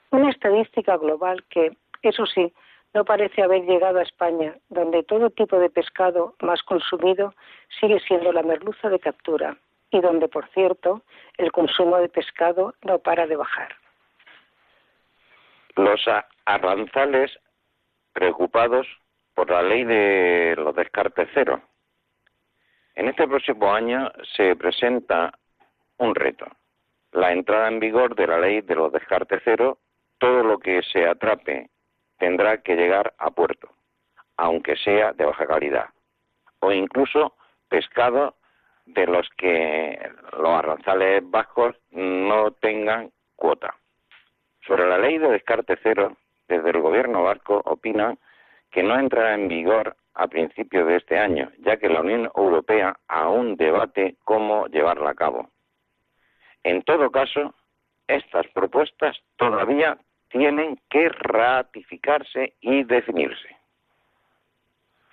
Una 0.10 0.32
estadística 0.32 0.98
global 0.98 1.44
que, 1.50 1.78
eso 2.02 2.26
sí, 2.26 2.52
no 2.94 3.06
parece 3.06 3.44
haber 3.44 3.64
llegado 3.66 4.00
a 4.00 4.04
España, 4.04 4.56
donde 4.70 5.04
todo 5.04 5.30
tipo 5.30 5.60
de 5.60 5.70
pescado 5.70 6.34
más 6.42 6.64
consumido 6.64 7.36
sigue 7.80 8.00
siendo 8.00 8.32
la 8.32 8.42
merluza 8.42 8.90
de 8.90 9.00
captura 9.00 9.58
y 9.92 10.02
donde, 10.02 10.28
por 10.28 10.48
cierto, 10.50 11.04
el 11.38 11.52
consumo 11.52 11.98
de 11.98 12.10
pescado 12.10 12.74
no 12.82 12.98
para 13.00 13.28
de 13.28 13.36
bajar. 13.36 13.76
Los 15.76 16.02
arranzales 16.46 17.38
preocupados 18.14 18.88
por 19.36 19.50
la 19.50 19.62
ley 19.62 19.84
de 19.84 20.56
los 20.58 20.76
descartes 20.76 21.30
cero. 21.34 21.62
En 23.00 23.08
este 23.08 23.26
próximo 23.30 23.74
año 23.74 24.12
se 24.36 24.58
presenta 24.58 25.32
un 26.00 26.14
reto, 26.14 26.46
la 27.14 27.32
entrada 27.32 27.70
en 27.70 27.80
vigor 27.80 28.14
de 28.14 28.28
la 28.28 28.38
ley 28.38 28.60
de 28.60 28.76
los 28.76 28.92
descartes 28.92 29.40
cero. 29.46 29.78
Todo 30.18 30.44
lo 30.44 30.60
que 30.60 30.82
se 30.84 31.08
atrape 31.08 31.70
tendrá 32.18 32.58
que 32.62 32.76
llegar 32.76 33.14
a 33.18 33.32
puerto, 33.32 33.70
aunque 34.36 34.76
sea 34.76 35.14
de 35.14 35.24
baja 35.24 35.48
calidad, 35.48 35.86
o 36.60 36.74
incluso 36.74 37.38
pescado 37.70 38.36
de 38.86 39.08
los 39.08 39.30
que 39.38 39.98
los 40.38 40.50
arranzales 40.50 41.24
vascos 41.24 41.78
no 41.92 42.52
tengan 42.52 43.12
cuota. 43.38 43.76
Sobre 44.68 44.86
la 44.90 44.98
ley 44.98 45.20
de 45.20 45.30
descarte 45.30 45.80
cero, 45.82 46.18
desde 46.50 46.72
el 46.72 46.82
gobierno 46.82 47.24
vasco 47.24 47.62
opinan 47.64 48.20
que 48.70 48.84
no 48.84 49.00
entrará 49.00 49.36
en 49.36 49.48
vigor 49.48 49.96
a 50.20 50.28
principios 50.28 50.86
de 50.86 50.98
este 50.98 51.18
año, 51.18 51.50
ya 51.60 51.78
que 51.78 51.88
la 51.88 52.02
Unión 52.02 52.30
Europea 52.36 53.00
aún 53.08 53.56
debate 53.56 54.18
cómo 54.26 54.68
llevarla 54.68 55.12
a 55.12 55.16
cabo. 55.16 55.50
En 56.62 56.82
todo 56.82 57.10
caso, 57.10 57.56
estas 58.06 58.46
propuestas 58.48 59.18
todavía 59.38 59.98
tienen 60.28 60.78
que 60.90 61.08
ratificarse 61.08 62.56
y 62.60 62.84
definirse. 62.84 63.56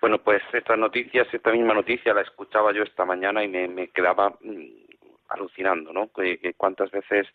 Bueno, 0.00 0.18
pues 0.18 0.42
estas 0.52 0.76
noticias, 0.76 1.32
esta 1.32 1.52
misma 1.52 1.74
noticia 1.74 2.12
la 2.12 2.22
escuchaba 2.22 2.72
yo 2.72 2.82
esta 2.82 3.04
mañana 3.04 3.44
y 3.44 3.48
me, 3.48 3.88
quedaba 3.88 4.30
mm, 4.40 4.66
alucinando, 5.28 5.92
¿no? 5.92 6.09
Que, 6.09 6.52
cuántas 6.57 6.90
veces 6.90 7.28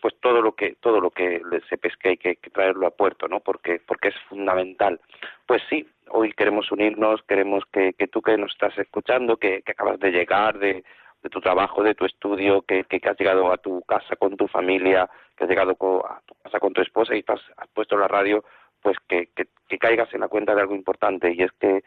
pues 0.00 0.14
todo 0.20 0.40
lo 0.40 0.52
que 0.52 0.76
todo 0.80 1.00
lo 1.00 1.10
que 1.10 1.42
se 1.68 1.78
pesque 1.78 2.10
hay 2.10 2.16
que, 2.16 2.36
traerlo 2.52 2.86
a 2.86 2.90
puerto, 2.90 3.28
¿no? 3.28 3.40
Porque 3.40 3.80
porque 3.86 4.08
es 4.08 4.14
fundamental. 4.28 5.00
Pues 5.46 5.62
sí, 5.68 5.88
hoy 6.08 6.32
queremos 6.32 6.70
unirnos, 6.72 7.22
queremos 7.22 7.64
que, 7.72 7.92
que 7.94 8.08
tú 8.08 8.22
que 8.22 8.36
nos 8.36 8.52
estás 8.52 8.76
escuchando, 8.78 9.36
que, 9.36 9.62
acabas 9.66 9.98
de 10.00 10.10
llegar 10.10 10.58
de, 10.58 10.84
de 11.22 11.30
tu 11.30 11.40
trabajo, 11.40 11.82
de 11.82 11.94
tu 11.94 12.04
estudio, 12.04 12.62
que, 12.62 12.84
que, 12.84 13.00
has 13.08 13.18
llegado 13.18 13.52
a 13.52 13.58
tu 13.58 13.82
casa 13.82 14.16
con 14.16 14.36
tu 14.36 14.48
familia, 14.48 15.08
que 15.36 15.44
has 15.44 15.50
llegado 15.50 15.72
a 15.72 16.20
tu 16.26 16.34
casa 16.42 16.60
con 16.60 16.72
tu 16.72 16.82
esposa 16.82 17.14
y 17.14 17.24
has, 17.26 17.40
puesto 17.74 17.96
la 17.96 18.08
radio, 18.08 18.44
pues 18.82 18.96
que, 19.08 19.28
que, 19.34 19.46
que, 19.68 19.78
caigas 19.78 20.12
en 20.14 20.20
la 20.20 20.28
cuenta 20.28 20.54
de 20.54 20.60
algo 20.60 20.74
importante 20.74 21.32
y 21.32 21.42
es 21.42 21.52
que, 21.60 21.82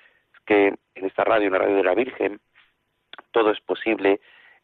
que 0.45 0.73
en 0.95 1.05
esta 1.05 1.23
radio, 1.23 1.47
en 1.47 1.53
la 1.53 1.59
radio 1.59 1.75
de 1.77 1.83
la 1.83 1.95
Virgen, 1.95 2.39
todo 3.31 3.51
es 3.51 3.59
posible 3.61 4.19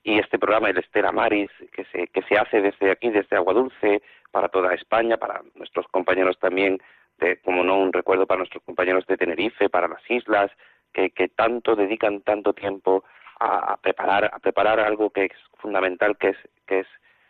y 0.05 0.19
este 0.19 0.37
programa, 0.37 0.69
el 0.69 0.77
Estela 0.77 1.11
Maris, 1.11 1.49
que 1.73 1.83
se, 1.85 2.07
que 2.07 2.21
se 2.21 2.37
hace 2.37 2.61
desde 2.61 2.91
aquí, 2.91 3.09
desde 3.09 3.35
Agua 3.35 3.55
Dulce, 3.55 4.03
para 4.29 4.49
toda 4.49 4.75
España, 4.75 5.17
para 5.17 5.41
nuestros 5.55 5.87
compañeros 5.87 6.37
también, 6.37 6.79
de, 7.17 7.37
como 7.41 7.63
no, 7.63 7.79
un 7.79 7.91
recuerdo 7.91 8.27
para 8.27 8.37
nuestros 8.37 8.63
compañeros 8.63 9.07
de 9.07 9.17
Tenerife, 9.17 9.67
para 9.67 9.87
las 9.87 10.03
islas, 10.07 10.51
que, 10.93 11.09
que 11.09 11.27
tanto 11.29 11.75
dedican 11.75 12.21
tanto 12.21 12.53
tiempo 12.53 13.03
a, 13.39 13.77
preparar 13.77 14.29
a 14.31 14.37
preparar 14.37 14.79
algo 14.79 15.09
que 15.09 15.25
es 15.25 15.31
fundamental 15.57 16.17
que 16.17 16.29
es 16.29 16.37
que 16.67 16.81
es 16.81 16.87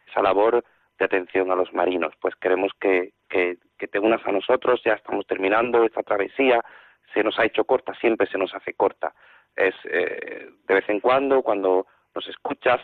esa 0.09 0.21
labor 0.21 0.63
de 0.99 1.05
atención 1.05 1.51
a 1.51 1.55
los 1.55 1.73
marinos. 1.73 2.13
Pues 2.19 2.35
queremos 2.35 2.73
que, 2.79 3.13
que, 3.29 3.57
te 3.87 3.99
unas 3.99 4.25
a 4.25 4.31
nosotros 4.33 4.81
ya 4.83 4.93
estamos 4.93 5.25
terminando 5.27 5.85
esta 5.85 6.03
travesía 6.03 6.61
se 7.13 7.23
nos 7.23 7.39
ha 7.39 7.45
hecho 7.45 7.63
corta 7.63 7.93
siempre 7.95 8.27
se 8.27 8.37
nos 8.37 8.53
hace 8.53 8.73
corta. 8.73 9.13
Es 9.55 9.75
eh, 9.85 10.49
de 10.67 10.73
vez 10.73 10.89
en 10.89 10.99
cuando 10.99 11.41
cuando 11.41 11.87
nos 12.15 12.27
escuchas 12.27 12.81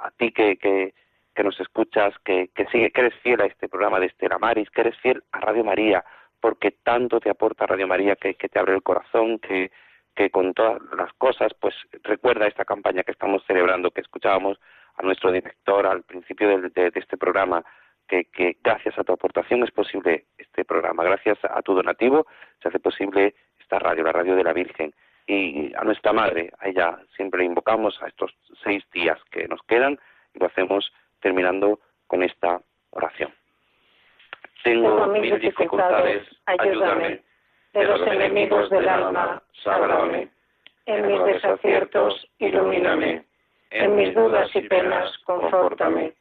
a, 0.00 0.10
ti 0.16 0.32
que, 0.32 0.56
que, 0.56 0.94
que 1.34 1.44
nos 1.44 1.58
escuchas 1.60 2.14
que, 2.24 2.48
que 2.54 2.66
sigue 2.66 2.90
que 2.90 3.00
eres 3.00 3.14
fiel 3.22 3.40
a 3.40 3.46
este 3.46 3.68
programa 3.68 4.00
de 4.00 4.06
Estela 4.06 4.38
Maris 4.38 4.70
que 4.70 4.82
eres 4.82 4.96
fiel 4.98 5.22
a 5.32 5.40
Radio 5.40 5.64
María 5.64 6.04
porque 6.40 6.70
tanto 6.70 7.20
te 7.20 7.30
aporta 7.30 7.66
Radio 7.66 7.88
María 7.88 8.16
que, 8.16 8.34
que 8.34 8.48
te 8.48 8.58
abre 8.58 8.74
el 8.74 8.82
corazón 8.82 9.38
que 9.38 9.70
que 10.18 10.30
con 10.30 10.52
todas 10.52 10.82
las 10.96 11.12
cosas, 11.12 11.54
pues 11.60 11.76
recuerda 12.02 12.48
esta 12.48 12.64
campaña 12.64 13.04
que 13.04 13.12
estamos 13.12 13.40
celebrando, 13.46 13.92
que 13.92 14.00
escuchábamos 14.00 14.58
a 14.96 15.02
nuestro 15.04 15.30
director 15.30 15.86
al 15.86 16.02
principio 16.02 16.58
de, 16.58 16.90
este 16.92 17.16
programa, 17.16 17.64
que, 18.08 18.26
gracias 18.64 18.98
a 18.98 19.04
tu 19.04 19.12
aportación 19.12 19.62
es 19.62 19.70
posible 19.70 20.24
este 20.36 20.64
programa, 20.64 21.04
gracias 21.04 21.38
a 21.44 21.62
tu 21.62 21.72
donativo 21.72 22.26
se 22.60 22.68
hace 22.68 22.80
posible 22.80 23.36
esta 23.60 23.78
radio, 23.78 24.02
la 24.02 24.10
radio 24.10 24.34
de 24.34 24.42
la 24.42 24.52
Virgen. 24.52 24.92
Y 25.28 25.74
a 25.76 25.84
nuestra 25.84 26.14
madre, 26.14 26.50
a 26.58 26.68
ella 26.68 26.98
siempre 27.14 27.44
invocamos 27.44 28.02
a 28.02 28.08
estos 28.08 28.34
seis 28.64 28.82
días 28.92 29.18
que 29.30 29.46
nos 29.46 29.62
quedan 29.64 29.98
y 30.34 30.38
lo 30.38 30.46
hacemos 30.46 30.90
terminando 31.20 31.80
con 32.06 32.22
esta 32.22 32.62
oración. 32.90 33.30
Tengo 34.64 35.06
mil 35.08 35.38
dificultades, 35.38 36.26
ayúdame 36.46 37.20
de 37.74 37.84
los 37.84 38.00
enemigos 38.06 38.70
del 38.70 38.88
alma, 38.88 39.42
sálvame. 39.62 40.28
En 40.86 41.06
mis 41.06 41.22
desaciertos, 41.24 42.26
ilumíname. 42.38 43.24
En 43.70 43.96
mis 43.96 44.14
dudas 44.14 44.48
y 44.54 44.62
penas, 44.62 45.16
confórtame. 45.26 46.14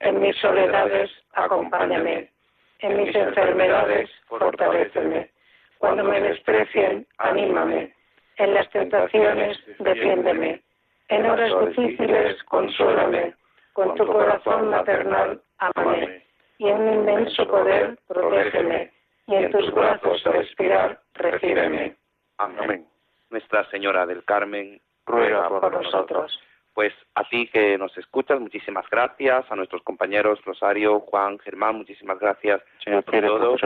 En 0.00 0.20
mis 0.20 0.34
soledades, 0.36 1.10
acompáñame. 1.34 2.30
En 2.78 2.96
mis 2.96 3.14
enfermedades, 3.14 4.10
fortaléceme. 4.26 5.30
Cuando 5.78 6.04
me 6.04 6.20
desprecien, 6.20 7.06
anímame. 7.18 7.92
En 8.36 8.54
las 8.54 8.68
tentaciones, 8.70 9.58
defiéndeme. 9.78 10.62
En 11.08 11.26
horas 11.26 11.52
difíciles, 11.66 12.42
consuélame. 12.44 13.34
Con 13.72 13.94
tu 13.94 14.06
corazón 14.06 14.70
maternal, 14.70 15.40
amame. 15.58 16.22
Y 16.58 16.68
en 16.68 16.84
mi 16.84 16.92
inmenso 16.92 17.46
poder, 17.46 17.98
protégeme 18.06 18.94
y 19.26 19.34
en 19.34 19.50
tus 19.50 19.72
brazos 19.72 20.22
respirar, 20.24 21.00
recíbeme. 21.14 21.96
Amén. 22.38 22.86
Nuestra 23.30 23.68
Señora 23.70 24.06
del 24.06 24.24
Carmen, 24.24 24.80
ruega 25.06 25.48
por, 25.48 25.72
nosotros. 25.72 26.38
Pues 26.74 26.92
a 27.14 27.22
ti 27.28 27.48
que 27.52 27.78
nos 27.78 27.96
escuchas, 27.96 28.40
muchísimas 28.40 28.84
gracias. 28.90 29.44
A 29.48 29.54
nuestros 29.54 29.82
compañeros 29.82 30.44
Rosario, 30.44 30.98
Juan, 31.00 31.38
Germán, 31.38 31.76
muchísimas 31.76 32.18
gracias 32.18 32.62
Señor, 32.82 33.04
por 33.04 33.20
todo. 33.20 33.56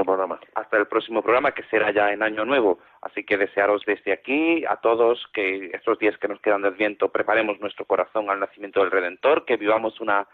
Hasta 0.54 0.76
el 0.76 0.86
próximo 0.86 1.22
programa, 1.22 1.52
que 1.52 1.62
será 1.64 1.90
ya 1.90 2.12
en 2.12 2.22
Año 2.22 2.44
Nuevo. 2.44 2.80
Así 3.00 3.24
que 3.24 3.38
desearos 3.38 3.82
desde 3.86 4.12
aquí 4.12 4.62
a 4.66 4.76
todos 4.76 5.26
que 5.32 5.70
estos 5.72 5.98
días 5.98 6.18
que 6.18 6.28
nos 6.28 6.40
quedan 6.40 6.60
de 6.60 6.70
viento 6.70 7.08
preparemos 7.08 7.58
nuestro 7.60 7.86
corazón 7.86 8.28
al 8.28 8.40
nacimiento 8.40 8.80
del 8.80 8.90
Redentor, 8.90 9.46
que 9.46 9.56
vivamos 9.56 10.00
una 10.00 10.26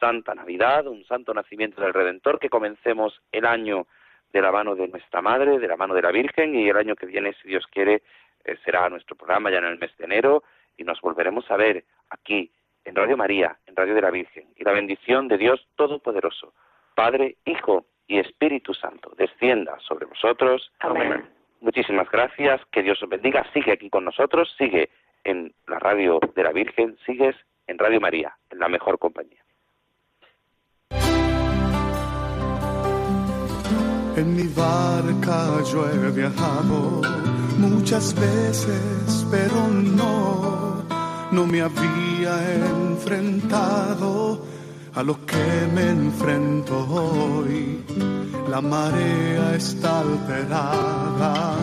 santa 0.00 0.34
Navidad, 0.34 0.86
un 0.86 1.04
santo 1.04 1.34
nacimiento 1.34 1.82
del 1.82 1.92
Redentor, 1.92 2.38
que 2.38 2.48
comencemos 2.48 3.20
el 3.30 3.44
año 3.44 3.86
de 4.32 4.40
la 4.40 4.50
mano 4.50 4.74
de 4.74 4.88
nuestra 4.88 5.20
Madre, 5.20 5.58
de 5.58 5.68
la 5.68 5.76
mano 5.76 5.92
de 5.92 6.02
la 6.02 6.10
Virgen, 6.10 6.54
y 6.54 6.68
el 6.68 6.76
año 6.78 6.96
que 6.96 7.04
viene, 7.04 7.34
si 7.42 7.48
Dios 7.48 7.66
quiere, 7.66 8.02
eh, 8.44 8.56
será 8.64 8.88
nuestro 8.88 9.16
programa 9.16 9.50
ya 9.50 9.58
en 9.58 9.66
el 9.66 9.78
mes 9.78 9.96
de 9.98 10.04
enero, 10.06 10.42
y 10.76 10.84
nos 10.84 11.00
volveremos 11.00 11.50
a 11.50 11.56
ver 11.56 11.84
aquí, 12.10 12.50
en 12.84 12.94
Radio 12.96 13.16
María, 13.16 13.58
en 13.66 13.76
Radio 13.76 13.94
de 13.94 14.02
la 14.02 14.10
Virgen, 14.10 14.48
y 14.56 14.64
la 14.64 14.72
bendición 14.72 15.28
de 15.28 15.38
Dios 15.38 15.66
Todopoderoso, 15.76 16.52
Padre, 16.94 17.36
Hijo 17.44 17.86
y 18.06 18.18
Espíritu 18.18 18.74
Santo, 18.74 19.12
descienda 19.16 19.78
sobre 19.80 20.06
vosotros. 20.06 20.72
Amén. 20.80 21.24
Muchísimas 21.60 22.10
gracias, 22.10 22.60
que 22.72 22.82
Dios 22.82 23.00
os 23.02 23.08
bendiga, 23.08 23.46
sigue 23.52 23.72
aquí 23.72 23.88
con 23.88 24.04
nosotros, 24.04 24.52
sigue 24.58 24.90
en 25.24 25.54
la 25.68 25.78
Radio 25.78 26.18
de 26.34 26.42
la 26.42 26.52
Virgen, 26.52 26.98
sigues 27.06 27.36
en 27.68 27.78
Radio 27.78 28.00
María, 28.00 28.36
en 28.50 28.58
la 28.58 28.68
mejor 28.68 28.98
compañía. 28.98 29.42
En 34.14 34.36
mi 34.36 34.46
barca 34.54 35.62
yo 35.72 35.88
he 35.88 36.10
viajado 36.10 37.00
muchas 37.58 38.14
veces, 38.14 39.26
pero 39.30 39.68
no, 39.68 40.61
no 41.32 41.46
me 41.46 41.62
había 41.62 42.34
enfrentado 42.54 44.40
a 44.94 45.02
lo 45.02 45.24
que 45.24 45.68
me 45.74 45.88
enfrento 45.88 46.86
hoy. 46.88 47.82
La 48.48 48.60
marea 48.60 49.54
está 49.56 50.00
alterada, 50.00 51.56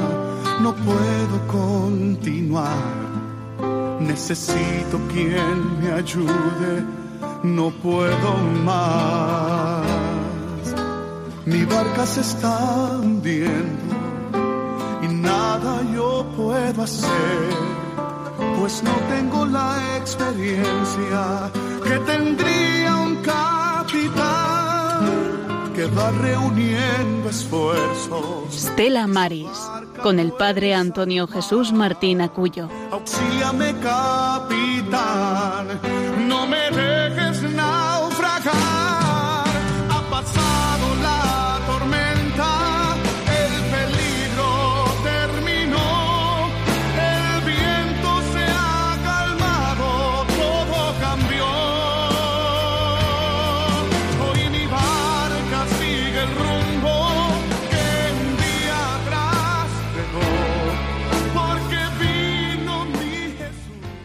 no 0.62 0.74
puedo 0.74 1.48
continuar. 1.48 3.00
Necesito 4.00 5.00
quien 5.14 5.80
me 5.82 5.92
ayude, 5.92 6.84
no 7.44 7.70
puedo 7.70 8.38
más. 8.66 9.86
Mi 11.46 11.64
barca 11.66 12.06
se 12.06 12.22
está 12.22 12.98
hundiendo 13.02 13.96
y 15.04 15.08
nada 15.14 15.82
yo 15.94 16.26
puedo 16.36 16.84
hacer, 16.84 17.50
pues 18.58 18.84
no 18.84 18.94
tengo 19.10 19.46
la 19.46 19.98
experiencia 19.98 21.52
que 21.84 21.98
tendría 22.00 22.96
un 22.96 23.16
capitán 23.18 24.50
que 25.76 25.86
va 25.88 26.12
reuniendo 26.12 27.30
esfuerzos. 27.30 28.54
Stella 28.54 29.08
Maris, 29.08 29.48
con 30.04 30.20
el 30.20 30.32
padre 30.34 30.74
Antonio 30.74 31.28
Jesús 31.28 31.72
Martín 31.72 32.22
Acuyo. 32.22 32.70
Auxíliame, 32.92 33.76